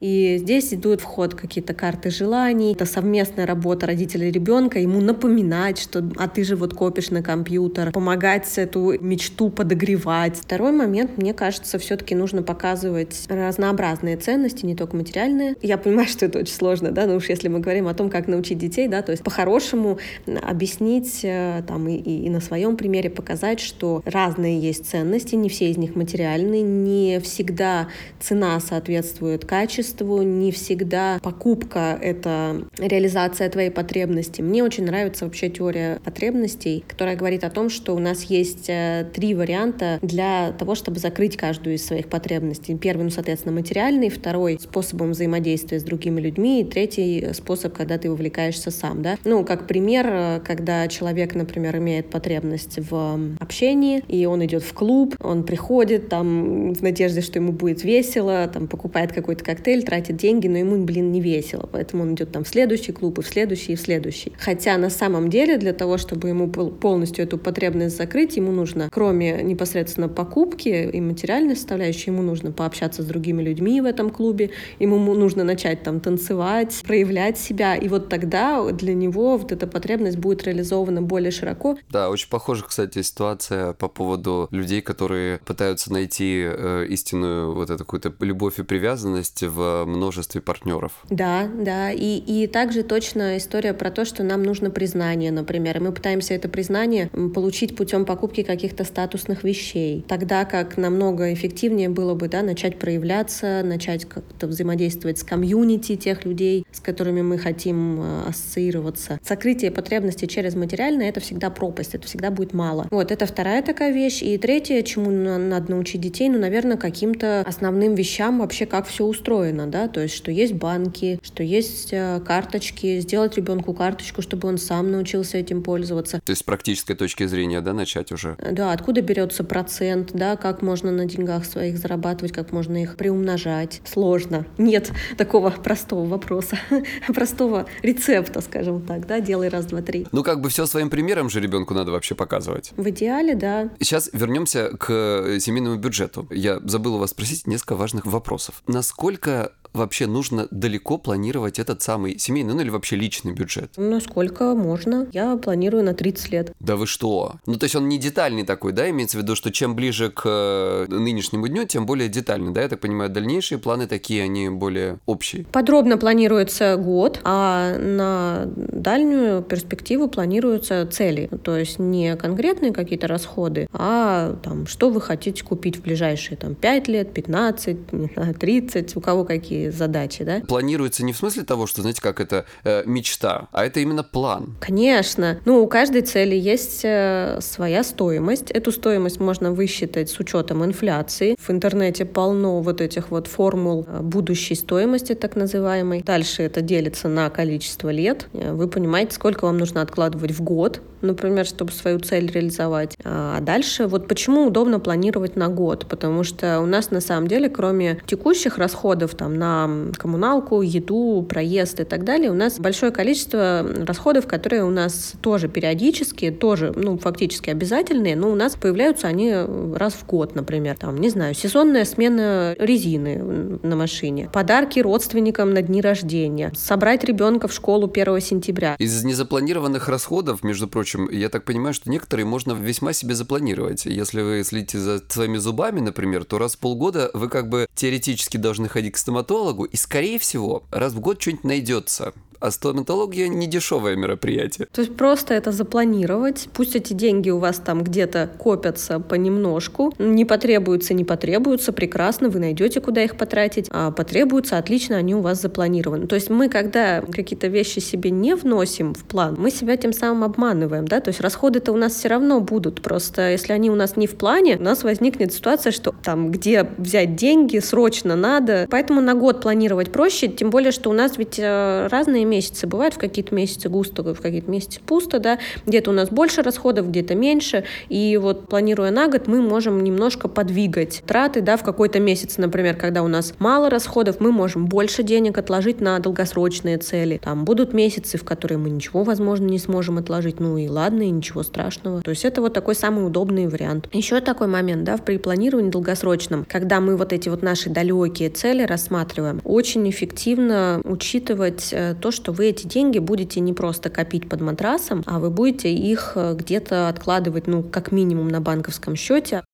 И 0.00 0.38
здесь 0.38 0.74
идут 0.74 1.00
в 1.00 1.04
ход 1.04 1.34
какие-то 1.34 1.74
карты 1.74 2.10
желаний, 2.10 2.72
это 2.72 2.84
совместная 2.84 3.46
работа 3.46 3.86
родителей 3.86 4.28
и 4.28 4.32
ребенка, 4.32 4.78
ему 4.78 5.00
напоминать, 5.00 5.78
что 5.78 6.02
а 6.16 6.28
ты 6.28 6.44
же 6.44 6.56
вот 6.56 6.74
копишь 6.74 7.10
на 7.10 7.22
компьютер, 7.22 7.92
помогать 7.92 8.46
эту 8.56 8.98
мечту 9.00 9.50
подогревать. 9.50 10.36
Второй 10.36 10.72
момент, 10.72 11.16
мне 11.16 11.34
кажется, 11.34 11.78
все-таки 11.78 12.14
нужно 12.14 12.42
показывать 12.42 13.26
разнообразные 13.28 14.16
ценности, 14.16 14.66
не 14.66 14.74
только 14.74 14.96
материальные. 14.96 15.56
Я 15.62 15.78
понимаю, 15.78 16.08
что 16.08 16.26
это 16.26 16.40
очень 16.40 16.54
сложно, 16.54 16.90
да, 16.90 17.06
но 17.06 17.16
уж 17.16 17.28
если 17.28 17.48
мы 17.48 17.60
говорим 17.60 17.88
о 17.88 17.94
том, 17.94 18.10
как 18.10 18.28
научить 18.28 18.58
детей, 18.58 18.88
да, 18.88 19.02
то 19.02 19.12
есть 19.12 19.22
по-хорошему 19.22 19.98
объяснить 20.42 21.20
э, 21.22 21.62
там 21.66 21.88
и, 21.88 21.96
и, 21.96 22.26
и 22.26 22.30
на 22.30 22.40
своем 22.40 22.76
примере 22.76 23.10
показать, 23.10 23.60
что 23.60 24.02
разные 24.04 24.58
есть 24.58 24.86
ценности, 24.86 25.34
не 25.34 25.48
все 25.48 25.70
из 25.70 25.76
них 25.76 25.94
материальные, 25.94 26.62
не 26.62 27.20
всегда 27.20 27.88
цена 28.20 28.58
соответствует 28.60 29.27
соответствует 29.28 29.44
качеству, 29.44 30.22
не 30.22 30.52
всегда 30.52 31.18
покупка— 31.22 31.98
это 32.02 32.64
реализация 32.78 33.48
твоей 33.48 33.70
потребности. 33.70 34.40
Мне 34.40 34.64
очень 34.64 34.84
нравится 34.84 35.24
вообще 35.24 35.50
теория 35.50 36.00
потребностей, 36.04 36.84
которая 36.88 37.16
говорит 37.16 37.44
о 37.44 37.50
том, 37.50 37.68
что 37.68 37.94
у 37.94 37.98
нас 37.98 38.24
есть 38.24 38.68
э, 38.68 39.06
три 39.12 39.34
варианта 39.34 39.98
для 40.02 40.52
того, 40.52 40.74
чтобы 40.74 40.98
закрыть 40.98 41.36
каждую 41.36 41.76
из 41.76 41.86
своих 41.86 42.08
потребностей. 42.08 42.76
Первый, 42.76 43.04
ну, 43.04 43.10
соответственно, 43.10 43.54
материальный, 43.54 44.08
второй— 44.08 44.58
способом 44.60 45.10
взаимодействия 45.10 45.78
с 45.78 45.82
другими 45.82 46.20
людьми, 46.20 46.60
и 46.60 46.64
третий 46.64 47.32
способ, 47.32 47.76
когда 47.76 47.98
ты 47.98 48.10
вовлекаешься 48.10 48.70
сам, 48.70 49.02
да. 49.02 49.16
Ну, 49.24 49.44
как 49.44 49.66
пример, 49.66 50.06
э, 50.08 50.40
когда 50.44 50.88
человек, 50.88 51.34
например, 51.34 51.76
имеет 51.76 52.10
потребность 52.10 52.78
в 52.90 53.36
общении, 53.40 54.02
и 54.08 54.26
он 54.26 54.44
идет 54.44 54.62
в 54.62 54.72
клуб, 54.72 55.14
он 55.20 55.44
приходит 55.44 56.08
там 56.08 56.72
в 56.72 56.82
надежде, 56.82 57.20
что 57.20 57.38
ему 57.38 57.52
будет 57.52 57.84
весело, 57.84 58.48
там 58.52 58.68
покупает 58.68 59.12
какой-то 59.20 59.44
коктейль, 59.44 59.82
тратит 59.82 60.16
деньги, 60.16 60.48
но 60.48 60.58
ему, 60.58 60.84
блин, 60.84 61.12
не 61.12 61.20
весело. 61.20 61.68
Поэтому 61.70 62.02
он 62.02 62.14
идет 62.14 62.32
там 62.32 62.44
в 62.44 62.48
следующий 62.48 62.92
клуб, 62.92 63.18
и 63.18 63.22
в 63.22 63.26
следующий, 63.26 63.72
и 63.72 63.76
в 63.76 63.80
следующий. 63.80 64.32
Хотя 64.38 64.76
на 64.78 64.90
самом 64.90 65.30
деле 65.30 65.58
для 65.58 65.72
того, 65.72 65.98
чтобы 65.98 66.28
ему 66.28 66.48
полностью 66.48 67.24
эту 67.24 67.38
потребность 67.38 67.96
закрыть, 67.96 68.36
ему 68.36 68.52
нужно, 68.52 68.88
кроме 68.90 69.42
непосредственно 69.42 70.08
покупки 70.08 70.68
и 70.68 71.00
материальной 71.00 71.56
составляющей, 71.56 72.10
ему 72.10 72.22
нужно 72.22 72.52
пообщаться 72.52 73.02
с 73.02 73.06
другими 73.06 73.42
людьми 73.42 73.80
в 73.80 73.84
этом 73.84 74.10
клубе, 74.10 74.50
ему 74.78 74.98
нужно 75.14 75.44
начать 75.44 75.82
там 75.82 76.00
танцевать, 76.00 76.82
проявлять 76.86 77.38
себя, 77.38 77.76
и 77.76 77.88
вот 77.88 78.08
тогда 78.08 78.70
для 78.72 78.94
него 78.94 79.36
вот 79.36 79.52
эта 79.52 79.66
потребность 79.66 80.18
будет 80.18 80.44
реализована 80.44 81.02
более 81.02 81.30
широко. 81.30 81.78
Да, 81.90 82.10
очень 82.10 82.28
похожа, 82.28 82.64
кстати, 82.64 83.02
ситуация 83.02 83.72
по 83.72 83.88
поводу 83.88 84.48
людей, 84.50 84.80
которые 84.80 85.38
пытаются 85.38 85.92
найти 85.92 86.44
э, 86.46 86.86
истинную 86.88 87.54
вот 87.54 87.70
эту 87.70 87.84
какую-то 87.84 88.12
любовь 88.20 88.58
и 88.58 88.62
привязанность 88.62 89.07
обязанность 89.08 89.42
в 89.42 89.84
множестве 89.86 90.40
партнеров. 90.40 90.92
Да, 91.10 91.48
да. 91.54 91.90
И, 91.90 92.18
и 92.18 92.46
также 92.46 92.82
точно 92.82 93.36
история 93.36 93.74
про 93.74 93.90
то, 93.90 94.04
что 94.04 94.22
нам 94.22 94.42
нужно 94.42 94.70
признание, 94.70 95.30
например. 95.30 95.78
И 95.78 95.80
мы 95.80 95.92
пытаемся 95.92 96.34
это 96.34 96.48
признание 96.48 97.08
получить 97.34 97.76
путем 97.76 98.04
покупки 98.04 98.42
каких-то 98.42 98.84
статусных 98.84 99.44
вещей. 99.44 100.04
Тогда 100.08 100.44
как 100.44 100.76
намного 100.76 101.32
эффективнее 101.32 101.88
было 101.88 102.14
бы 102.14 102.28
да, 102.28 102.42
начать 102.42 102.78
проявляться, 102.78 103.62
начать 103.64 104.04
как-то 104.04 104.46
взаимодействовать 104.46 105.18
с 105.18 105.24
комьюнити 105.24 105.96
тех 105.96 106.24
людей, 106.24 106.64
с 106.70 106.80
которыми 106.80 107.22
мы 107.22 107.38
хотим 107.38 108.00
э, 108.00 108.28
ассоциироваться. 108.28 109.18
Сокрытие 109.22 109.70
потребностей 109.70 110.28
через 110.28 110.54
материальное— 110.54 111.08
это 111.10 111.20
всегда 111.20 111.50
пропасть, 111.50 111.94
это 111.94 112.06
всегда 112.06 112.30
будет 112.30 112.52
мало. 112.54 112.86
Вот, 112.90 113.10
это 113.10 113.26
вторая 113.26 113.62
такая 113.62 113.92
вещь. 113.92 114.22
И 114.22 114.36
третье, 114.38 114.82
чему 114.82 115.10
надо 115.10 115.70
научить 115.70 116.00
детей, 116.00 116.28
ну, 116.28 116.38
наверное, 116.38 116.76
каким-то 116.76 117.42
основным 117.46 117.94
вещам 117.94 118.40
вообще, 118.40 118.66
как 118.66 118.86
все 118.86 118.97
устроено, 119.02 119.66
да, 119.66 119.88
то 119.88 120.00
есть, 120.00 120.14
что 120.14 120.30
есть 120.30 120.54
банки, 120.54 121.18
что 121.22 121.42
есть 121.42 121.92
э, 121.92 122.20
карточки, 122.24 123.00
сделать 123.00 123.36
ребенку 123.36 123.74
карточку, 123.74 124.22
чтобы 124.22 124.48
он 124.48 124.58
сам 124.58 124.90
научился 124.90 125.38
этим 125.38 125.62
пользоваться. 125.62 126.20
То 126.24 126.30
есть 126.30 126.40
с 126.40 126.44
практической 126.44 126.94
точки 126.94 127.26
зрения, 127.26 127.60
да, 127.60 127.72
начать 127.72 128.12
уже? 128.12 128.36
Да, 128.52 128.72
откуда 128.72 129.00
берется 129.00 129.44
процент, 129.44 130.10
да, 130.12 130.36
как 130.36 130.62
можно 130.62 130.90
на 130.90 131.06
деньгах 131.06 131.44
своих 131.44 131.78
зарабатывать, 131.78 132.32
как 132.32 132.52
можно 132.52 132.82
их 132.82 132.96
приумножать. 132.96 133.80
Сложно. 133.84 134.46
Нет 134.58 134.92
такого 135.16 135.50
простого 135.50 136.06
вопроса, 136.06 136.58
простого 137.08 137.66
рецепта, 137.82 138.40
скажем 138.40 138.82
так, 138.82 139.06
да, 139.06 139.20
делай 139.20 139.48
раз, 139.48 139.66
два, 139.66 139.82
три. 139.82 140.06
Ну, 140.12 140.22
как 140.22 140.40
бы 140.40 140.48
все 140.48 140.66
своим 140.66 140.90
примером 140.90 141.30
же 141.30 141.40
ребенку 141.40 141.74
надо 141.74 141.92
вообще 141.92 142.14
показывать. 142.14 142.72
В 142.76 142.88
идеале, 142.90 143.34
да. 143.34 143.70
Сейчас 143.80 144.10
вернемся 144.12 144.70
к 144.76 145.38
семейному 145.40 145.76
бюджету. 145.76 146.26
Я 146.30 146.60
забыл 146.64 146.96
у 146.96 146.98
вас 146.98 147.10
спросить 147.10 147.46
несколько 147.46 147.76
важных 147.76 148.06
вопросов. 148.06 148.62
Насколько 148.88 149.52
вообще 149.78 150.06
нужно 150.06 150.48
далеко 150.50 150.98
планировать 150.98 151.58
этот 151.58 151.82
самый 151.82 152.18
семейный, 152.18 152.54
ну 152.54 152.60
или 152.60 152.70
вообще 152.70 152.96
личный 152.96 153.32
бюджет? 153.32 153.72
Насколько 153.76 154.54
можно. 154.54 155.06
Я 155.12 155.36
планирую 155.36 155.84
на 155.84 155.94
30 155.94 156.32
лет. 156.32 156.52
Да 156.60 156.76
вы 156.76 156.86
что? 156.86 157.36
Ну, 157.46 157.56
то 157.56 157.64
есть 157.64 157.76
он 157.76 157.88
не 157.88 157.98
детальный 157.98 158.44
такой, 158.44 158.72
да, 158.72 158.88
имеется 158.90 159.18
в 159.18 159.22
виду, 159.22 159.34
что 159.34 159.50
чем 159.50 159.74
ближе 159.74 160.10
к 160.10 160.22
э, 160.26 160.86
нынешнему 160.88 161.48
дню, 161.48 161.64
тем 161.64 161.86
более 161.86 162.08
детальный, 162.08 162.52
да? 162.52 162.62
Я 162.62 162.68
так 162.68 162.80
понимаю, 162.80 163.10
дальнейшие 163.10 163.58
планы 163.58 163.86
такие, 163.86 164.22
они 164.22 164.50
более 164.50 164.98
общие. 165.06 165.46
Подробно 165.52 165.96
планируется 165.96 166.76
год, 166.76 167.20
а 167.24 167.76
на 167.78 168.46
дальнюю 168.56 169.42
перспективу 169.42 170.08
планируются 170.08 170.86
цели. 170.86 171.30
То 171.42 171.56
есть 171.56 171.78
не 171.78 172.16
конкретные 172.16 172.72
какие-то 172.72 173.06
расходы, 173.06 173.68
а 173.72 174.36
там, 174.42 174.66
что 174.66 174.90
вы 174.90 175.00
хотите 175.00 175.44
купить 175.44 175.76
в 175.76 175.82
ближайшие 175.82 176.36
там 176.36 176.54
5 176.54 176.88
лет, 176.88 177.12
15, 177.12 177.92
не 177.92 178.10
знаю, 178.14 178.34
30, 178.34 178.96
у 178.96 179.00
кого 179.00 179.24
какие 179.24 179.67
задачи, 179.70 180.24
да? 180.24 180.40
Планируется 180.46 181.04
не 181.04 181.12
в 181.12 181.16
смысле 181.16 181.44
того, 181.44 181.66
что, 181.66 181.82
знаете, 181.82 182.00
как 182.02 182.20
это 182.20 182.44
э, 182.64 182.82
мечта, 182.86 183.48
а 183.52 183.64
это 183.64 183.80
именно 183.80 184.02
план. 184.02 184.56
Конечно. 184.60 185.40
Ну, 185.44 185.62
у 185.62 185.66
каждой 185.66 186.02
цели 186.02 186.36
есть 186.36 186.80
э, 186.84 187.38
своя 187.40 187.82
стоимость. 187.84 188.50
Эту 188.50 188.72
стоимость 188.72 189.20
можно 189.20 189.52
высчитать 189.52 190.10
с 190.10 190.18
учетом 190.18 190.64
инфляции. 190.64 191.36
В 191.38 191.50
интернете 191.50 192.04
полно 192.04 192.60
вот 192.60 192.80
этих 192.80 193.10
вот 193.10 193.26
формул 193.26 193.86
э, 193.86 194.00
будущей 194.00 194.54
стоимости, 194.54 195.14
так 195.14 195.36
называемой. 195.36 196.02
Дальше 196.02 196.42
это 196.42 196.60
делится 196.60 197.08
на 197.08 197.30
количество 197.30 197.90
лет. 197.90 198.28
Э, 198.32 198.52
вы 198.52 198.68
понимаете, 198.68 199.12
сколько 199.14 199.44
вам 199.44 199.58
нужно 199.58 199.82
откладывать 199.82 200.32
в 200.32 200.42
год, 200.42 200.80
например, 201.00 201.46
чтобы 201.46 201.72
свою 201.72 201.98
цель 202.00 202.30
реализовать. 202.30 202.96
А 203.04 203.40
дальше 203.40 203.86
вот 203.86 204.08
почему 204.08 204.46
удобно 204.46 204.80
планировать 204.80 205.36
на 205.36 205.48
год? 205.48 205.86
Потому 205.88 206.24
что 206.24 206.60
у 206.60 206.66
нас 206.66 206.90
на 206.90 207.00
самом 207.00 207.28
деле, 207.28 207.48
кроме 207.48 208.00
текущих 208.06 208.58
расходов 208.58 209.14
там 209.14 209.36
на 209.36 209.47
на 209.48 209.92
коммуналку, 209.96 210.62
еду, 210.62 211.24
проезд 211.28 211.80
и 211.80 211.84
так 211.84 212.04
далее, 212.04 212.30
у 212.30 212.34
нас 212.34 212.58
большое 212.58 212.92
количество 212.92 213.66
расходов, 213.86 214.26
которые 214.26 214.64
у 214.64 214.70
нас 214.70 215.14
тоже 215.20 215.48
периодически, 215.48 216.30
тоже, 216.30 216.72
ну, 216.76 216.98
фактически 216.98 217.50
обязательные, 217.50 218.16
но 218.16 218.30
у 218.30 218.34
нас 218.34 218.56
появляются 218.56 219.06
они 219.06 219.32
раз 219.74 219.94
в 219.94 220.06
год, 220.06 220.34
например, 220.34 220.76
там, 220.76 220.98
не 220.98 221.08
знаю, 221.08 221.34
сезонная 221.34 221.84
смена 221.84 222.54
резины 222.58 223.58
на 223.62 223.76
машине, 223.76 224.28
подарки 224.32 224.80
родственникам 224.80 225.54
на 225.54 225.62
дни 225.62 225.80
рождения, 225.80 226.52
собрать 226.54 227.04
ребенка 227.04 227.48
в 227.48 227.52
школу 227.52 227.90
1 227.92 228.20
сентября. 228.20 228.76
Из 228.78 229.04
незапланированных 229.04 229.88
расходов, 229.88 230.42
между 230.42 230.68
прочим, 230.68 231.08
я 231.10 231.28
так 231.28 231.44
понимаю, 231.44 231.74
что 231.74 231.90
некоторые 231.90 232.26
можно 232.26 232.52
весьма 232.52 232.92
себе 232.92 233.14
запланировать. 233.14 233.86
Если 233.86 234.20
вы 234.20 234.42
следите 234.44 234.78
за 234.78 235.00
своими 235.08 235.38
зубами, 235.38 235.80
например, 235.80 236.24
то 236.24 236.38
раз 236.38 236.56
в 236.56 236.58
полгода 236.58 237.10
вы 237.14 237.28
как 237.28 237.48
бы 237.48 237.66
теоретически 237.74 238.36
должны 238.36 238.68
ходить 238.68 238.94
к 238.94 238.98
стоматологу, 238.98 239.37
стоматологу, 239.38 239.64
и, 239.64 239.76
скорее 239.76 240.18
всего, 240.18 240.64
раз 240.70 240.92
в 240.92 241.00
год 241.00 241.20
что-нибудь 241.20 241.44
найдется. 241.44 242.12
А 242.40 242.50
стоматология 242.50 243.28
не 243.28 243.46
дешевое 243.46 243.96
мероприятие. 243.96 244.68
То 244.72 244.80
есть 244.80 244.96
просто 244.96 245.34
это 245.34 245.50
запланировать. 245.50 246.48
Пусть 246.52 246.76
эти 246.76 246.92
деньги 246.92 247.30
у 247.30 247.38
вас 247.38 247.58
там 247.58 247.82
где-то 247.82 248.30
копятся 248.38 249.00
понемножку. 249.00 249.92
Не 249.98 250.24
потребуются, 250.24 250.94
не 250.94 251.04
потребуются, 251.04 251.72
прекрасно, 251.72 252.28
вы 252.28 252.38
найдете, 252.38 252.80
куда 252.80 253.02
их 253.02 253.16
потратить. 253.16 253.66
А 253.70 253.90
потребуются, 253.90 254.58
отлично, 254.58 254.96
они 254.96 255.14
у 255.14 255.20
вас 255.20 255.42
запланированы. 255.42 256.06
То 256.06 256.14
есть 256.14 256.30
мы, 256.30 256.48
когда 256.48 257.00
какие-то 257.00 257.48
вещи 257.48 257.80
себе 257.80 258.10
не 258.10 258.36
вносим 258.36 258.94
в 258.94 259.04
план, 259.04 259.36
мы 259.38 259.50
себя 259.50 259.76
тем 259.76 259.92
самым 259.92 260.24
обманываем, 260.24 260.86
да, 260.86 261.00
то 261.00 261.08
есть 261.08 261.20
расходы-то 261.20 261.72
у 261.72 261.76
нас 261.76 261.94
все 261.94 262.08
равно 262.08 262.40
будут. 262.40 262.82
Просто 262.82 263.30
если 263.30 263.52
они 263.52 263.70
у 263.70 263.74
нас 263.74 263.96
не 263.96 264.06
в 264.06 264.16
плане, 264.16 264.56
у 264.56 264.62
нас 264.62 264.84
возникнет 264.84 265.32
ситуация, 265.32 265.72
что 265.72 265.94
там, 266.04 266.30
где 266.30 266.68
взять 266.78 267.16
деньги, 267.16 267.58
срочно 267.58 268.14
надо. 268.14 268.66
Поэтому 268.70 269.00
на 269.00 269.14
год 269.14 269.40
планировать 269.40 269.90
проще, 269.90 270.28
тем 270.28 270.50
более, 270.50 270.72
что 270.72 270.90
у 270.90 270.92
нас 270.92 271.18
ведь 271.18 271.38
э, 271.38 271.88
разные 271.90 272.24
месяцы 272.28 272.66
бывают, 272.66 272.94
в 272.94 272.98
какие-то 272.98 273.34
месяцы 273.34 273.68
густо, 273.68 274.02
в 274.02 274.20
какие-то 274.20 274.50
месяцы 274.50 274.80
пусто, 274.84 275.18
да, 275.18 275.38
где-то 275.66 275.90
у 275.90 275.94
нас 275.94 276.10
больше 276.10 276.42
расходов, 276.42 276.88
где-то 276.88 277.14
меньше, 277.14 277.64
и 277.88 278.16
вот 278.16 278.48
планируя 278.48 278.90
на 278.90 279.08
год, 279.08 279.26
мы 279.26 279.40
можем 279.40 279.82
немножко 279.82 280.28
подвигать 280.28 281.02
траты, 281.06 281.40
да, 281.40 281.56
в 281.56 281.62
какой-то 281.62 282.00
месяц, 282.00 282.38
например, 282.38 282.76
когда 282.76 283.02
у 283.02 283.08
нас 283.08 283.34
мало 283.38 283.70
расходов, 283.70 284.20
мы 284.20 284.32
можем 284.32 284.66
больше 284.66 285.02
денег 285.02 285.38
отложить 285.38 285.80
на 285.80 285.98
долгосрочные 285.98 286.78
цели. 286.78 287.20
Там 287.22 287.44
будут 287.44 287.72
месяцы, 287.72 288.18
в 288.18 288.24
которые 288.24 288.58
мы 288.58 288.70
ничего, 288.70 289.02
возможно, 289.02 289.46
не 289.46 289.58
сможем 289.58 289.98
отложить, 289.98 290.40
ну 290.40 290.56
и 290.56 290.68
ладно, 290.68 291.02
и 291.02 291.10
ничего 291.10 291.42
страшного. 291.42 292.02
То 292.02 292.10
есть 292.10 292.24
это 292.24 292.40
вот 292.40 292.52
такой 292.52 292.74
самый 292.74 293.06
удобный 293.06 293.46
вариант. 293.46 293.88
Еще 293.92 294.20
такой 294.20 294.46
момент, 294.46 294.84
да, 294.84 294.96
при 294.96 295.18
планировании 295.18 295.70
долгосрочном, 295.70 296.44
когда 296.48 296.80
мы 296.80 296.96
вот 296.96 297.12
эти 297.12 297.28
вот 297.28 297.42
наши 297.42 297.70
далекие 297.70 298.30
цели 298.30 298.62
рассматриваем. 298.62 299.40
Очень 299.44 299.88
эффективно 299.88 300.80
учитывать 300.84 301.70
э, 301.72 301.94
то, 302.00 302.10
что 302.18 302.32
вы 302.32 302.46
эти 302.46 302.66
деньги 302.66 302.98
будете 302.98 303.38
не 303.38 303.52
просто 303.52 303.90
копить 303.90 304.28
под 304.28 304.40
матрасом, 304.40 305.04
а 305.06 305.20
вы 305.20 305.30
будете 305.30 305.72
их 305.72 306.12
э, 306.16 306.34
где-то 306.34 306.88
откладывать, 306.88 307.46
ну, 307.46 307.62
как 307.62 307.92
минимум 307.92 308.26
на 308.28 308.40
банковском 308.40 308.96
счете. 308.96 309.44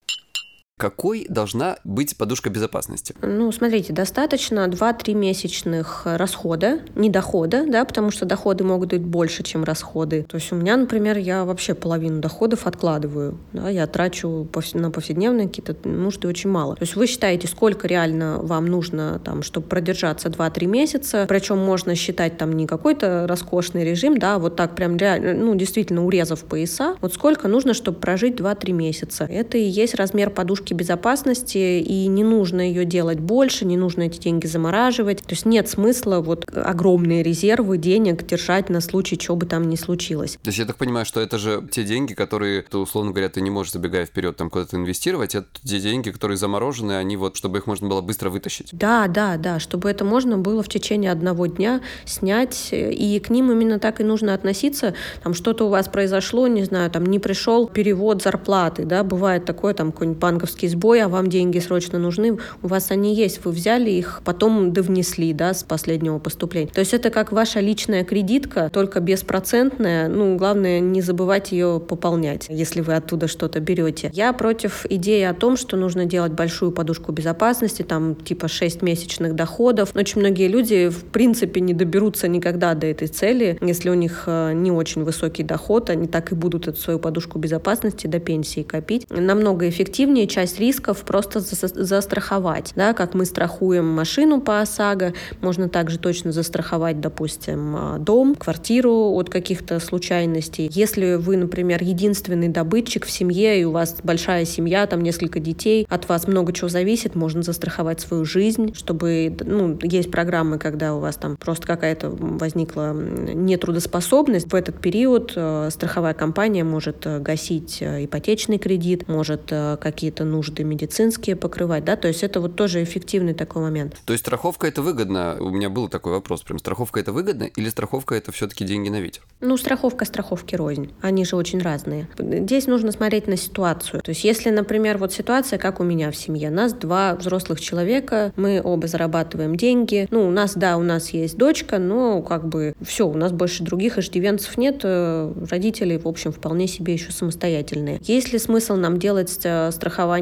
Какой 0.76 1.24
должна 1.28 1.76
быть 1.84 2.16
подушка 2.16 2.50
безопасности? 2.50 3.14
Ну, 3.22 3.52
смотрите, 3.52 3.92
достаточно 3.92 4.66
2-3 4.66 5.14
месячных 5.14 6.02
расхода, 6.04 6.80
не 6.96 7.10
дохода, 7.10 7.64
да, 7.64 7.84
потому 7.84 8.10
что 8.10 8.26
доходы 8.26 8.64
могут 8.64 8.90
быть 8.90 9.02
больше, 9.02 9.44
чем 9.44 9.62
расходы. 9.62 10.26
То 10.28 10.34
есть 10.34 10.50
у 10.50 10.56
меня, 10.56 10.76
например, 10.76 11.16
я 11.16 11.44
вообще 11.44 11.74
половину 11.74 12.20
доходов 12.20 12.66
откладываю, 12.66 13.38
да, 13.52 13.68
я 13.68 13.87
трачу 13.87 14.48
на 14.72 14.90
повседневные 14.90 15.46
какие-то 15.46 15.76
нужды 15.88 16.26
очень 16.26 16.50
мало. 16.50 16.74
То 16.74 16.82
есть 16.82 16.96
вы 16.96 17.06
считаете, 17.06 17.46
сколько 17.46 17.87
реально 17.87 18.38
вам 18.42 18.66
нужно, 18.66 19.20
там, 19.24 19.44
чтобы 19.44 19.68
продержаться 19.68 20.28
2-3 20.28 20.66
месяца, 20.66 21.26
причем 21.28 21.58
можно 21.58 21.94
считать 21.94 22.37
там 22.37 22.50
не 22.52 22.66
какой-то 22.66 23.26
роскошный 23.28 23.84
режим, 23.84 24.18
да, 24.18 24.40
вот 24.40 24.56
так 24.56 24.74
прям 24.74 24.96
реально, 24.96 25.34
ну, 25.34 25.54
действительно 25.54 26.04
урезав 26.04 26.42
пояса, 26.42 26.96
вот 27.00 27.14
сколько 27.14 27.46
нужно, 27.46 27.74
чтобы 27.74 28.00
прожить 28.00 28.34
2-3 28.40 28.72
месяца. 28.72 29.24
Это 29.30 29.56
и 29.56 29.62
есть 29.62 29.94
размер 29.94 30.30
подушки 30.30 30.63
подушки 30.64 30.74
безопасности, 30.74 31.81
и 31.81 32.07
не 32.07 32.24
нужно 32.24 32.61
ее 32.61 32.85
делать 32.85 33.20
больше, 33.20 33.64
не 33.64 33.77
нужно 33.77 34.03
эти 34.03 34.18
деньги 34.18 34.46
замораживать. 34.46 35.18
То 35.18 35.33
есть 35.33 35.46
нет 35.46 35.68
смысла 35.68 36.20
вот 36.20 36.44
огромные 36.55 37.22
резервы 37.22 37.79
денег 37.79 38.27
держать 38.27 38.70
на 38.70 38.81
случай, 38.81 39.16
чего 39.16 39.37
бы 39.37 39.46
там 39.46 39.68
ни 39.68 39.77
случилось. 39.77 40.38
То 40.42 40.48
есть 40.48 40.59
я 40.59 40.64
так 40.64 40.77
понимаю, 40.77 41.07
что 41.07 41.20
это 41.20 41.38
же 41.38 41.62
те 41.70 41.85
деньги, 41.85 42.14
которые, 42.14 42.62
то, 42.62 42.83
условно 42.83 43.12
говоря, 43.12 43.29
ты 43.29 43.40
не 43.40 43.50
можешь, 43.50 43.72
забегая 43.72 44.07
вперед, 44.07 44.37
там 44.37 44.50
куда-то 44.50 44.77
инвестировать, 44.77 45.35
это 45.35 45.46
те 45.62 45.81
деньги, 45.81 46.11
которые 46.11 46.37
заморожены, 46.37 46.92
они 46.92 47.16
вот, 47.16 47.37
чтобы 47.37 47.59
их 47.59 47.66
можно 47.66 47.88
было 47.88 48.00
быстро 48.00 48.31
вытащить. 48.31 48.70
Да, 48.72 49.07
да, 49.09 49.37
да, 49.37 49.59
чтобы 49.59 49.90
это 49.90 50.05
можно 50.05 50.38
было 50.38 50.62
в 50.62 50.68
течение 50.68 51.12
одного 51.12 51.46
дня 51.46 51.81
снять, 52.05 52.68
и 52.72 53.20
к 53.20 53.31
ним 53.31 53.53
именно 53.53 53.79
так 53.79 54.00
и 54.00 54.05
нужно 54.05 54.35
относиться. 54.35 54.94
Там 55.22 55.35
что-то 55.35 55.66
у 55.66 55.68
вас 55.68 55.88
произошло, 55.88 56.46
не 56.46 56.64
знаю, 56.64 56.90
там 56.90 57.07
не 57.07 57.18
пришел 57.18 57.66
перевод 57.66 58.22
зарплаты, 58.22 58.85
да, 58.85 59.03
бывает 59.03 59.44
такое, 59.44 59.74
там 59.74 59.92
какой-нибудь 59.92 60.20
банковский 60.20 60.53
технический 60.54 60.68
сбой, 60.68 61.02
а 61.02 61.08
вам 61.08 61.28
деньги 61.28 61.58
срочно 61.58 61.98
нужны, 61.98 62.38
у 62.62 62.68
вас 62.68 62.90
они 62.90 63.14
есть, 63.14 63.44
вы 63.44 63.50
взяли 63.50 63.90
их, 63.90 64.22
потом 64.24 64.72
довнесли, 64.72 65.32
да, 65.32 65.52
с 65.54 65.62
последнего 65.62 66.18
поступления. 66.18 66.70
То 66.72 66.80
есть 66.80 66.94
это 66.94 67.10
как 67.10 67.32
ваша 67.32 67.60
личная 67.60 68.04
кредитка, 68.04 68.70
только 68.72 69.00
беспроцентная, 69.00 70.08
ну, 70.08 70.36
главное 70.36 70.80
не 70.80 71.02
забывать 71.02 71.52
ее 71.52 71.80
пополнять, 71.80 72.46
если 72.48 72.80
вы 72.80 72.94
оттуда 72.94 73.28
что-то 73.28 73.60
берете. 73.60 74.10
Я 74.12 74.32
против 74.32 74.86
идеи 74.88 75.22
о 75.22 75.34
том, 75.34 75.56
что 75.56 75.76
нужно 75.76 76.04
делать 76.04 76.32
большую 76.32 76.72
подушку 76.72 77.12
безопасности, 77.12 77.82
там 77.82 78.14
типа 78.14 78.48
6 78.48 78.82
месячных 78.82 79.34
доходов. 79.34 79.90
Очень 79.94 80.20
многие 80.20 80.48
люди 80.48 80.88
в 80.88 81.04
принципе 81.04 81.60
не 81.60 81.74
доберутся 81.74 82.28
никогда 82.28 82.74
до 82.74 82.86
этой 82.86 83.08
цели, 83.08 83.58
если 83.60 83.90
у 83.90 83.94
них 83.94 84.24
э, 84.26 84.52
не 84.54 84.70
очень 84.70 85.04
высокий 85.04 85.42
доход, 85.42 85.90
они 85.90 86.06
так 86.06 86.32
и 86.32 86.34
будут 86.34 86.68
эту 86.68 86.80
свою 86.80 86.98
подушку 86.98 87.38
безопасности 87.38 88.06
до 88.06 88.18
пенсии 88.18 88.62
копить. 88.62 89.06
Намного 89.10 89.68
эффективнее 89.68 90.26
часть 90.26 90.43
рисков 90.59 91.04
просто 91.04 91.40
застраховать, 91.40 92.72
да, 92.76 92.92
как 92.92 93.14
мы 93.14 93.24
страхуем 93.24 93.87
машину 93.87 94.40
по 94.40 94.61
ОСАГО, 94.61 95.14
можно 95.40 95.68
также 95.68 95.98
точно 95.98 96.33
застраховать, 96.33 97.00
допустим, 97.00 97.76
э, 97.76 97.98
дом, 97.98 98.35
квартиру 98.35 99.12
от 99.12 99.30
каких-то 99.30 99.80
случайностей. 99.80 100.70
Если 100.72 101.14
вы, 101.14 101.37
например, 101.37 101.83
единственный 101.83 102.48
добытчик 102.48 103.04
в 103.04 103.11
семье, 103.11 103.61
и 103.61 103.64
у 103.64 103.72
вас 103.72 103.96
большая 104.02 104.44
семья, 104.44 104.87
там 104.87 105.02
несколько 105.02 105.40
детей, 105.40 105.87
от 105.88 106.09
вас 106.09 106.26
много 106.26 106.52
чего 106.52 106.68
зависит, 106.68 107.14
можно 107.14 107.42
застраховать 107.42 108.00
свою 108.00 108.24
жизнь, 108.24 108.74
чтобы, 108.74 109.37
ну, 109.44 109.78
есть 109.83 110.11
программы, 110.11 110.59
когда 110.59 110.94
у 110.94 111.00
вас 111.00 111.16
там 111.16 111.37
просто 111.37 111.66
какая-то 111.66 112.11
возникла 112.11 112.92
нетрудоспособность, 112.92 114.50
в 114.50 114.54
этот 114.54 114.80
период 114.80 115.33
э, 115.35 115.68
страховая 115.70 116.14
компания 116.14 116.64
может 116.64 117.07
э, 117.07 117.18
гасить 117.18 117.78
э, 117.80 118.04
ипотечный 118.04 118.59
кредит, 118.59 119.09
может 119.09 119.52
какие-то 119.80 120.24
нужды 120.34 120.64
медицинские 120.64 121.36
покрывать, 121.36 121.84
да, 121.84 121.96
то 121.96 122.08
есть 122.08 122.22
это 122.22 122.40
вот 122.40 122.56
тоже 122.56 122.82
эффективный 122.82 123.34
такой 123.34 123.62
момент. 123.62 123.96
То 124.04 124.12
есть 124.12 124.24
страховка 124.24 124.66
это 124.66 124.82
выгодно? 124.82 125.36
У 125.40 125.50
меня 125.50 125.70
был 125.70 125.88
такой 125.88 126.12
вопрос, 126.12 126.42
прям 126.42 126.58
страховка 126.58 127.00
это 127.00 127.12
выгодно 127.12 127.44
или 127.44 127.68
страховка 127.68 128.14
это 128.14 128.32
все-таки 128.32 128.64
деньги 128.64 128.88
на 128.88 129.00
ветер? 129.00 129.22
Ну, 129.40 129.56
страховка 129.56 130.04
страховки 130.04 130.56
рознь, 130.56 130.92
они 131.00 131.24
же 131.24 131.36
очень 131.36 131.60
разные. 131.60 132.08
Здесь 132.18 132.66
нужно 132.66 132.92
смотреть 132.92 133.26
на 133.26 133.36
ситуацию. 133.36 134.02
То 134.02 134.10
есть 134.10 134.24
если, 134.24 134.50
например, 134.50 134.98
вот 134.98 135.12
ситуация, 135.12 135.58
как 135.58 135.80
у 135.80 135.84
меня 135.84 136.10
в 136.10 136.16
семье, 136.16 136.50
нас 136.50 136.72
два 136.72 137.14
взрослых 137.14 137.60
человека, 137.60 138.32
мы 138.36 138.60
оба 138.62 138.86
зарабатываем 138.86 139.56
деньги, 139.56 140.08
ну, 140.10 140.26
у 140.26 140.30
нас, 140.30 140.54
да, 140.54 140.76
у 140.76 140.82
нас 140.82 141.10
есть 141.10 141.36
дочка, 141.36 141.78
но 141.78 142.22
как 142.22 142.48
бы 142.48 142.74
все, 142.82 143.08
у 143.08 143.14
нас 143.14 143.32
больше 143.32 143.62
других 143.62 143.98
иждивенцев 143.98 144.56
нет, 144.56 144.80
э, 144.84 145.32
родители, 145.50 145.96
в 145.96 146.08
общем, 146.08 146.32
вполне 146.32 146.66
себе 146.66 146.94
еще 146.94 147.12
самостоятельные. 147.12 148.00
Есть 148.02 148.32
ли 148.32 148.38
смысл 148.38 148.74
нам 148.76 148.98
делать 148.98 149.38
э, 149.44 149.70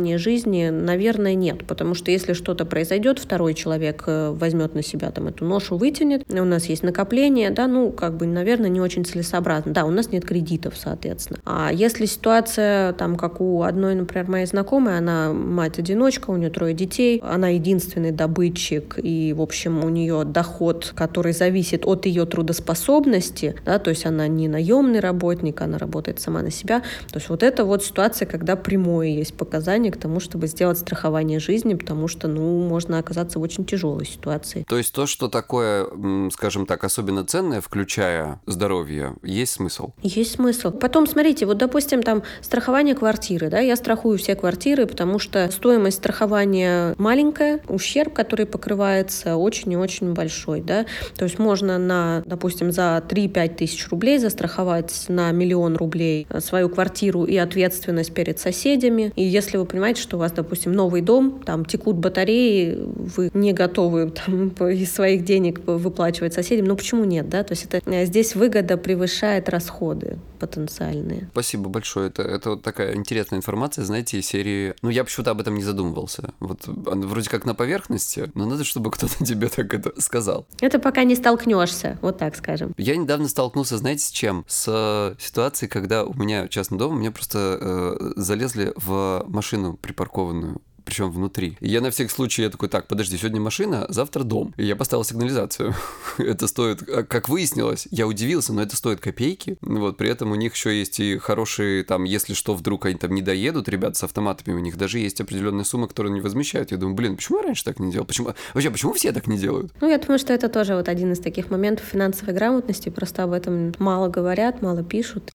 страхование 0.03 0.19
жизни? 0.19 0.69
Наверное, 0.69 1.35
нет, 1.35 1.67
потому 1.67 1.95
что 1.95 2.11
если 2.11 2.33
что-то 2.33 2.65
произойдет, 2.65 3.19
второй 3.19 3.55
человек 3.55 4.05
э, 4.07 4.31
возьмет 4.31 4.75
на 4.75 4.83
себя 4.83 5.11
там 5.11 5.29
эту 5.29 5.45
ношу, 5.45 5.77
вытянет, 5.77 6.25
у 6.31 6.45
нас 6.45 6.67
есть 6.67 6.83
накопление, 6.83 7.51
да, 7.51 7.67
ну, 7.67 7.91
как 7.91 8.17
бы, 8.17 8.27
наверное, 8.27 8.69
не 8.69 8.81
очень 8.81 9.05
целесообразно. 9.05 9.73
Да, 9.73 9.85
у 9.85 9.91
нас 9.91 10.11
нет 10.13 10.25
кредитов, 10.25 10.75
соответственно. 10.77 11.39
А 11.45 11.71
если 11.73 12.07
ситуация, 12.07 12.93
там, 12.95 13.17
как 13.17 13.41
у 13.41 13.63
одной, 13.63 13.95
например, 13.95 14.29
моей 14.29 14.47
знакомой, 14.47 14.99
она 14.99 15.33
мать-одиночка, 15.33 16.31
у 16.31 16.37
нее 16.37 16.51
трое 16.51 16.75
детей, 16.75 17.21
она 17.25 17.49
единственный 17.49 18.11
добытчик, 18.11 18.99
и, 19.03 19.33
в 19.37 19.41
общем, 19.41 19.85
у 19.85 19.89
нее 19.89 20.25
доход, 20.25 20.93
который 20.95 21.33
зависит 21.33 21.87
от 21.87 22.07
ее 22.07 22.27
трудоспособности, 22.27 23.55
да, 23.65 23.79
то 23.79 23.91
есть 23.91 24.07
она 24.07 24.29
не 24.29 24.49
наемный 24.49 25.01
работник, 25.01 25.61
она 25.61 25.79
работает 25.79 26.21
сама 26.21 26.43
на 26.43 26.51
себя. 26.51 26.81
То 27.11 27.19
есть 27.19 27.29
вот 27.29 27.43
это 27.43 27.65
вот 27.65 27.85
ситуация, 27.85 28.27
когда 28.27 28.57
прямое 28.57 29.09
есть 29.09 29.35
показание 29.35 29.92
к 29.93 29.97
тому, 29.97 30.21
чтобы 30.21 30.47
сделать 30.47 30.79
страхование 30.79 31.39
жизни, 31.39 31.75
потому 31.75 32.09
что, 32.09 32.29
ну, 32.29 32.61
можно 32.69 32.99
оказаться 32.99 33.39
в 33.39 33.43
очень 33.43 33.65
тяжелой 33.65 34.07
ситуации. 34.07 34.65
То 34.69 34.79
есть 34.79 34.93
то, 34.93 35.07
что 35.07 35.29
такое, 35.29 35.87
скажем 36.31 36.67
так, 36.67 36.85
особенно 36.85 37.25
ценное, 37.25 37.61
включая 37.61 38.41
здоровье, 38.47 39.15
есть 39.23 39.53
смысл? 39.53 39.93
Есть 40.03 40.33
смысл. 40.33 40.71
Потом, 40.71 41.07
смотрите, 41.07 41.47
вот, 41.47 41.59
допустим, 41.59 42.03
там 42.03 42.23
страхование 42.41 42.95
квартиры, 42.95 43.49
да, 43.49 43.61
я 43.61 43.77
страхую 43.77 44.19
все 44.19 44.35
квартиры, 44.35 44.87
потому 44.87 45.19
что 45.19 45.51
стоимость 45.51 45.99
страхования 45.99 46.95
маленькая, 46.99 47.61
ущерб, 47.69 48.15
который 48.15 48.47
покрывается, 48.47 49.37
очень 49.37 49.73
и 49.73 49.77
очень 49.77 50.15
большой, 50.15 50.61
да, 50.61 50.87
то 51.17 51.25
есть 51.25 51.39
можно 51.39 51.79
на, 51.79 52.23
допустим, 52.27 52.73
за 52.73 53.03
3-5 53.07 53.57
тысяч 53.57 53.89
рублей 53.91 54.19
застраховать 54.19 55.07
на 55.09 55.31
миллион 55.33 55.77
рублей 55.77 56.27
свою 56.39 56.69
квартиру 56.69 57.25
и 57.25 57.37
ответственность 57.37 58.15
перед 58.15 58.39
соседями, 58.39 59.13
и 59.17 59.23
если 59.23 59.57
вы 59.57 59.65
понимаете, 59.65 59.82
что 59.99 60.17
у 60.17 60.21
вас, 60.21 60.33
допустим, 60.33 60.73
новый 60.73 61.01
дом, 61.01 61.41
там 61.45 61.65
текут 61.65 61.97
батареи, 61.97 62.79
вы 63.17 63.31
не 63.35 63.53
готовы 63.53 64.11
там 64.11 64.49
из 64.49 64.93
своих 64.93 65.25
денег 65.25 65.61
выплачивать 65.67 66.35
соседям, 66.35 66.67
ну 66.67 66.77
почему 66.77 67.05
нет, 67.05 67.29
да, 67.29 67.43
то 67.43 67.53
есть 67.53 67.65
это 67.65 67.81
э, 67.91 68.07
здесь 68.07 68.35
выгода 68.35 68.77
превышает 68.77 69.49
расходы 69.49 70.19
потенциальные. 70.43 71.29
Спасибо 71.31 71.69
большое. 71.69 72.09
Это, 72.09 72.23
это 72.23 72.51
вот 72.51 72.63
такая 72.63 72.97
интересная 72.97 73.39
информация, 73.39 73.85
знаете, 73.85 74.19
из 74.19 74.27
серии... 74.27 74.75
Ну, 74.83 74.91
я 74.91 75.05
почему-то 75.05 75.31
об 75.31 75.41
этом 75.41 75.55
не 75.55 75.63
задумывался. 75.63 76.35
Вот 76.41 76.63
вроде 76.67 77.31
как 77.31 77.45
на 77.45 77.55
поверхности, 77.55 78.29
но 78.35 78.47
надо, 78.47 78.65
чтобы 78.65 78.91
кто-то 78.91 79.25
тебе 79.25 79.49
так 79.49 79.73
это 79.73 79.93
сказал. 80.01 80.49
Это 80.61 80.81
пока 80.81 81.05
не 81.05 81.15
столкнешься, 81.15 81.97
вот 82.03 82.19
так 82.19 82.35
скажем. 82.35 82.75
Я 82.77 82.97
недавно 82.97 83.29
столкнулся, 83.29 83.79
знаете, 83.79 84.05
с 84.05 84.11
чем? 84.11 84.45
С 84.49 85.15
ситуацией, 85.21 85.69
когда 85.71 86.03
у 86.03 86.13
меня 86.13 86.49
частный 86.49 86.77
дом, 86.77 86.99
мне 86.99 87.13
просто 87.13 87.59
э, 87.61 88.13
залезли 88.17 88.73
в 88.75 89.25
машину 89.29 89.62
припаркованную 89.81 90.61
причем 90.85 91.11
внутри. 91.11 91.57
И 91.61 91.69
я 91.69 91.81
на 91.81 91.91
всякий 91.91 92.11
случай, 92.11 92.43
я 92.43 92.51
такой, 92.51 92.69
так, 92.69 92.87
подожди, 92.87 93.17
сегодня 93.17 93.41
машина, 93.41 93.87
завтра 93.89 94.25
дом. 94.25 94.55
И 94.57 94.65
я 94.65 94.77
поставил 94.77 95.05
сигнализацию. 95.05 95.75
это 96.19 96.47
стоит, 96.47 96.83
а, 96.89 97.03
как 97.03 97.29
выяснилось, 97.29 97.89
я 97.91 98.07
удивился, 98.07 98.53
но 98.53 98.63
это 98.63 98.77
стоит 98.77 99.01
копейки. 99.01 99.57
Вот, 99.63 99.97
при 99.97 100.11
этом 100.11 100.33
у 100.33 100.35
них 100.35 100.55
еще 100.55 100.77
есть 100.77 101.01
и 101.01 101.19
хорошие, 101.19 101.85
там, 101.85 102.05
если 102.05 102.35
что, 102.35 102.55
вдруг 102.55 102.87
они 102.87 102.97
там 102.97 103.15
не 103.15 103.23
доедут, 103.23 103.69
ребята 103.69 103.99
с 103.99 104.05
автоматами, 104.05 104.55
у 104.55 104.59
них 104.59 104.77
даже 104.77 104.99
есть 104.99 105.21
определенная 105.21 105.65
сумма, 105.65 105.89
которую 105.89 106.13
они 106.13 106.21
возмещают. 106.21 106.71
Я 106.71 106.77
думаю, 106.77 106.97
блин, 106.97 107.17
почему 107.17 107.39
я 107.39 107.45
раньше 107.45 107.65
так 107.65 107.79
не 107.79 107.93
делал? 107.93 108.07
Почему, 108.07 108.35
вообще, 108.55 108.71
почему 108.71 108.93
все 108.93 109.13
так 109.13 109.27
не 109.27 109.39
делают? 109.39 109.73
Ну, 109.81 109.89
я 109.89 109.99
думаю, 109.99 110.19
что 110.19 110.33
это 110.33 110.49
тоже 110.49 110.75
вот 110.75 110.89
один 110.89 111.13
из 111.13 111.21
таких 111.21 111.51
моментов 111.51 111.87
финансовой 111.87 112.35
грамотности, 112.35 112.89
просто 112.89 113.23
об 113.23 113.33
этом 113.33 113.73
мало 113.79 114.09
говорят, 114.09 114.63
мало 114.63 114.83
пишут. 114.83 115.31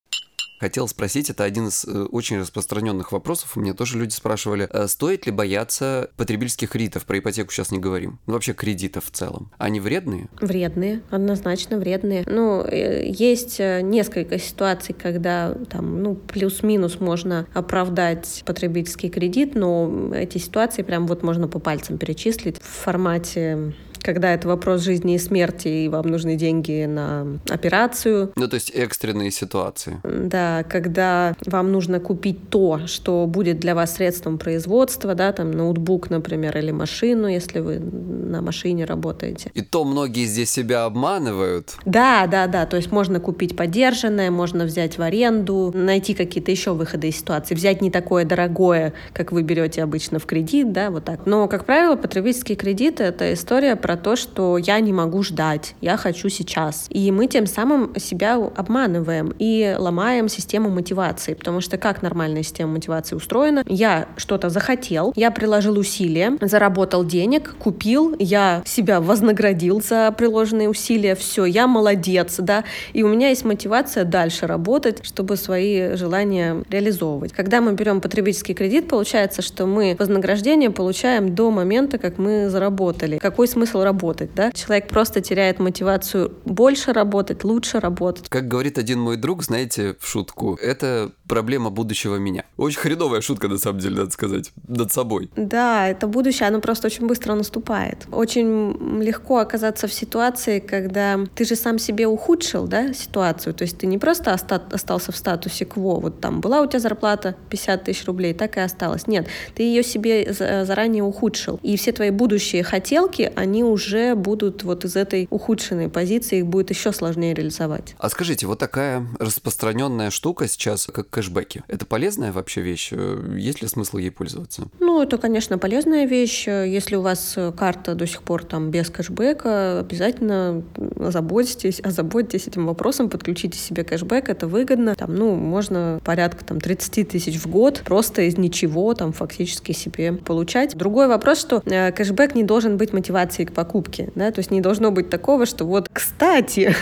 Хотел 0.59 0.87
спросить, 0.87 1.29
это 1.29 1.43
один 1.43 1.67
из 1.67 1.85
э, 1.85 2.05
очень 2.05 2.39
распространенных 2.39 3.11
вопросов. 3.11 3.55
У 3.55 3.59
меня 3.59 3.73
тоже 3.73 3.99
люди 3.99 4.13
спрашивали, 4.13 4.67
э, 4.71 4.87
стоит 4.87 5.25
ли 5.27 5.31
бояться 5.31 6.09
потребительских 6.17 6.71
кредитов? 6.71 7.05
Про 7.05 7.19
ипотеку 7.19 7.51
сейчас 7.51 7.71
не 7.71 7.77
говорим. 7.77 8.19
Ну, 8.25 8.33
вообще 8.33 8.53
кредитов 8.53 9.05
в 9.05 9.11
целом. 9.11 9.51
Они 9.59 9.79
вредные? 9.79 10.29
Вредные, 10.41 11.01
однозначно 11.11 11.77
вредные. 11.77 12.23
Ну, 12.25 12.63
э, 12.63 13.07
есть 13.07 13.59
несколько 13.59 14.39
ситуаций, 14.39 14.95
когда 14.99 15.53
там, 15.69 16.01
ну, 16.01 16.15
плюс-минус 16.15 16.99
можно 16.99 17.47
оправдать 17.53 18.43
потребительский 18.45 19.09
кредит, 19.09 19.53
но 19.53 20.11
эти 20.15 20.39
ситуации 20.39 20.81
прям 20.81 21.05
вот 21.05 21.21
можно 21.21 21.47
по 21.47 21.59
пальцам 21.59 21.97
перечислить 21.97 22.59
в 22.59 22.65
формате 22.65 23.75
когда 24.07 24.33
это 24.33 24.47
вопрос 24.47 24.83
жизни 24.83 25.15
и 25.15 25.17
смерти, 25.17 25.67
и 25.67 25.89
вам 25.89 26.07
нужны 26.07 26.37
деньги 26.37 26.85
на 26.85 27.27
операцию. 27.49 28.31
Ну, 28.37 28.47
то 28.47 28.53
есть 28.53 28.69
экстренные 28.69 29.31
ситуации. 29.31 29.99
Да, 30.05 30.63
когда 30.63 31.35
вам 31.45 31.73
нужно 31.73 31.99
купить 31.99 32.49
то, 32.49 32.87
что 32.87 33.25
будет 33.27 33.59
для 33.59 33.75
вас 33.75 33.95
средством 33.95 34.37
производства, 34.37 35.13
да, 35.13 35.33
там 35.33 35.51
ноутбук, 35.51 36.09
например, 36.09 36.57
или 36.57 36.71
машину, 36.71 37.27
если 37.27 37.59
вы 37.59 37.79
на 37.79 38.41
машине 38.41 38.85
работаете. 38.85 39.51
И 39.53 39.61
то 39.61 39.83
многие 39.83 40.25
здесь 40.25 40.51
себя 40.51 40.85
обманывают. 40.85 41.75
Да, 41.83 42.27
да, 42.27 42.47
да, 42.47 42.65
то 42.65 42.77
есть 42.77 42.93
можно 42.93 43.19
купить 43.19 43.57
подержанное, 43.57 44.31
можно 44.31 44.63
взять 44.63 44.97
в 44.97 45.01
аренду, 45.01 45.73
найти 45.75 46.13
какие-то 46.13 46.51
еще 46.51 46.71
выходы 46.71 47.09
из 47.09 47.17
ситуации, 47.17 47.55
взять 47.55 47.81
не 47.81 47.91
такое 47.91 48.23
дорогое, 48.23 48.93
как 49.11 49.33
вы 49.33 49.43
берете 49.43 49.83
обычно 49.83 50.19
в 50.19 50.25
кредит, 50.25 50.71
да, 50.71 50.91
вот 50.91 51.03
так. 51.03 51.25
Но, 51.25 51.49
как 51.49 51.65
правило, 51.65 51.97
потребительский 51.97 52.55
кредит— 52.55 52.99
это 53.01 53.33
история 53.33 53.75
про 53.75 53.96
то, 53.97 54.15
что 54.15 54.57
я 54.57 54.79
не 54.79 54.93
могу 54.93 55.23
ждать, 55.23 55.75
я 55.81 55.97
хочу 55.97 56.29
сейчас. 56.29 56.87
И 56.89 57.11
мы 57.11 57.27
тем 57.27 57.45
самым 57.47 57.93
себя 57.99 58.35
обманываем 58.35 59.33
и 59.39 59.75
ломаем 59.77 60.29
систему 60.29 60.69
мотивации, 60.69 61.33
потому 61.33 61.61
что 61.61 61.77
как 61.77 62.01
нормальная 62.01 62.43
система 62.43 62.73
мотивации 62.73 63.15
устроена? 63.15 63.63
Я 63.67 64.07
что-то 64.17 64.49
захотел, 64.49 65.13
я 65.15 65.31
приложил 65.31 65.77
усилия, 65.77 66.37
заработал 66.41 67.05
денег, 67.05 67.55
купил, 67.57 68.15
я 68.19 68.61
себя 68.65 69.01
вознаградил 69.01 69.81
за 69.81 70.13
приложенные 70.17 70.69
усилия, 70.69 71.15
все, 71.15 71.45
я 71.45 71.67
молодец, 71.67 72.35
да, 72.39 72.63
и 72.93 73.03
у 73.03 73.07
меня 73.07 73.29
есть 73.29 73.45
мотивация 73.45 74.03
дальше 74.03 74.47
работать, 74.47 74.99
чтобы 75.03 75.35
свои 75.37 75.95
желания 75.95 76.63
реализовывать. 76.69 77.33
Когда 77.33 77.61
мы 77.61 77.73
берем 77.73 78.01
потребительский 78.01 78.53
кредит, 78.53 78.87
получается, 78.87 79.41
что 79.41 79.65
мы 79.65 79.95
вознаграждение 79.97 80.69
получаем 80.69 81.35
до 81.35 81.51
момента, 81.51 81.97
как 81.97 82.17
мы 82.17 82.49
заработали. 82.49 83.17
Какой 83.17 83.47
смысл 83.47 83.76
смысл 83.77 83.83
работать, 83.83 84.33
да? 84.35 84.51
Человек 84.51 84.87
просто 84.87 85.21
теряет 85.21 85.59
мотивацию 85.59 86.33
больше 86.45 86.93
работать, 86.93 87.43
лучше 87.43 87.79
работать. 87.79 88.29
Как 88.29 88.47
говорит 88.47 88.77
один 88.77 88.99
мой 88.99 89.17
друг, 89.17 89.43
знаете, 89.43 89.95
в 89.99 90.07
шутку, 90.07 90.57
это 90.61 91.11
проблема 91.27 91.69
будущего 91.69 92.15
меня. 92.15 92.43
Очень 92.57 92.79
хреновая 92.79 93.21
шутка, 93.21 93.47
на 93.47 93.57
самом 93.57 93.79
деле, 93.79 93.97
надо 93.97 94.11
сказать, 94.11 94.51
над 94.67 94.91
собой. 94.91 95.29
Да, 95.35 95.87
это 95.87 96.07
будущее, 96.07 96.47
оно 96.47 96.59
просто 96.59 96.87
очень 96.87 97.07
быстро 97.07 97.33
наступает. 97.33 98.07
Очень 98.11 99.01
легко 99.01 99.37
оказаться 99.37 99.87
в 99.87 99.93
ситуации, 99.93 100.59
когда 100.59 101.19
ты 101.35 101.45
же 101.45 101.55
сам 101.55 101.79
себе 101.79 102.07
ухудшил, 102.07 102.67
да, 102.67 102.93
ситуацию. 102.93 103.53
То 103.53 103.63
есть 103.63 103.77
ты 103.77 103.87
не 103.87 103.97
просто 103.97 104.33
остался 104.33 105.11
в 105.11 105.17
статусе 105.17 105.65
кво, 105.65 105.99
вот 105.99 106.21
там 106.21 106.41
была 106.41 106.61
у 106.61 106.67
тебя 106.67 106.79
зарплата 106.79 107.35
50 107.49 107.83
тысяч 107.83 108.05
рублей, 108.05 108.33
так 108.33 108.57
и 108.57 108.59
осталось. 108.59 109.07
Нет, 109.07 109.27
ты 109.55 109.63
ее 109.63 109.83
себе 109.83 110.33
заранее 110.33 111.03
ухудшил. 111.03 111.59
И 111.63 111.77
все 111.77 111.91
твои 111.91 112.09
будущие 112.09 112.63
хотелки, 112.63 113.31
они 113.35 113.63
уже 113.63 114.15
будут 114.15 114.63
вот 114.63 114.85
из 114.85 114.95
этой 114.95 115.27
ухудшенной 115.29 115.89
позиции, 115.89 116.39
их 116.39 116.47
будет 116.47 116.69
еще 116.69 116.91
сложнее 116.91 117.33
реализовать. 117.33 117.95
А 117.97 118.09
скажите, 118.09 118.47
вот 118.47 118.59
такая 118.59 119.05
распространенная 119.19 120.09
штука 120.09 120.47
сейчас, 120.47 120.87
как 120.87 121.09
кэшбэки, 121.17 121.63
это 121.67 121.85
полезная 121.87 122.31
вообще 122.31 122.61
вещь? 122.61 122.91
Есть 123.35 123.63
ли 123.63 123.67
смысл 123.67 123.97
ей 123.97 124.11
пользоваться? 124.11 124.67
Ну, 124.79 125.01
это, 125.01 125.17
конечно, 125.17 125.57
полезная 125.57 126.05
вещь. 126.05 126.47
Если 126.47 126.95
у 126.95 127.01
вас 127.01 127.35
карта 127.57 127.95
до 127.95 128.05
сих 128.05 128.21
пор 128.21 128.43
там 128.43 128.69
без 128.69 128.91
кэшбэка, 128.91 129.79
обязательно 129.79 130.63
озаботьтесь, 130.99 131.79
озаботьтесь 131.79 132.47
этим 132.47 132.67
вопросом, 132.67 133.09
подключите 133.09 133.57
себе 133.57 133.83
кэшбэк, 133.83 134.29
это 134.29 134.47
выгодно. 134.47 134.93
Там, 134.93 135.15
ну, 135.15 135.33
можно 135.35 135.99
порядка 136.03 136.45
там 136.45 136.61
30 136.61 137.09
тысяч 137.09 137.37
в 137.37 137.47
год 137.47 137.81
просто 137.83 138.21
из 138.23 138.37
ничего 138.37 138.93
там 138.93 139.13
фактически 139.13 139.71
себе 139.71 140.13
получать. 140.13 140.75
Другой 140.75 141.07
вопрос, 141.07 141.39
что 141.39 141.63
э, 141.65 141.91
кэшбэк 141.91 142.35
не 142.35 142.43
должен 142.43 142.77
быть 142.77 142.93
мотивацией 142.93 143.47
к 143.47 143.53
покупке, 143.53 144.11
да, 144.13 144.31
то 144.31 144.39
есть 144.39 144.51
не 144.51 144.61
должно 144.61 144.91
быть 144.91 145.09
такого, 145.09 145.47
что 145.47 145.65
вот, 145.65 145.89
кстати, 145.91 146.75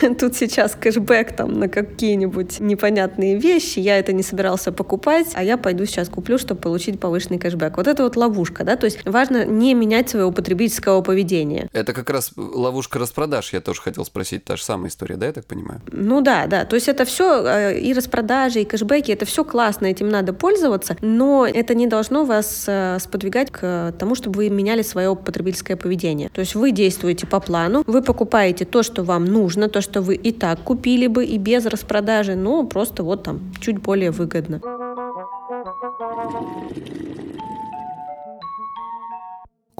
тут 0.20 0.36
сейчас 0.36 0.74
кэшбэк 0.74 1.34
там 1.36 1.58
на 1.58 1.68
какие-нибудь 1.68 2.60
непонятные 2.60 3.38
вещи, 3.38 3.69
я 3.76 3.98
это 3.98 4.12
не 4.12 4.22
собирался 4.22 4.72
покупать, 4.72 5.28
а 5.34 5.44
я 5.44 5.56
пойду 5.56 5.84
сейчас 5.86 6.08
куплю, 6.08 6.38
чтобы 6.38 6.60
получить 6.60 6.98
повышенный 6.98 7.38
кэшбэк. 7.38 7.76
Вот 7.76 7.86
это 7.86 8.04
вот 8.04 8.16
ловушка, 8.16 8.64
да, 8.64 8.76
то 8.76 8.86
есть 8.86 9.00
важно 9.04 9.44
не 9.44 9.74
менять 9.74 10.08
своего 10.08 10.30
потребительского 10.32 11.02
поведения. 11.02 11.68
Это 11.72 11.92
как 11.92 12.10
раз 12.10 12.32
ловушка 12.36 12.98
распродаж, 12.98 13.52
я 13.52 13.60
тоже 13.60 13.80
хотел 13.80 14.04
спросить, 14.04 14.44
та 14.44 14.56
же 14.56 14.64
самая 14.64 14.88
история, 14.90 15.16
да, 15.16 15.26
я 15.26 15.32
так 15.32 15.44
понимаю? 15.44 15.80
Ну 15.92 16.20
да, 16.20 16.46
да, 16.46 16.64
то 16.64 16.76
есть 16.76 16.88
это 16.88 17.04
все 17.04 17.44
э, 17.44 17.78
и 17.78 17.92
распродажи, 17.92 18.62
и 18.62 18.64
кэшбэки, 18.64 19.12
это 19.12 19.24
все 19.24 19.44
классно, 19.44 19.86
этим 19.86 20.08
надо 20.08 20.32
пользоваться, 20.32 20.96
но 21.00 21.46
это 21.46 21.74
не 21.74 21.86
должно 21.86 22.24
вас 22.24 22.64
э, 22.66 22.98
сподвигать 23.00 23.50
к 23.50 23.94
тому, 23.98 24.14
чтобы 24.14 24.38
вы 24.38 24.50
меняли 24.50 24.82
свое 24.82 25.14
потребительское 25.14 25.76
поведение. 25.76 26.28
То 26.28 26.40
есть 26.40 26.54
вы 26.54 26.72
действуете 26.72 27.26
по 27.26 27.40
плану, 27.40 27.82
вы 27.86 28.02
покупаете 28.02 28.64
то, 28.64 28.82
что 28.82 29.02
вам 29.02 29.24
нужно, 29.24 29.68
то, 29.68 29.80
что 29.80 30.02
вы 30.02 30.14
и 30.14 30.32
так 30.32 30.60
купили 30.60 31.06
бы 31.06 31.24
и 31.24 31.38
без 31.38 31.66
распродажи, 31.66 32.34
но 32.34 32.64
просто 32.64 33.02
вот 33.02 33.22
там 33.24 33.52
чуть 33.60 33.78
более 33.78 34.10
выгодно. 34.10 34.60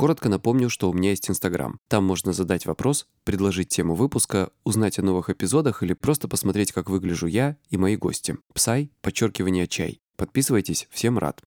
Коротко 0.00 0.30
напомню, 0.30 0.70
что 0.70 0.88
у 0.88 0.94
меня 0.94 1.10
есть 1.10 1.28
Инстаграм. 1.28 1.78
Там 1.88 2.04
можно 2.04 2.32
задать 2.32 2.64
вопрос, 2.64 3.06
предложить 3.24 3.68
тему 3.68 3.94
выпуска, 3.94 4.48
узнать 4.64 4.98
о 4.98 5.02
новых 5.02 5.28
эпизодах 5.28 5.82
или 5.82 5.92
просто 5.92 6.26
посмотреть, 6.26 6.72
как 6.72 6.88
выгляжу 6.88 7.26
я 7.26 7.58
и 7.68 7.76
мои 7.76 7.96
гости. 7.96 8.38
Псай, 8.54 8.90
подчеркивание 9.02 9.66
чай. 9.66 10.00
Подписывайтесь, 10.16 10.88
всем 10.90 11.18
рад. 11.18 11.42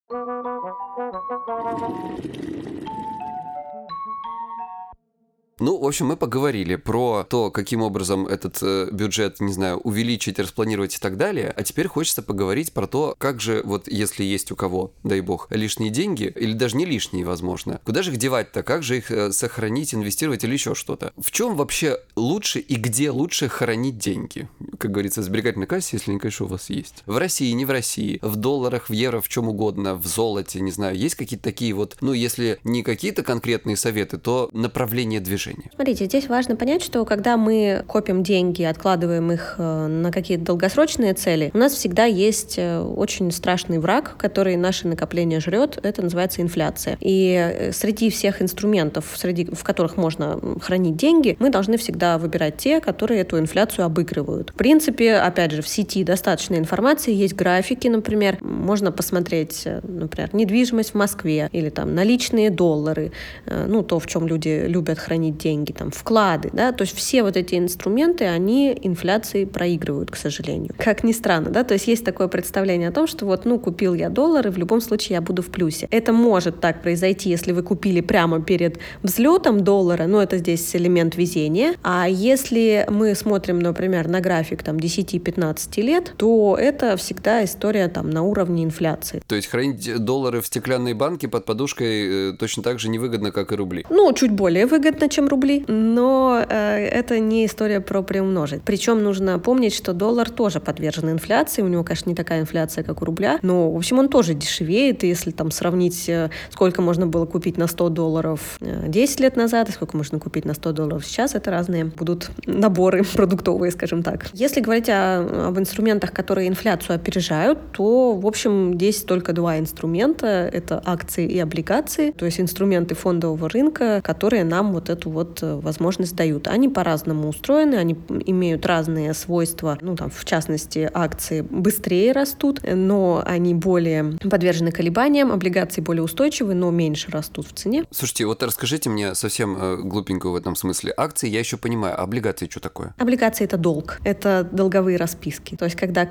Ну, 5.59 5.77
в 5.77 5.85
общем, 5.85 6.07
мы 6.07 6.17
поговорили 6.17 6.75
про 6.75 7.25
то, 7.29 7.51
каким 7.51 7.83
образом 7.83 8.25
этот 8.25 8.57
э, 8.63 8.89
бюджет, 8.91 9.39
не 9.39 9.53
знаю, 9.53 9.77
увеличить, 9.77 10.39
распланировать 10.39 10.95
и 10.95 10.99
так 10.99 11.15
далее. 11.15 11.53
А 11.55 11.63
теперь 11.63 11.87
хочется 11.87 12.23
поговорить 12.23 12.73
про 12.73 12.87
то, 12.87 13.13
как 13.19 13.39
же, 13.39 13.61
вот 13.63 13.87
если 13.87 14.23
есть 14.23 14.51
у 14.51 14.55
кого, 14.55 14.93
дай 15.03 15.21
бог, 15.21 15.47
лишние 15.51 15.91
деньги, 15.91 16.33
или 16.35 16.53
даже 16.53 16.75
не 16.75 16.85
лишние, 16.85 17.23
возможно, 17.23 17.79
куда 17.85 18.01
же 18.01 18.11
их 18.11 18.17
девать-то, 18.17 18.63
как 18.63 18.81
же 18.81 18.97
их 18.97 19.11
э, 19.11 19.31
сохранить, 19.31 19.93
инвестировать 19.93 20.43
или 20.43 20.53
еще 20.53 20.73
что-то? 20.73 21.13
В 21.17 21.31
чем 21.31 21.55
вообще 21.55 21.99
лучше 22.15 22.59
и 22.59 22.75
где 22.75 23.11
лучше 23.11 23.47
хранить 23.47 23.99
деньги? 23.99 24.49
Как 24.79 24.89
говорится, 24.89 25.21
в 25.21 25.23
сберегательной 25.23 25.67
кассе, 25.67 25.97
если 25.97 26.11
они, 26.11 26.19
конечно, 26.19 26.47
у 26.47 26.49
вас 26.49 26.71
есть. 26.71 27.03
В 27.05 27.17
России, 27.17 27.51
не 27.51 27.65
в 27.65 27.69
России, 27.69 28.17
в 28.23 28.37
долларах, 28.37 28.89
в 28.89 28.93
евро, 28.93 29.21
в 29.21 29.29
чем 29.29 29.49
угодно, 29.49 29.93
в 29.95 30.07
золоте, 30.07 30.61
не 30.61 30.71
знаю, 30.71 30.97
есть 30.97 31.13
какие-то 31.13 31.43
такие 31.43 31.73
вот, 31.73 31.97
ну, 32.01 32.11
если 32.11 32.59
не 32.63 32.81
какие-то 32.81 33.21
конкретные 33.21 33.77
советы, 33.77 34.17
то 34.17 34.49
направление 34.51 35.19
движения 35.19 35.52
решение. 35.53 35.71
Смотрите, 35.75 36.05
здесь 36.05 36.27
важно 36.27 36.55
понять, 36.55 36.83
что 36.83 37.05
когда 37.05 37.37
мы 37.37 37.83
копим 37.87 38.23
деньги, 38.23 38.63
откладываем 38.63 39.31
их 39.31 39.55
э, 39.57 39.87
на 39.87 40.11
какие-то 40.11 40.45
долгосрочные 40.45 41.13
цели, 41.13 41.51
у 41.53 41.57
нас 41.57 41.73
всегда 41.73 42.05
есть 42.05 42.55
э, 42.57 42.79
очень 42.79 43.31
страшный 43.31 43.79
враг, 43.79 44.15
который 44.17 44.55
наше 44.55 44.87
накопление 44.87 45.39
жрет. 45.39 45.79
Это 45.83 46.01
называется 46.01 46.41
инфляция. 46.41 46.97
И 46.99 47.33
э, 47.33 47.71
среди 47.71 48.09
всех 48.09 48.41
инструментов, 48.41 49.13
среди, 49.15 49.45
в 49.45 49.63
которых 49.63 49.97
можно 49.97 50.39
хранить 50.61 50.95
деньги, 50.95 51.35
мы 51.39 51.49
должны 51.49 51.77
всегда 51.77 52.17
выбирать 52.17 52.57
те, 52.57 52.79
которые 52.79 53.21
эту 53.21 53.39
инфляцию 53.39 53.85
обыгрывают. 53.85 54.51
В 54.51 54.55
принципе, 54.55 55.15
опять 55.15 55.51
же, 55.51 55.61
в 55.61 55.67
сети 55.67 56.03
достаточно 56.03 56.55
информации, 56.55 57.13
есть 57.13 57.35
графики, 57.35 57.87
например, 57.87 58.37
можно 58.41 58.91
посмотреть, 58.91 59.67
например, 59.83 60.29
недвижимость 60.33 60.91
в 60.91 60.95
Москве 60.95 61.49
или 61.51 61.69
там 61.69 61.95
наличные 61.95 62.49
доллары, 62.49 63.11
ну, 63.45 63.83
то, 63.83 63.99
в 63.99 64.07
чем 64.07 64.27
люди 64.27 64.65
любят 64.67 64.99
хранить 64.99 65.32
деньги, 65.37 65.71
там, 65.71 65.91
вклады, 65.91 66.49
да, 66.53 66.71
то 66.71 66.83
есть 66.83 66.95
все 66.95 67.23
вот 67.23 67.37
эти 67.37 67.55
инструменты, 67.55 68.25
они 68.25 68.77
инфляции 68.81 69.45
проигрывают, 69.45 70.11
к 70.11 70.15
сожалению. 70.15 70.73
Как 70.77 71.03
ни 71.03 71.11
странно, 71.11 71.49
да, 71.49 71.63
то 71.63 71.73
есть 71.73 71.87
есть 71.87 72.05
такое 72.05 72.27
представление 72.27 72.89
о 72.89 72.91
том, 72.91 73.07
что 73.07 73.25
вот, 73.25 73.45
ну, 73.45 73.59
купил 73.59 73.93
я 73.93 74.09
доллары, 74.09 74.51
в 74.51 74.57
любом 74.57 74.81
случае 74.81 75.15
я 75.15 75.21
буду 75.21 75.41
в 75.41 75.47
плюсе. 75.47 75.87
Это 75.91 76.13
может 76.13 76.59
так 76.59 76.81
произойти, 76.81 77.29
если 77.29 77.51
вы 77.51 77.63
купили 77.63 78.01
прямо 78.01 78.41
перед 78.41 78.79
взлетом 79.01 79.63
доллара, 79.63 80.07
но 80.07 80.21
это 80.21 80.37
здесь 80.37 80.75
элемент 80.75 81.15
везения, 81.15 81.75
а 81.83 82.07
если 82.09 82.85
мы 82.89 83.15
смотрим, 83.15 83.59
например, 83.59 84.07
на 84.07 84.21
график 84.21 84.63
там 84.63 84.77
10-15 84.77 85.81
лет, 85.81 86.13
то 86.17 86.57
это 86.59 86.97
всегда 86.97 87.43
история 87.43 87.87
там 87.87 88.09
на 88.09 88.23
уровне 88.23 88.63
инфляции. 88.63 89.21
То 89.27 89.35
есть 89.35 89.47
хранить 89.47 90.03
доллары 90.03 90.41
в 90.41 90.47
стеклянной 90.47 90.93
банке 90.93 91.27
под 91.27 91.45
подушкой 91.45 92.31
э, 92.31 92.33
точно 92.33 92.63
так 92.63 92.79
же 92.79 92.89
невыгодно, 92.89 93.31
как 93.31 93.51
и 93.51 93.55
рубли? 93.55 93.85
Ну, 93.89 94.11
чуть 94.13 94.31
более 94.31 94.65
выгодно, 94.65 95.09
чем 95.09 95.22
рублей, 95.27 95.65
но 95.67 96.43
э, 96.47 96.87
это 96.87 97.19
не 97.19 97.45
история 97.45 97.79
про 97.79 98.01
приумножить. 98.01 98.61
Причем 98.63 99.03
нужно 99.03 99.39
помнить, 99.39 99.73
что 99.73 99.93
доллар 99.93 100.29
тоже 100.29 100.59
подвержен 100.59 101.09
инфляции, 101.09 101.61
у 101.61 101.67
него, 101.67 101.83
конечно, 101.83 102.09
не 102.09 102.15
такая 102.15 102.41
инфляция, 102.41 102.83
как 102.83 103.01
у 103.01 103.05
рубля, 103.05 103.39
но, 103.41 103.71
в 103.71 103.75
общем, 103.75 103.99
он 103.99 104.09
тоже 104.09 104.33
дешевеет, 104.33 105.03
и 105.03 105.07
если 105.07 105.31
там 105.31 105.51
сравнить, 105.51 106.07
э, 106.09 106.29
сколько 106.49 106.81
можно 106.81 107.07
было 107.07 107.25
купить 107.25 107.57
на 107.57 107.67
100 107.67 107.89
долларов 107.89 108.57
10 108.59 109.19
э, 109.19 109.23
лет 109.23 109.35
назад, 109.35 109.69
и 109.69 109.71
сколько 109.71 109.97
можно 109.97 110.19
купить 110.19 110.45
на 110.45 110.53
100 110.53 110.71
долларов 110.71 111.05
сейчас, 111.05 111.35
это 111.35 111.51
разные 111.51 111.85
будут 111.85 112.29
наборы 112.45 113.03
продуктовые, 113.13 113.71
скажем 113.71 114.03
так. 114.03 114.27
Если 114.33 114.61
говорить 114.61 114.89
о, 114.89 115.47
об 115.47 115.59
инструментах, 115.59 116.11
которые 116.11 116.47
инфляцию 116.47 116.95
опережают, 116.95 117.59
то, 117.71 118.13
в 118.15 118.25
общем, 118.25 118.73
здесь 118.75 119.01
только 119.03 119.33
два 119.33 119.59
инструмента, 119.59 120.27
это 120.27 120.81
акции 120.85 121.27
и 121.27 121.39
облигации, 121.39 122.11
то 122.11 122.25
есть 122.25 122.39
инструменты 122.39 122.95
фондового 122.95 123.49
рынка, 123.49 124.01
которые 124.03 124.43
нам 124.43 124.73
вот 124.73 124.89
эту 124.89 125.09
вот 125.13 125.41
э, 125.41 125.55
возможность 125.55 126.15
дают. 126.15 126.47
Они 126.47 126.69
по-разному 126.69 127.29
устроены, 127.29 127.75
они 127.75 127.95
имеют 128.25 128.65
разные 128.65 129.13
свойства. 129.13 129.77
Ну, 129.81 129.95
там, 129.95 130.09
в 130.09 130.25
частности, 130.25 130.89
акции 130.93 131.41
быстрее 131.41 132.11
растут, 132.11 132.59
но 132.63 133.23
они 133.25 133.53
более 133.53 134.17
подвержены 134.29 134.71
колебаниям, 134.71 135.31
облигации 135.31 135.81
более 135.81 136.03
устойчивы, 136.03 136.53
но 136.53 136.71
меньше 136.71 137.11
растут 137.11 137.47
в 137.47 137.53
цене. 137.53 137.85
Слушайте, 137.91 138.25
вот 138.25 138.43
расскажите 138.43 138.89
мне 138.89 139.15
совсем 139.15 139.57
э, 139.57 139.77
глупенькую 139.77 140.33
в 140.33 140.35
этом 140.35 140.55
смысле. 140.55 140.93
Акции 140.97 141.29
я 141.29 141.39
еще 141.39 141.57
понимаю, 141.57 141.99
а 141.99 142.03
облигации 142.03 142.47
что 142.49 142.59
такое? 142.59 142.93
Облигации— 142.97 143.43
это 143.45 143.57
долг, 143.57 143.99
это 144.03 144.47
долговые 144.51 144.97
расписки. 144.97 145.55
То 145.55 145.65
есть, 145.65 145.77
когда 145.77 146.05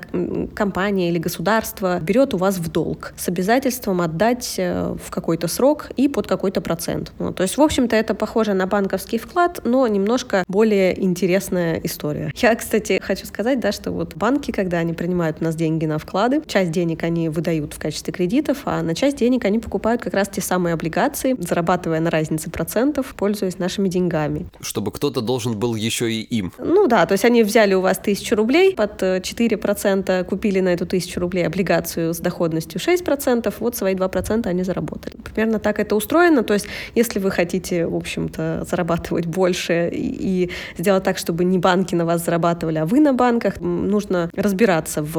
компания 0.55 1.09
или 1.09 1.19
государство 1.19 1.99
берет 1.99 2.33
у 2.33 2.37
вас 2.37 2.57
в 2.57 2.71
долг 2.71 3.13
с 3.17 3.27
обязательством 3.27 4.01
отдать 4.01 4.55
э, 4.57 4.95
в 5.03 5.09
какой-то 5.09 5.47
срок 5.47 5.89
и 5.95 6.07
под 6.07 6.27
какой-то 6.27 6.61
процент. 6.61 7.11
Вот. 7.17 7.35
То 7.35 7.43
есть, 7.43 7.57
в 7.57 7.61
общем-то, 7.61 7.95
это 7.95 8.13
похоже 8.15 8.53
на 8.53 8.67
банковский 8.67 8.92
банковский 8.93 9.17
вклад, 9.17 9.61
но 9.63 9.87
немножко 9.87 10.43
более 10.47 11.03
интересная 11.03 11.81
история. 11.83 12.31
Я, 12.35 12.53
кстати, 12.53 12.99
хочу 13.01 13.25
сказать, 13.25 13.59
да, 13.59 13.71
что 13.71 13.91
вот 13.91 14.15
банки, 14.15 14.51
когда 14.51 14.77
они 14.77 14.93
принимают 14.93 15.37
у 15.41 15.45
нас 15.45 15.55
деньги 15.55 15.87
на 15.87 15.97
вклады, 15.97 16.43
часть 16.45 16.69
денег 16.69 17.01
они 17.01 17.27
выдают 17.27 17.73
в 17.73 17.79
качестве 17.79 18.13
кредитов, 18.13 18.59
а 18.65 18.83
на 18.83 18.93
часть 18.93 19.17
денег 19.17 19.45
они 19.45 19.57
покупают 19.57 20.03
как 20.03 20.13
раз 20.13 20.29
те 20.29 20.41
самые 20.41 20.73
облигации, 20.73 21.35
зарабатывая 21.39 22.01
на 22.01 22.11
разнице 22.11 22.51
процентов, 22.51 23.15
пользуясь 23.17 23.57
нашими 23.57 23.89
деньгами. 23.89 24.45
Чтобы 24.61 24.91
кто-то 24.91 25.21
должен 25.21 25.57
был 25.57 25.73
еще 25.73 26.11
и 26.11 26.21
им. 26.21 26.53
Ну 26.59 26.85
да, 26.87 27.07
то 27.07 27.13
есть 27.13 27.25
они 27.25 27.41
взяли 27.41 27.73
у 27.73 27.81
вас 27.81 27.97
тысячу 27.97 28.35
рублей, 28.35 28.75
под 28.75 29.01
4% 29.01 30.03
э, 30.07 30.23
купили 30.23 30.59
на 30.59 30.69
эту 30.69 30.85
тысячу 30.85 31.19
рублей 31.19 31.47
облигацию 31.47 32.13
с 32.13 32.19
доходностью 32.19 32.79
6%, 32.79 33.51
вот 33.59 33.75
свои 33.75 33.95
2% 33.95 34.47
они 34.47 34.61
заработали. 34.61 35.15
Примерно 35.33 35.57
так 35.57 35.79
это 35.79 35.95
устроено, 35.95 36.43
то 36.43 36.53
есть 36.53 36.67
если 36.93 37.17
вы 37.17 37.31
хотите, 37.31 37.87
в 37.87 37.95
общем-то, 37.95 38.67
заработать 38.69 38.82
зарабатывать 38.83 39.25
больше 39.25 39.89
и 39.93 40.49
сделать 40.77 41.03
так, 41.03 41.17
чтобы 41.17 41.45
не 41.45 41.57
банки 41.57 41.95
на 41.95 42.05
вас 42.05 42.25
зарабатывали, 42.25 42.79
а 42.79 42.85
вы 42.85 42.99
на 42.99 43.13
банках. 43.13 43.61
Нужно 43.61 44.29
разбираться 44.35 45.01
в 45.01 45.17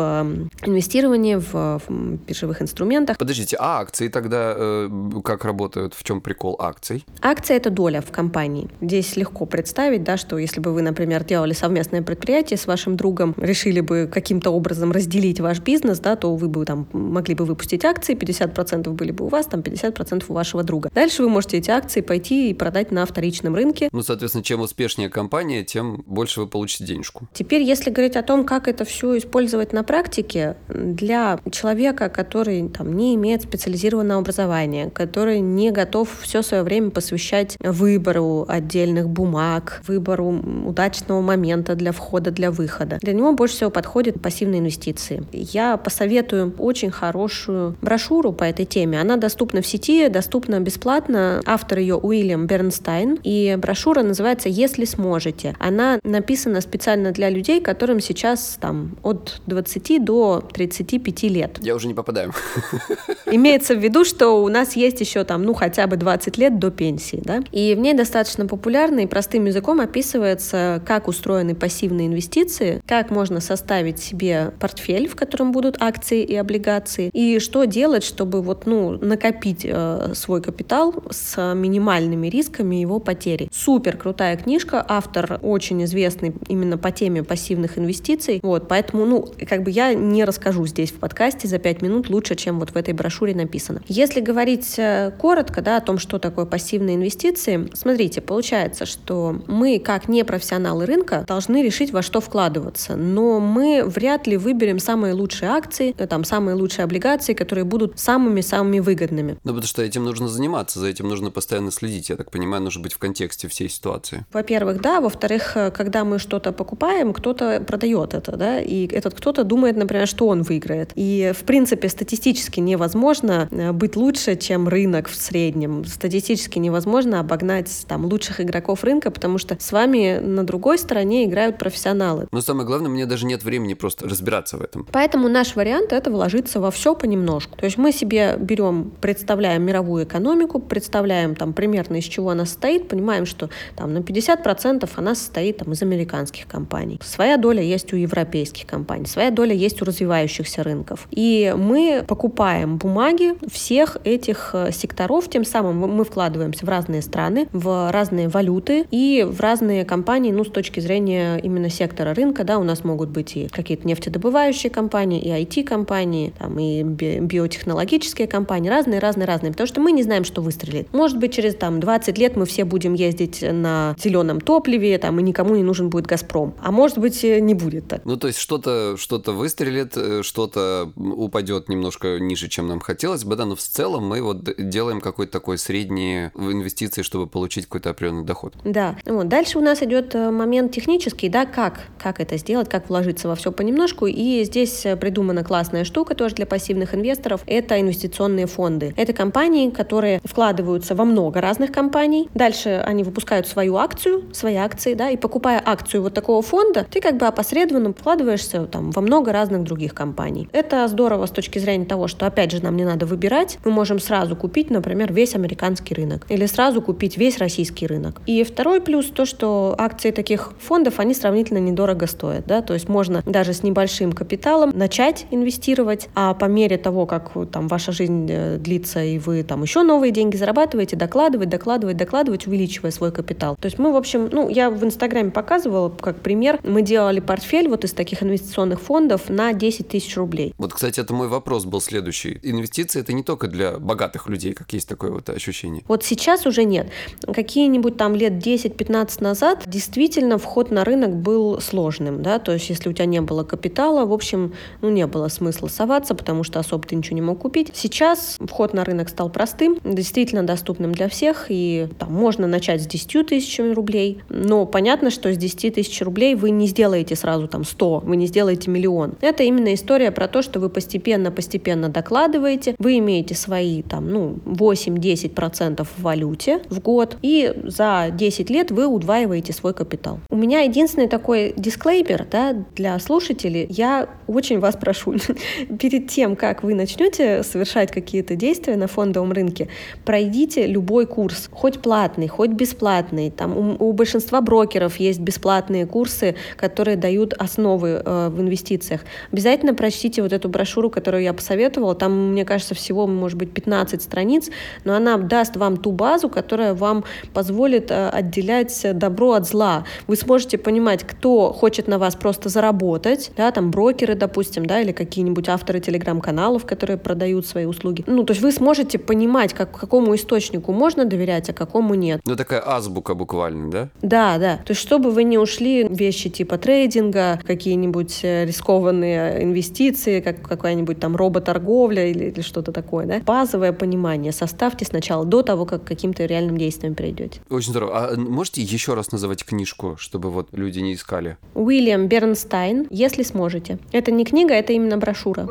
инвестировании, 0.67 1.37
в 1.37 1.81
биржевых 2.29 2.63
инструментах. 2.63 3.17
Подождите, 3.19 3.57
а 3.59 3.81
акции 3.81 4.09
тогда 4.09 4.55
э, 4.57 4.91
как 5.25 5.45
работают? 5.45 5.95
В 5.95 6.03
чем 6.03 6.21
прикол 6.21 6.57
акций? 6.59 7.05
Акция— 7.23 7.57
это 7.59 7.71
доля 7.71 8.01
в 8.01 8.11
компании. 8.11 8.69
Здесь 8.81 9.17
легко 9.17 9.47
представить, 9.47 10.05
да, 10.05 10.17
что 10.17 10.39
если 10.39 10.61
бы 10.61 10.73
вы, 10.73 10.83
например, 10.83 11.25
делали 11.25 11.55
совместное 11.55 12.03
предприятие 12.03 12.59
с 12.59 12.67
вашим 12.67 12.97
другом, 12.97 13.35
решили 13.39 13.81
бы 13.81 14.09
каким-то 14.13 14.51
образом 14.51 14.93
разделить 14.93 15.41
ваш 15.41 15.61
бизнес, 15.61 16.01
да, 16.01 16.17
то 16.17 16.35
вы 16.37 16.49
бы 16.49 16.65
там 16.65 16.87
могли 16.93 17.35
бы 17.35 17.45
выпустить 17.45 17.85
акции, 17.85 18.15
50% 18.15 18.91
были 18.91 19.13
бы 19.13 19.25
у 19.25 19.29
вас, 19.29 19.47
там 19.47 19.61
50% 19.61 20.25
у 20.29 20.33
вашего 20.33 20.63
друга. 20.63 20.91
Дальше 20.95 21.23
вы 21.23 21.29
можете 21.29 21.59
эти 21.59 21.71
акции 21.71 22.03
пойти 22.03 22.51
и 22.51 22.55
продать 22.55 22.91
на 22.93 23.07
вторичном 23.07 23.54
рынке. 23.55 23.89
Ну, 23.93 24.03
соответственно, 24.03 24.45
чем 24.45 24.61
успешнее 24.61 25.09
компания, 25.09 25.65
тем 25.65 26.03
больше 26.07 26.41
вы 26.41 26.47
получите 26.47 26.85
денежку. 26.85 27.29
Теперь, 27.33 27.63
если 27.63 27.91
говорить 27.91 28.17
о 28.17 28.23
том, 28.23 28.45
как 28.45 28.69
это 28.69 28.85
все 28.85 29.17
использовать 29.19 29.73
на 29.73 29.83
практике, 29.83 30.57
для 30.69 31.39
человека, 31.51 32.09
который 32.09 32.69
там, 32.69 32.97
не 32.97 33.15
имеет 33.15 33.43
специализированного 33.43 34.21
образования, 34.21 34.91
который 34.91 35.41
не 35.41 35.71
готов 35.71 36.09
все 36.21 36.43
свое 36.43 36.63
время 36.63 36.91
посвящать 36.91 37.57
выбору 37.61 38.45
отдельных 38.49 39.09
бумаг, 39.09 39.83
выбору 39.87 40.43
удачного 40.67 41.21
момента 41.21 41.75
для 41.75 41.93
входа, 41.93 42.31
для 42.31 42.51
выхода. 42.51 42.99
Для 43.01 43.13
него 43.13 43.33
больше 43.33 43.57
всего 43.57 43.71
подходят 43.71 44.21
пассивные 44.21 44.61
инвестиции. 44.61 45.25
Я 45.33 45.77
посоветую 45.77 46.55
очень 46.59 46.91
хорошую 46.91 47.77
брошюру 47.81 48.33
по 48.33 48.45
этой 48.45 48.65
теме. 48.65 49.01
Она 49.01 49.17
доступна 49.17 49.63
в 49.63 49.67
сети, 49.67 50.09
доступна 50.09 50.61
бесплатно. 50.61 51.41
Автор 51.45 51.79
ее 51.79 51.97
Уильям 51.97 52.47
Бернстайн. 52.47 53.19
И 53.23 53.44
брошюра 53.57 54.03
называется 54.03 54.49
«Если 54.49 54.85
сможете». 54.85 55.55
Она 55.59 55.99
написана 56.05 56.61
специально 56.61 57.13
для 57.13 57.31
людей, 57.31 57.61
которым 57.61 58.01
сейчас 58.01 58.59
там 58.61 58.97
от 59.03 59.41
20 59.47 60.05
до 60.05 60.43
35 60.53 61.23
лет. 61.25 61.59
Я 61.61 61.75
уже 61.75 61.87
не 61.87 61.95
попадаю. 61.95 62.33
Имеется 63.27 63.75
в 63.75 63.79
виду, 63.79 64.05
что 64.05 64.43
у 64.43 64.49
нас 64.49 64.77
есть 64.77 65.01
еще 65.01 65.25
там, 65.25 65.43
ну, 65.43 65.55
хотя 65.55 65.87
бы 65.87 65.97
20 65.97 66.39
лет 66.39 66.59
до 66.59 66.71
пенсии, 66.71 67.21
да? 67.25 67.43
И 67.53 67.75
в 67.75 67.79
ней 67.79 67.95
достаточно 67.95 68.47
популярно 68.47 69.01
и 69.01 69.07
простым 69.07 69.47
языком 69.47 69.81
описывается, 69.81 70.83
как 70.87 71.09
устроены 71.09 71.55
пассивные 71.55 72.07
инвестиции, 72.07 72.81
как 72.87 73.11
можно 73.11 73.41
составить 73.41 73.99
себе 73.99 74.53
портфель, 74.61 75.09
в 75.09 75.17
котором 75.17 75.53
будут 75.53 75.81
акции 75.81 76.23
и 76.23 76.37
облигации, 76.37 77.11
и 77.13 77.39
что 77.39 77.65
делать, 77.65 78.05
чтобы 78.05 78.43
вот, 78.43 78.67
ну, 78.67 78.93
накопить 78.93 79.65
э, 79.65 80.13
свой 80.15 80.41
капитал 80.43 80.95
с 81.11 81.55
минимальными 81.55 82.29
рисками 82.29 82.77
его 82.77 83.01
потери. 83.01 83.34
Супер 83.53 83.97
крутая 83.97 84.37
книжка, 84.37 84.85
автор 84.87 85.39
очень 85.43 85.83
известный 85.85 86.35
именно 86.49 86.79
по 86.79 86.91
теме 86.91 87.23
пассивных 87.23 87.79
инвестиций, 87.79 88.41
вот, 88.43 88.69
поэтому, 88.69 89.05
ну, 89.05 89.29
как 89.49 89.63
бы 89.63 89.71
я 89.71 89.95
не 89.95 90.25
расскажу 90.25 90.67
здесь 90.67 90.91
в 90.91 90.97
подкасте 90.97 91.49
за 91.49 91.59
5 91.59 91.83
минут 91.83 92.09
лучше, 92.09 92.35
чем 92.35 92.61
вот 92.61 92.71
в 92.71 92.77
этой 92.77 92.95
брошюре 92.95 93.35
написано. 93.35 93.83
Если 93.89 94.21
говорить 94.21 94.75
э, 94.79 95.13
коротко, 95.19 95.63
да, 95.63 95.79
о 95.79 95.81
том, 95.81 95.99
что 95.99 96.19
такое 96.19 96.45
пассивные 96.45 96.97
инвестиции, 96.97 97.69
смотрите, 97.75 98.21
получается, 98.21 98.87
что 98.87 99.43
мы, 99.47 99.79
как 99.79 100.09
непрофессионалы 100.09 100.87
рынка, 100.87 101.25
должны 101.27 101.63
решить, 101.63 101.93
во 101.93 102.03
что 102.03 102.21
вкладываться, 102.21 102.97
но 102.97 103.41
мы 103.41 103.83
вряд 103.85 104.27
ли 104.27 104.37
выберем 104.37 104.79
самые 104.79 105.15
лучшие 105.15 105.51
акции, 105.51 105.95
э, 105.97 106.07
там, 106.07 106.25
самые 106.25 106.55
лучшие 106.55 106.85
облигации, 106.85 107.35
которые 107.35 107.65
будут 107.65 107.99
самыми-самыми 107.99 108.81
выгодными. 108.81 109.39
Ну, 109.45 109.53
потому 109.53 109.67
что 109.67 109.83
этим 109.83 110.05
нужно 110.05 110.29
заниматься, 110.29 110.79
за 110.79 110.87
этим 110.87 111.09
нужно 111.09 111.31
постоянно 111.31 111.71
следить, 111.71 112.11
я 112.11 112.17
так 112.17 112.31
понимаю, 112.31 112.63
нужно 112.63 112.83
быть 112.83 112.93
в 112.93 112.99
контексте 112.99 113.14
всей 113.15 113.69
ситуации. 113.69 114.25
Во-первых, 114.33 114.81
да, 114.81 115.01
во-вторых, 115.01 115.57
э, 115.57 115.71
когда 115.71 116.05
мы 116.05 116.19
что-то 116.19 116.53
покупаем, 116.53 117.13
кто-то 117.13 117.61
продает 117.67 118.15
это, 118.15 118.37
да, 118.37 118.61
и 118.61 118.87
этот 118.87 119.15
кто-то 119.15 119.45
думает, 119.45 119.77
например, 119.77 120.07
что 120.07 120.29
он 120.29 120.43
выиграет. 120.43 120.93
И, 120.95 121.33
в 121.35 121.45
принципе, 121.45 121.89
статистически 121.89 122.61
невозможно 122.61 123.49
э, 123.51 123.73
быть 123.73 123.97
лучше, 123.97 124.37
чем 124.37 124.69
рынок 124.69 125.09
в 125.09 125.15
среднем. 125.15 125.85
Статистически 125.85 126.59
невозможно 126.59 127.21
обогнать 127.21 127.85
там 127.89 128.07
лучших 128.07 128.41
игроков 128.41 128.85
рынка, 128.85 129.11
потому 129.11 129.39
что 129.39 129.57
с 129.59 129.73
вами 129.73 130.19
на 130.19 130.45
другой 130.45 130.79
стороне 130.79 131.25
играют 131.25 131.59
профессионалы. 131.59 132.27
Но 132.31 132.41
самое 132.41 132.67
главное, 132.67 132.91
мне 132.91 133.07
даже 133.07 133.27
нет 133.27 133.43
времени 133.43 133.75
просто 133.75 134.09
разбираться 134.09 134.57
в 134.57 134.63
этом. 134.63 134.87
Поэтому 134.93 135.29
наш 135.29 135.57
вариант— 135.57 135.93
это 135.93 136.11
вложиться 136.11 136.61
во 136.61 136.71
все 136.71 136.95
понемножку. 136.95 137.57
То 137.57 137.65
есть 137.65 137.79
мы 137.79 137.93
себе 137.93 138.37
берем, 138.39 138.93
представляем 139.01 139.63
мировую 139.63 140.05
экономику, 140.05 140.59
представляем 140.59 141.35
там 141.35 141.53
примерно 141.53 141.97
из 141.97 142.05
чего 142.05 142.31
она 142.31 142.45
состоит, 142.47 142.89
понимаем, 142.89 143.04
что 143.27 143.51
там 143.77 143.93
на 143.93 143.99
50% 143.99 144.89
она 144.97 145.15
состоит 145.15 145.59
там, 145.59 145.73
из 145.73 145.83
американских 145.83 146.47
компаний. 146.47 146.99
Своя 147.03 147.37
доля 147.37 147.63
есть 147.63 147.93
у 147.93 147.97
европейских 147.97 148.67
компаний, 148.67 149.07
своя 149.07 149.31
доля 149.31 149.55
есть 149.55 149.81
у 149.83 149.85
развивающихся 149.85 150.63
рынков. 150.63 151.07
И 151.11 151.55
мы 151.57 152.05
покупаем 152.07 152.77
бумаги 152.77 153.35
всех 153.51 153.97
этих 154.05 154.51
э, 154.53 154.73
секторов, 154.73 155.29
тем 155.29 155.45
самым 155.45 155.79
мы 155.79 156.05
вкладываемся 156.05 156.67
в 156.67 156.69
разные 156.69 157.03
страны, 157.03 157.49
в 157.53 157.91
разные 157.93 158.29
валюты 158.29 158.87
и 158.91 159.27
в 159.29 159.41
разные 159.41 159.85
компании, 159.85 160.33
ну, 160.33 160.45
с 160.45 160.51
точки 160.51 160.81
зрения 160.81 161.39
именно 161.39 161.69
сектора 161.69 162.15
рынка, 162.15 162.45
да, 162.45 162.59
у 162.59 162.65
нас 162.65 162.85
могут 162.85 163.11
быть 163.11 163.37
и 163.37 163.49
какие-то 163.49 163.87
нефтедобывающие 163.87 164.71
компании, 164.71 165.21
и 165.21 165.29
IT-компании, 165.29 166.33
там, 166.39 166.59
и 166.59 166.83
биотехнологические 166.83 168.29
компании, 168.29 168.69
разные, 168.69 168.99
разные, 168.99 169.27
разные, 169.27 169.53
потому 169.53 169.67
что 169.67 169.81
мы 169.81 169.93
не 169.93 170.03
знаем, 170.03 170.25
что 170.25 170.43
выстрелит. 170.43 170.93
Может 170.93 171.19
быть, 171.19 171.35
через 171.35 171.55
там 171.55 171.81
20 171.81 172.19
лет 172.19 172.37
мы 172.37 172.47
все 172.47 172.65
будем 172.65 172.94
ездить 172.95 173.43
на 173.43 173.95
зеленом 173.99 174.41
топливе, 174.41 174.99
там, 174.99 175.19
и 175.19 175.23
никому 175.23 175.57
не 175.57 175.63
нужен 175.63 175.91
будет 175.91 176.07
Газпром. 176.07 176.55
А 176.61 176.71
может 176.71 176.99
быть, 176.99 177.23
не 177.23 177.55
будет 177.55 177.89
так. 177.89 178.05
Ну, 178.05 178.17
то 178.17 178.29
есть 178.29 178.39
что-то 178.39 178.97
что 178.97 179.21
выстрелит, 179.33 179.97
э, 179.97 180.23
что-то 180.23 180.93
упадет 180.97 181.69
немножко 181.69 182.19
ниже, 182.19 182.49
чем 182.49 182.69
нам 182.69 182.81
хотелось 182.81 183.25
бы, 183.25 183.37
да, 183.37 183.45
но 183.45 183.57
в 183.57 183.61
целом 183.61 184.07
мы 184.07 184.23
вот 184.23 184.45
делаем 184.59 185.01
какой-то 185.01 185.33
такой 185.33 185.59
средний 185.59 186.31
в 186.35 186.53
инвестиции, 186.53 187.03
чтобы 187.03 187.27
получить 187.27 187.65
какой-то 187.65 187.91
определенный 187.91 188.25
доход. 188.25 188.55
Да. 188.65 188.97
Вот. 189.05 189.29
Дальше 189.29 189.59
у 189.59 189.61
нас 189.61 189.83
идет 189.83 190.15
э, 190.15 190.31
момент 190.31 190.73
технический, 190.73 191.29
да, 191.29 191.47
как, 191.47 191.89
как 191.99 192.21
это 192.21 192.37
сделать, 192.37 192.69
как 192.69 192.89
вложиться 192.89 193.29
во 193.29 193.35
все 193.35 193.53
понемножку. 193.53 194.07
И 194.07 194.45
здесь 194.45 194.87
э, 194.87 194.97
придумана 194.97 195.45
классная 195.45 195.85
штука 195.85 196.15
тоже 196.15 196.37
для 196.37 196.47
пассивных 196.47 196.95
инвесторов. 196.95 197.43
Это 197.47 197.81
инвестиционные 197.81 198.47
фонды. 198.47 198.95
Это 198.97 199.13
компании, 199.13 199.71
которые 199.71 200.21
вкладываются 200.25 200.95
во 200.95 201.05
много 201.05 201.41
разных 201.41 201.73
компаний. 201.73 202.29
Дальше 202.35 202.84
они 202.85 203.03
выпускают 203.03 203.47
свою 203.47 203.77
акцию, 203.77 204.25
свои 204.33 204.57
акции, 204.57 204.95
да, 204.95 205.11
и 205.11 205.17
покупая 205.17 205.63
акцию 205.65 206.03
вот 206.03 206.15
такого 206.15 206.43
фонда, 206.43 206.87
ты 206.91 207.01
как 207.01 207.17
бы 207.17 207.27
опосредованно 207.27 207.93
вкладываешься 207.93 208.67
там 208.67 208.91
во 208.91 209.03
много 209.03 209.33
разных 209.33 209.63
других 209.65 209.95
компаний. 209.95 210.49
Это 210.53 210.87
здорово 210.89 211.27
с 211.27 211.31
точки 211.31 211.59
зрения 211.59 211.85
того, 211.85 212.09
что, 212.09 212.27
опять 212.27 212.51
же, 212.51 212.63
нам 212.63 212.77
не 212.77 212.85
надо 212.85 213.07
выбирать. 213.07 213.59
Мы 213.65 213.71
можем 213.71 213.99
сразу 213.99 214.37
купить, 214.37 214.71
например, 214.71 215.13
весь 215.13 215.35
американский 215.35 215.95
рынок 215.95 216.27
или 216.29 216.47
сразу 216.47 216.83
купить 216.83 217.17
весь 217.17 217.39
российский 217.39 217.87
рынок. 217.87 218.21
И 218.27 218.43
второй 218.45 218.81
плюс 218.81 219.07
то, 219.07 219.25
что 219.25 219.75
акции 219.79 220.11
таких 220.11 220.53
фондов, 220.59 221.01
они 221.01 221.15
сравнительно 221.15 221.59
недорого 221.59 222.07
стоят, 222.07 222.47
да, 222.47 222.63
то 222.63 222.75
есть 222.75 222.89
можно 222.89 223.23
даже 223.27 223.53
с 223.53 223.63
небольшим 223.63 224.13
капиталом 224.13 224.73
начать 224.75 225.27
инвестировать, 225.31 226.09
а 226.15 226.35
по 226.35 226.47
мере 226.47 226.79
того, 226.79 227.07
как 227.07 227.33
там 227.51 227.69
ваша 227.69 227.93
жизнь 227.93 228.29
э, 228.31 228.57
длится 228.59 229.03
и 229.03 229.19
вы 229.19 229.43
там 229.43 229.63
еще 229.63 229.83
новые 229.83 230.13
деньги 230.13 230.37
зарабатываете, 230.37 230.97
докладывать, 230.97 231.49
докладывать, 231.49 231.97
докладывать, 231.97 232.47
увеличивая 232.75 232.91
свой 232.91 233.13
капитал. 233.13 233.57
То 233.61 233.67
есть 233.67 233.79
мы, 233.79 233.93
в 233.93 233.97
общем, 233.97 234.29
ну, 234.33 234.49
я 234.49 234.71
в 234.71 234.85
Инстаграме 234.85 235.31
показывала 235.31 235.89
как 235.89 236.21
пример, 236.21 236.61
мы 236.65 236.83
делали 236.83 237.21
портфель 237.21 237.69
вот 237.69 237.85
из 237.85 237.93
таких 237.93 238.23
инвестиционных 238.23 238.81
фондов 238.81 239.29
на 239.29 239.53
10 239.53 239.89
тысяч 239.89 240.17
рублей. 240.17 240.55
Вот, 240.59 240.73
кстати, 240.73 241.01
это 241.01 241.15
мой 241.15 241.29
вопрос 241.29 241.65
был 241.65 241.81
следующий. 241.81 242.41
Инвестиции 242.43 243.01
это 243.01 243.13
не 243.13 243.23
только 243.23 243.49
для 243.49 243.79
богатых 243.79 244.29
людей, 244.29 244.53
как 244.53 244.73
есть 244.73 244.89
такое 244.89 245.11
вот 245.11 245.29
ощущение. 245.29 245.83
Вот 245.89 246.05
сейчас 246.05 246.47
уже 246.47 246.65
нет. 246.65 246.89
Какие-нибудь 247.27 247.97
там 247.97 248.15
лет 248.15 248.35
10-15 248.35 249.23
назад 249.23 249.63
действительно 249.67 250.39
вход 250.39 250.71
на 250.71 250.85
рынок 250.85 251.15
был 251.15 251.61
сложным, 251.61 252.23
да, 252.23 252.39
то 252.39 252.53
есть 252.53 252.71
если 252.71 252.89
у 252.89 252.93
тебя 252.93 253.07
не 253.07 253.21
было 253.21 253.45
капитала, 253.45 254.07
в 254.07 254.13
общем, 254.13 254.53
ну, 254.81 254.91
не 254.91 255.07
было 255.07 255.29
смысла 255.29 255.69
соваться, 255.69 256.15
потому 256.15 256.45
что 256.45 256.59
особо 256.59 256.87
ты 256.87 256.97
ничего 256.97 257.17
не 257.17 257.23
мог 257.23 257.39
купить. 257.39 257.71
Сейчас 257.75 258.37
вход 258.41 258.75
на 258.75 258.85
рынок 258.85 259.09
стал 259.09 259.31
простым, 259.31 259.79
действительно 259.85 260.43
доступным 260.43 260.93
для 260.93 261.09
всех, 261.09 261.47
и 261.49 261.89
там 261.99 262.13
можно 262.13 262.47
начать 262.47 262.64
с 262.69 262.87
10 262.87 263.27
тысячами 263.27 263.73
рублей, 263.73 264.21
но 264.29 264.67
понятно, 264.67 265.11
что 265.11 265.33
с 265.33 265.37
10 265.37 265.75
тысяч 265.75 266.01
рублей 266.03 266.35
вы 266.35 266.51
не 266.51 266.67
сделаете 266.67 267.17
сразу 267.17 267.49
там 267.49 267.65
100, 267.65 268.01
вы 268.05 268.17
не 268.17 268.27
сделаете 268.27 268.71
миллион. 268.71 269.15
Это 269.21 269.43
именно 269.43 269.75
история 269.75 270.11
про 270.11 270.29
то, 270.29 270.43
что 270.43 270.61
вы 270.61 270.69
постепенно-постепенно 270.69 271.89
докладываете, 271.89 272.75
вы 272.79 272.99
имеете 272.99 273.35
свои 273.35 273.83
там, 273.83 274.09
ну, 274.09 274.39
8-10% 274.45 275.85
в 275.85 276.03
валюте 276.03 276.61
в 276.71 276.81
год, 276.81 277.17
и 277.23 277.53
за 277.65 278.09
10 278.13 278.51
лет 278.51 278.71
вы 278.71 278.87
удваиваете 278.87 279.53
свой 279.53 279.75
капитал. 279.75 280.21
У 280.31 280.37
меня 280.37 280.61
единственный 280.61 281.09
такой 281.09 281.55
дисклеймер 281.57 282.27
да, 282.31 282.53
для 282.75 282.99
слушателей. 282.99 283.67
Я 283.69 284.09
очень 284.27 284.61
вас 284.61 284.77
прошу, 284.77 285.15
перед 285.81 286.09
тем, 286.09 286.37
как 286.37 286.63
вы 286.63 286.75
начнете 286.75 287.43
совершать 287.43 287.91
какие-то 287.91 288.37
действия 288.37 288.77
на 288.77 288.87
фондовом 288.87 289.33
рынке, 289.33 289.69
пройдите 290.05 290.67
любой 290.67 291.07
курс, 291.07 291.49
хоть 291.51 291.81
платный, 291.81 292.29
хоть 292.29 292.51
бесплатный. 292.55 293.31
Там 293.31 293.57
у, 293.57 293.89
у 293.89 293.93
большинства 293.93 294.41
брокеров 294.41 294.97
есть 294.97 295.21
бесплатные 295.21 295.87
курсы, 295.87 296.35
которые 296.57 296.97
дают 296.97 297.35
основы 297.35 298.03
э, 298.05 298.29
в 298.31 298.41
инвестициях. 298.41 299.03
Обязательно 299.33 299.75
прочтите 299.75 300.23
вот 300.23 300.33
эту 300.33 300.49
брошюру, 300.49 300.91
которую 300.91 301.23
я 301.23 301.33
посоветовала. 301.33 301.95
Там, 301.95 302.33
мне 302.33 302.45
кажется, 302.45 302.75
всего, 302.75 303.07
может 303.07 303.39
быть, 303.39 303.53
15 303.53 304.03
страниц, 304.03 304.51
но 304.85 304.95
она 304.95 305.17
даст 305.17 305.57
вам 305.57 305.77
ту 305.77 305.93
базу, 305.93 306.29
которая 306.29 306.75
вам 306.75 307.05
позволит 307.33 307.91
э, 307.91 308.09
отделять 308.09 308.87
добро 308.95 309.33
от 309.33 309.47
зла. 309.47 309.85
Вы 310.07 310.17
сможете 310.17 310.59
понимать, 310.59 311.05
кто 311.05 311.53
хочет 311.53 311.89
на 311.89 311.99
вас 311.99 312.17
просто 312.17 312.49
заработать, 312.49 313.33
да, 313.37 313.51
там 313.51 313.71
брокеры, 313.71 314.15
допустим, 314.15 314.67
да, 314.67 314.81
или 314.81 314.93
какие-нибудь 314.93 315.49
авторы 315.49 315.81
телеграм-каналов, 315.81 316.65
которые 316.65 316.97
продают 316.99 317.47
свои 317.47 317.65
услуги. 317.65 318.05
Ну, 318.07 318.25
то 318.25 318.33
есть 318.33 318.43
вы 318.43 318.53
сможете 318.53 318.99
понимать, 318.99 319.53
как, 319.55 319.71
какому 319.77 320.15
источнику 320.15 320.73
можно 320.73 321.05
доверять, 321.05 321.51
а 321.51 321.53
какому 321.53 321.95
нет. 321.95 322.21
Ну, 322.25 322.37
такая 322.45 322.63
азбука 322.65 323.15
буквально, 323.15 323.71
да? 323.71 323.89
Да, 324.03 324.39
да. 324.39 324.57
То 324.59 324.73
есть 324.73 324.81
чтобы 324.83 325.11
вы 325.11 325.25
не 325.25 325.39
ушли 325.39 325.89
вещи 325.89 326.29
типа 326.29 326.59
трейдинга, 326.59 327.41
какие-нибудь 327.47 328.21
э, 328.23 328.45
рискованные 328.45 329.43
инвестиции, 329.43 330.21
как 330.21 330.43
какая-нибудь 330.43 331.01
там 331.01 331.17
роботорговля 331.17 332.07
или, 332.07 332.27
или 332.27 332.43
что-то 332.43 332.71
такое, 332.71 333.07
да. 333.07 333.21
Базовое 333.21 333.73
понимание 333.73 334.31
составьте 334.33 334.85
сначала, 334.85 335.25
до 335.25 335.43
того, 335.43 335.65
как 335.65 335.85
каким-то 335.85 336.27
реальным 336.27 336.59
действием 336.59 336.95
перейдете. 336.95 337.41
Очень 337.49 337.71
здорово. 337.71 338.13
А 338.13 338.17
можете 338.17 338.61
еще 338.61 338.93
раз 338.93 339.11
называть 339.11 339.45
книжку, 339.45 339.97
чтобы 339.99 340.31
вот 340.31 340.49
люди 340.53 340.81
не 340.81 340.95
искали? 340.95 341.39
Уильям 341.55 342.09
Бернстайн, 342.09 342.87
если 342.91 343.23
сможете. 343.23 343.79
Это 343.93 344.11
не 344.13 344.25
книга, 344.25 344.53
это 344.53 344.75
именно 344.75 344.99
брошюра. 344.99 345.49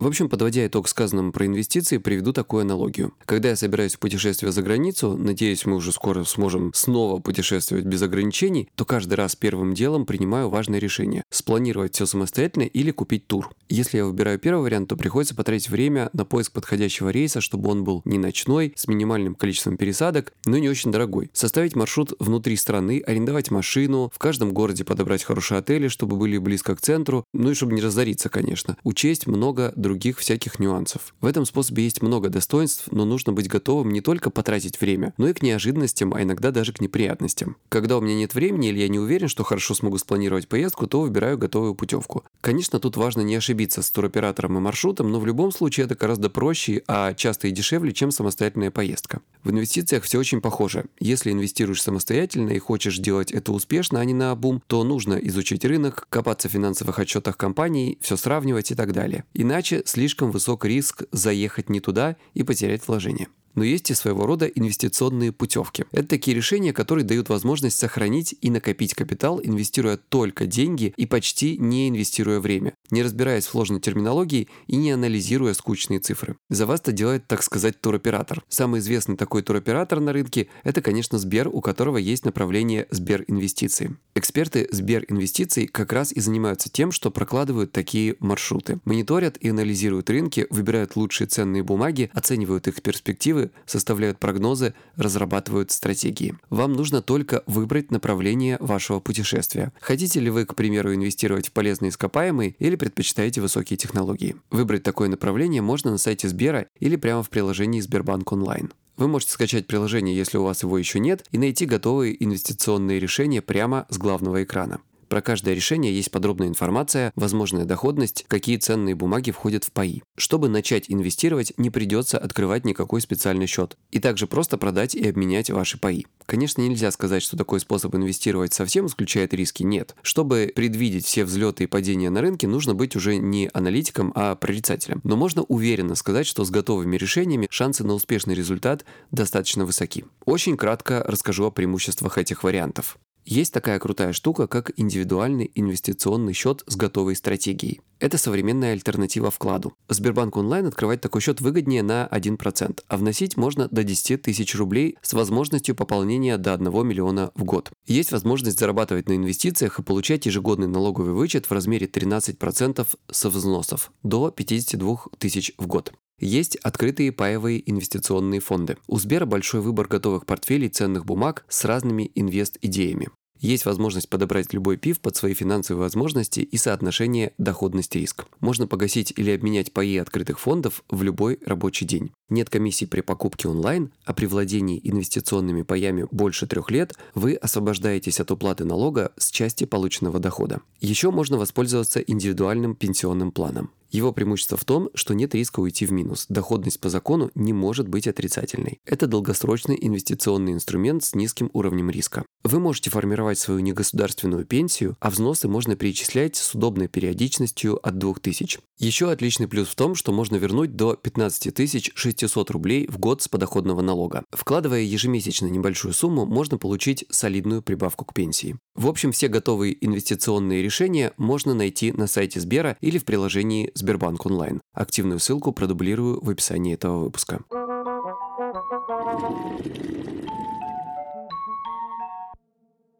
В 0.00 0.06
общем, 0.06 0.30
подводя 0.30 0.66
итог 0.66 0.88
сказанному 0.88 1.30
про 1.30 1.44
инвестиции, 1.44 1.98
приведу 1.98 2.32
такую 2.32 2.62
аналогию. 2.62 3.12
Когда 3.26 3.50
я 3.50 3.56
собираюсь 3.56 3.96
в 3.96 3.98
путешествие 3.98 4.50
за 4.50 4.62
границу, 4.62 5.14
надеюсь, 5.14 5.66
мы 5.66 5.76
уже 5.76 5.92
скоро 5.92 6.24
сможем 6.24 6.72
снова 6.74 7.20
путешествовать 7.20 7.84
без 7.84 8.00
ограничений, 8.00 8.70
то 8.76 8.86
каждый 8.86 9.14
раз 9.14 9.36
первым 9.36 9.74
делом 9.74 10.06
принимаю 10.06 10.48
важное 10.48 10.78
решение– 10.78 11.22
спланировать 11.30 11.96
все 11.96 12.06
самостоятельно 12.06 12.62
или 12.62 12.90
купить 12.92 13.26
тур. 13.26 13.50
Если 13.68 13.98
я 13.98 14.06
выбираю 14.06 14.38
первый 14.38 14.62
вариант, 14.62 14.88
то 14.88 14.96
приходится 14.96 15.34
потратить 15.34 15.68
время 15.68 16.08
на 16.14 16.24
поиск 16.24 16.52
подходящего 16.52 17.10
рейса, 17.10 17.42
чтобы 17.42 17.68
он 17.68 17.84
был 17.84 18.00
не 18.06 18.16
ночной, 18.16 18.72
с 18.76 18.88
минимальным 18.88 19.34
количеством 19.34 19.76
пересадок, 19.76 20.32
но 20.46 20.56
не 20.56 20.70
очень 20.70 20.90
дорогой. 20.90 21.28
Составить 21.34 21.76
маршрут 21.76 22.14
внутри 22.18 22.56
страны, 22.56 23.02
арендовать 23.06 23.50
машину, 23.50 24.10
в 24.14 24.18
каждом 24.18 24.54
городе 24.54 24.82
подобрать 24.82 25.24
хорошие 25.24 25.58
отели, 25.58 25.88
чтобы 25.88 26.16
были 26.16 26.38
близко 26.38 26.74
к 26.74 26.80
центру, 26.80 27.26
ну 27.34 27.50
и 27.50 27.54
чтобы 27.54 27.74
не 27.74 27.82
разориться, 27.82 28.30
конечно. 28.30 28.78
Учесть 28.82 29.26
много 29.26 29.74
других 29.76 29.89
других 29.90 30.18
всяких 30.18 30.60
нюансов. 30.60 31.12
В 31.20 31.26
этом 31.26 31.44
способе 31.44 31.82
есть 31.82 32.00
много 32.00 32.28
достоинств, 32.28 32.84
но 32.92 33.04
нужно 33.04 33.32
быть 33.32 33.48
готовым 33.48 33.90
не 33.90 34.00
только 34.00 34.30
потратить 34.30 34.80
время, 34.80 35.12
но 35.16 35.28
и 35.28 35.32
к 35.32 35.42
неожиданностям, 35.42 36.14
а 36.14 36.22
иногда 36.22 36.52
даже 36.52 36.72
к 36.72 36.80
неприятностям. 36.80 37.56
Когда 37.68 37.98
у 37.98 38.00
меня 38.00 38.14
нет 38.14 38.32
времени 38.34 38.68
или 38.68 38.78
я 38.78 38.88
не 38.88 39.00
уверен, 39.00 39.26
что 39.26 39.42
хорошо 39.42 39.74
смогу 39.74 39.98
спланировать 39.98 40.46
поездку, 40.46 40.86
то 40.86 41.00
выбираю 41.00 41.38
готовую 41.38 41.74
путевку. 41.74 42.22
Конечно, 42.40 42.78
тут 42.78 42.96
важно 42.96 43.22
не 43.22 43.34
ошибиться 43.34 43.82
с 43.82 43.90
туроператором 43.90 44.58
и 44.58 44.60
маршрутом, 44.60 45.10
но 45.10 45.18
в 45.18 45.26
любом 45.26 45.50
случае 45.50 45.86
это 45.86 45.96
гораздо 45.96 46.30
проще, 46.30 46.84
а 46.86 47.12
часто 47.14 47.48
и 47.48 47.50
дешевле, 47.50 47.92
чем 47.92 48.12
самостоятельная 48.12 48.70
поездка. 48.70 49.22
В 49.42 49.50
инвестициях 49.50 50.04
все 50.04 50.18
очень 50.18 50.40
похоже. 50.40 50.84
Если 51.00 51.32
инвестируешь 51.32 51.82
самостоятельно 51.82 52.50
и 52.50 52.60
хочешь 52.60 52.98
делать 52.98 53.32
это 53.32 53.50
успешно, 53.50 53.98
а 53.98 54.04
не 54.04 54.14
на 54.14 54.32
бум, 54.36 54.62
то 54.68 54.84
нужно 54.84 55.14
изучить 55.14 55.64
рынок, 55.64 56.06
копаться 56.10 56.48
в 56.48 56.52
финансовых 56.52 57.00
отчетах 57.00 57.36
компаний, 57.36 57.98
все 58.00 58.16
сравнивать 58.16 58.70
и 58.70 58.76
так 58.76 58.92
далее. 58.92 59.24
Иначе 59.34 59.79
слишком 59.84 60.30
высок 60.30 60.64
риск 60.64 61.04
заехать 61.12 61.68
не 61.68 61.80
туда 61.80 62.16
и 62.34 62.42
потерять 62.42 62.86
вложение 62.86 63.28
но 63.54 63.64
есть 63.64 63.90
и 63.90 63.94
своего 63.94 64.26
рода 64.26 64.46
инвестиционные 64.46 65.32
путевки. 65.32 65.84
Это 65.92 66.08
такие 66.08 66.36
решения, 66.36 66.72
которые 66.72 67.04
дают 67.04 67.28
возможность 67.28 67.78
сохранить 67.78 68.34
и 68.40 68.50
накопить 68.50 68.94
капитал, 68.94 69.40
инвестируя 69.42 69.96
только 69.96 70.46
деньги 70.46 70.92
и 70.96 71.06
почти 71.06 71.56
не 71.58 71.88
инвестируя 71.88 72.40
время, 72.40 72.74
не 72.90 73.02
разбираясь 73.02 73.46
в 73.46 73.50
сложной 73.50 73.80
терминологии 73.80 74.48
и 74.66 74.76
не 74.76 74.92
анализируя 74.92 75.54
скучные 75.54 76.00
цифры. 76.00 76.36
За 76.48 76.66
вас 76.66 76.80
это 76.80 76.92
делает, 76.92 77.26
так 77.26 77.42
сказать, 77.42 77.80
туроператор. 77.80 78.42
Самый 78.48 78.80
известный 78.80 79.16
такой 79.16 79.42
туроператор 79.42 80.00
на 80.00 80.12
рынке– 80.12 80.48
это, 80.64 80.82
конечно, 80.82 81.18
Сбер, 81.18 81.48
у 81.48 81.60
которого 81.60 81.96
есть 81.96 82.24
направление 82.24 82.86
Сбер 82.90 83.24
Инвестиции. 83.28 83.96
Эксперты 84.14 84.68
Сбер 84.70 85.04
Инвестиций 85.08 85.66
как 85.66 85.92
раз 85.92 86.12
и 86.12 86.20
занимаются 86.20 86.68
тем, 86.70 86.92
что 86.92 87.10
прокладывают 87.10 87.72
такие 87.72 88.16
маршруты. 88.20 88.80
Мониторят 88.84 89.36
и 89.38 89.48
анализируют 89.48 90.10
рынки, 90.10 90.46
выбирают 90.50 90.96
лучшие 90.96 91.28
ценные 91.28 91.62
бумаги, 91.62 92.10
оценивают 92.12 92.68
их 92.68 92.82
перспективы 92.82 93.39
активы, 93.40 93.50
составляют 93.66 94.18
прогнозы, 94.18 94.74
разрабатывают 94.96 95.70
стратегии. 95.70 96.36
Вам 96.50 96.72
нужно 96.72 97.02
только 97.02 97.42
выбрать 97.46 97.90
направление 97.90 98.56
вашего 98.60 99.00
путешествия. 99.00 99.72
Хотите 99.80 100.20
ли 100.20 100.30
вы, 100.30 100.44
к 100.44 100.54
примеру, 100.54 100.94
инвестировать 100.94 101.48
в 101.48 101.52
полезные 101.52 101.90
ископаемые 101.90 102.54
или 102.58 102.76
предпочитаете 102.76 103.40
высокие 103.40 103.76
технологии? 103.76 104.36
Выбрать 104.50 104.82
такое 104.82 105.08
направление 105.08 105.62
можно 105.62 105.90
на 105.90 105.98
сайте 105.98 106.28
Сбера 106.28 106.66
или 106.78 106.96
прямо 106.96 107.22
в 107.22 107.30
приложении 107.30 107.80
Сбербанк 107.80 108.32
онлайн. 108.32 108.72
Вы 108.96 109.08
можете 109.08 109.32
скачать 109.32 109.66
приложение, 109.66 110.14
если 110.14 110.36
у 110.36 110.44
вас 110.44 110.62
его 110.62 110.76
еще 110.76 111.00
нет, 111.00 111.24
и 111.32 111.38
найти 111.38 111.64
готовые 111.64 112.22
инвестиционные 112.22 113.00
решения 113.00 113.40
прямо 113.40 113.86
с 113.88 113.96
главного 113.96 114.42
экрана. 114.42 114.80
Про 115.10 115.22
каждое 115.22 115.54
решение 115.54 115.92
есть 115.92 116.12
подробная 116.12 116.46
информация, 116.46 117.12
возможная 117.16 117.64
доходность, 117.64 118.24
какие 118.28 118.58
ценные 118.58 118.94
бумаги 118.94 119.32
входят 119.32 119.64
в 119.64 119.72
паи. 119.72 120.04
Чтобы 120.16 120.48
начать 120.48 120.84
инвестировать, 120.86 121.52
не 121.56 121.68
придется 121.68 122.16
открывать 122.16 122.64
никакой 122.64 123.00
специальный 123.00 123.48
счет. 123.48 123.76
И 123.90 123.98
также 123.98 124.28
просто 124.28 124.56
продать 124.56 124.94
и 124.94 125.08
обменять 125.08 125.50
ваши 125.50 125.78
паи. 125.78 126.06
Конечно, 126.26 126.62
нельзя 126.62 126.92
сказать, 126.92 127.24
что 127.24 127.36
такой 127.36 127.58
способ 127.58 127.92
инвестировать 127.96 128.54
совсем 128.54 128.86
исключает 128.86 129.34
риски. 129.34 129.64
Нет. 129.64 129.96
Чтобы 130.02 130.52
предвидеть 130.54 131.06
все 131.06 131.24
взлеты 131.24 131.64
и 131.64 131.66
падения 131.66 132.08
на 132.08 132.20
рынке, 132.20 132.46
нужно 132.46 132.76
быть 132.76 132.94
уже 132.94 133.16
не 133.16 133.50
аналитиком, 133.52 134.12
а 134.14 134.36
прорицателем. 134.36 135.00
Но 135.02 135.16
можно 135.16 135.42
уверенно 135.42 135.96
сказать, 135.96 136.28
что 136.28 136.44
с 136.44 136.50
готовыми 136.50 136.96
решениями 136.96 137.48
шансы 137.50 137.82
на 137.82 137.94
успешный 137.94 138.36
результат 138.36 138.84
достаточно 139.10 139.64
высоки. 139.64 140.04
Очень 140.24 140.56
кратко 140.56 141.02
расскажу 141.04 141.46
о 141.46 141.50
преимуществах 141.50 142.16
этих 142.16 142.44
вариантов. 142.44 142.96
Есть 143.24 143.52
такая 143.52 143.78
крутая 143.78 144.12
штука, 144.12 144.46
как 144.46 144.72
индивидуальный 144.76 145.50
инвестиционный 145.54 146.32
счет 146.32 146.62
с 146.66 146.76
готовой 146.76 147.16
стратегией. 147.16 147.80
Это 147.98 148.16
современная 148.16 148.72
альтернатива 148.72 149.30
вкладу. 149.30 149.74
Сбербанк 149.88 150.36
онлайн 150.36 150.66
открывать 150.66 151.02
такой 151.02 151.20
счет 151.20 151.40
выгоднее 151.40 151.82
на 151.82 152.08
1%, 152.10 152.80
а 152.88 152.96
вносить 152.96 153.36
можно 153.36 153.68
до 153.68 153.84
10 153.84 154.22
тысяч 154.22 154.54
рублей 154.54 154.96
с 155.02 155.12
возможностью 155.12 155.74
пополнения 155.74 156.38
до 156.38 156.54
1 156.54 156.86
миллиона 156.86 157.30
в 157.34 157.44
год. 157.44 157.70
Есть 157.86 158.12
возможность 158.12 158.58
зарабатывать 158.58 159.08
на 159.08 159.16
инвестициях 159.16 159.78
и 159.78 159.82
получать 159.82 160.24
ежегодный 160.24 160.66
налоговый 160.68 161.12
вычет 161.12 161.46
в 161.46 161.52
размере 161.52 161.86
13% 161.86 162.86
со 163.10 163.30
взносов 163.30 163.92
до 164.02 164.30
52 164.30 164.96
тысяч 165.18 165.52
в 165.58 165.66
год. 165.66 165.92
Есть 166.20 166.56
открытые 166.56 167.12
паевые 167.12 167.68
инвестиционные 167.68 168.40
фонды. 168.40 168.76
У 168.86 168.98
Сбера 168.98 169.24
большой 169.24 169.62
выбор 169.62 169.88
готовых 169.88 170.26
портфелей 170.26 170.68
ценных 170.68 171.06
бумаг 171.06 171.46
с 171.48 171.64
разными 171.64 172.10
инвест-идеями. 172.14 173.08
Есть 173.40 173.64
возможность 173.64 174.10
подобрать 174.10 174.52
любой 174.52 174.76
пив 174.76 175.00
под 175.00 175.16
свои 175.16 175.32
финансовые 175.32 175.80
возможности 175.80 176.40
и 176.40 176.56
соотношение 176.58 177.32
доходность-риск. 177.38 178.26
Можно 178.40 178.66
погасить 178.66 179.14
или 179.16 179.30
обменять 179.30 179.72
паи 179.72 179.96
открытых 179.96 180.38
фондов 180.38 180.84
в 180.90 181.02
любой 181.02 181.38
рабочий 181.46 181.86
день. 181.86 182.12
Нет 182.28 182.50
комиссий 182.50 182.84
при 182.84 183.00
покупке 183.00 183.48
онлайн, 183.48 183.92
а 184.04 184.12
при 184.12 184.26
владении 184.26 184.78
инвестиционными 184.84 185.62
паями 185.62 186.06
больше 186.10 186.46
трех 186.46 186.70
лет 186.70 186.94
вы 187.14 187.34
освобождаетесь 187.34 188.20
от 188.20 188.30
уплаты 188.30 188.66
налога 188.66 189.12
с 189.16 189.30
части 189.30 189.64
полученного 189.64 190.18
дохода. 190.18 190.60
Еще 190.82 191.10
можно 191.10 191.38
воспользоваться 191.38 192.00
индивидуальным 192.00 192.74
пенсионным 192.74 193.32
планом. 193.32 193.70
Его 193.90 194.12
преимущество 194.12 194.56
в 194.56 194.64
том, 194.64 194.90
что 194.94 195.14
нет 195.14 195.34
риска 195.34 195.60
уйти 195.60 195.84
в 195.84 195.92
минус. 195.92 196.26
Доходность 196.28 196.80
по 196.80 196.88
закону 196.88 197.30
не 197.34 197.52
может 197.52 197.88
быть 197.88 198.06
отрицательной. 198.06 198.80
Это 198.84 199.06
долгосрочный 199.06 199.78
инвестиционный 199.80 200.52
инструмент 200.52 201.04
с 201.04 201.14
низким 201.14 201.50
уровнем 201.52 201.90
риска. 201.90 202.24
Вы 202.44 202.60
можете 202.60 202.90
формировать 202.90 203.38
свою 203.38 203.60
негосударственную 203.60 204.46
пенсию, 204.46 204.96
а 205.00 205.10
взносы 205.10 205.48
можно 205.48 205.76
перечислять 205.76 206.36
с 206.36 206.54
удобной 206.54 206.88
периодичностью 206.88 207.84
от 207.86 207.98
2000. 207.98 208.60
Еще 208.78 209.10
отличный 209.10 209.46
плюс 209.46 209.68
в 209.68 209.74
том, 209.74 209.94
что 209.94 210.10
можно 210.12 210.36
вернуть 210.36 210.74
до 210.74 210.94
15 210.94 211.92
600 211.94 212.50
рублей 212.50 212.86
в 212.86 212.98
год 212.98 213.20
с 213.20 213.28
подоходного 213.28 213.82
налога. 213.82 214.24
Вкладывая 214.30 214.80
ежемесячно 214.80 215.46
небольшую 215.46 215.92
сумму, 215.92 216.24
можно 216.24 216.56
получить 216.56 217.04
солидную 217.10 217.60
прибавку 217.60 218.06
к 218.06 218.14
пенсии. 218.14 218.56
В 218.74 218.88
общем, 218.88 219.12
все 219.12 219.28
готовые 219.28 219.76
инвестиционные 219.84 220.62
решения 220.62 221.12
можно 221.18 221.52
найти 221.52 221.92
на 221.92 222.06
сайте 222.06 222.40
Сбера 222.40 222.78
или 222.80 222.96
в 222.96 223.04
приложении 223.04 223.70
Сбербанк 223.80 224.26
онлайн. 224.26 224.60
Активную 224.74 225.18
ссылку 225.18 225.52
продублирую 225.52 226.22
в 226.22 226.28
описании 226.28 226.74
этого 226.74 227.04
выпуска. 227.04 227.40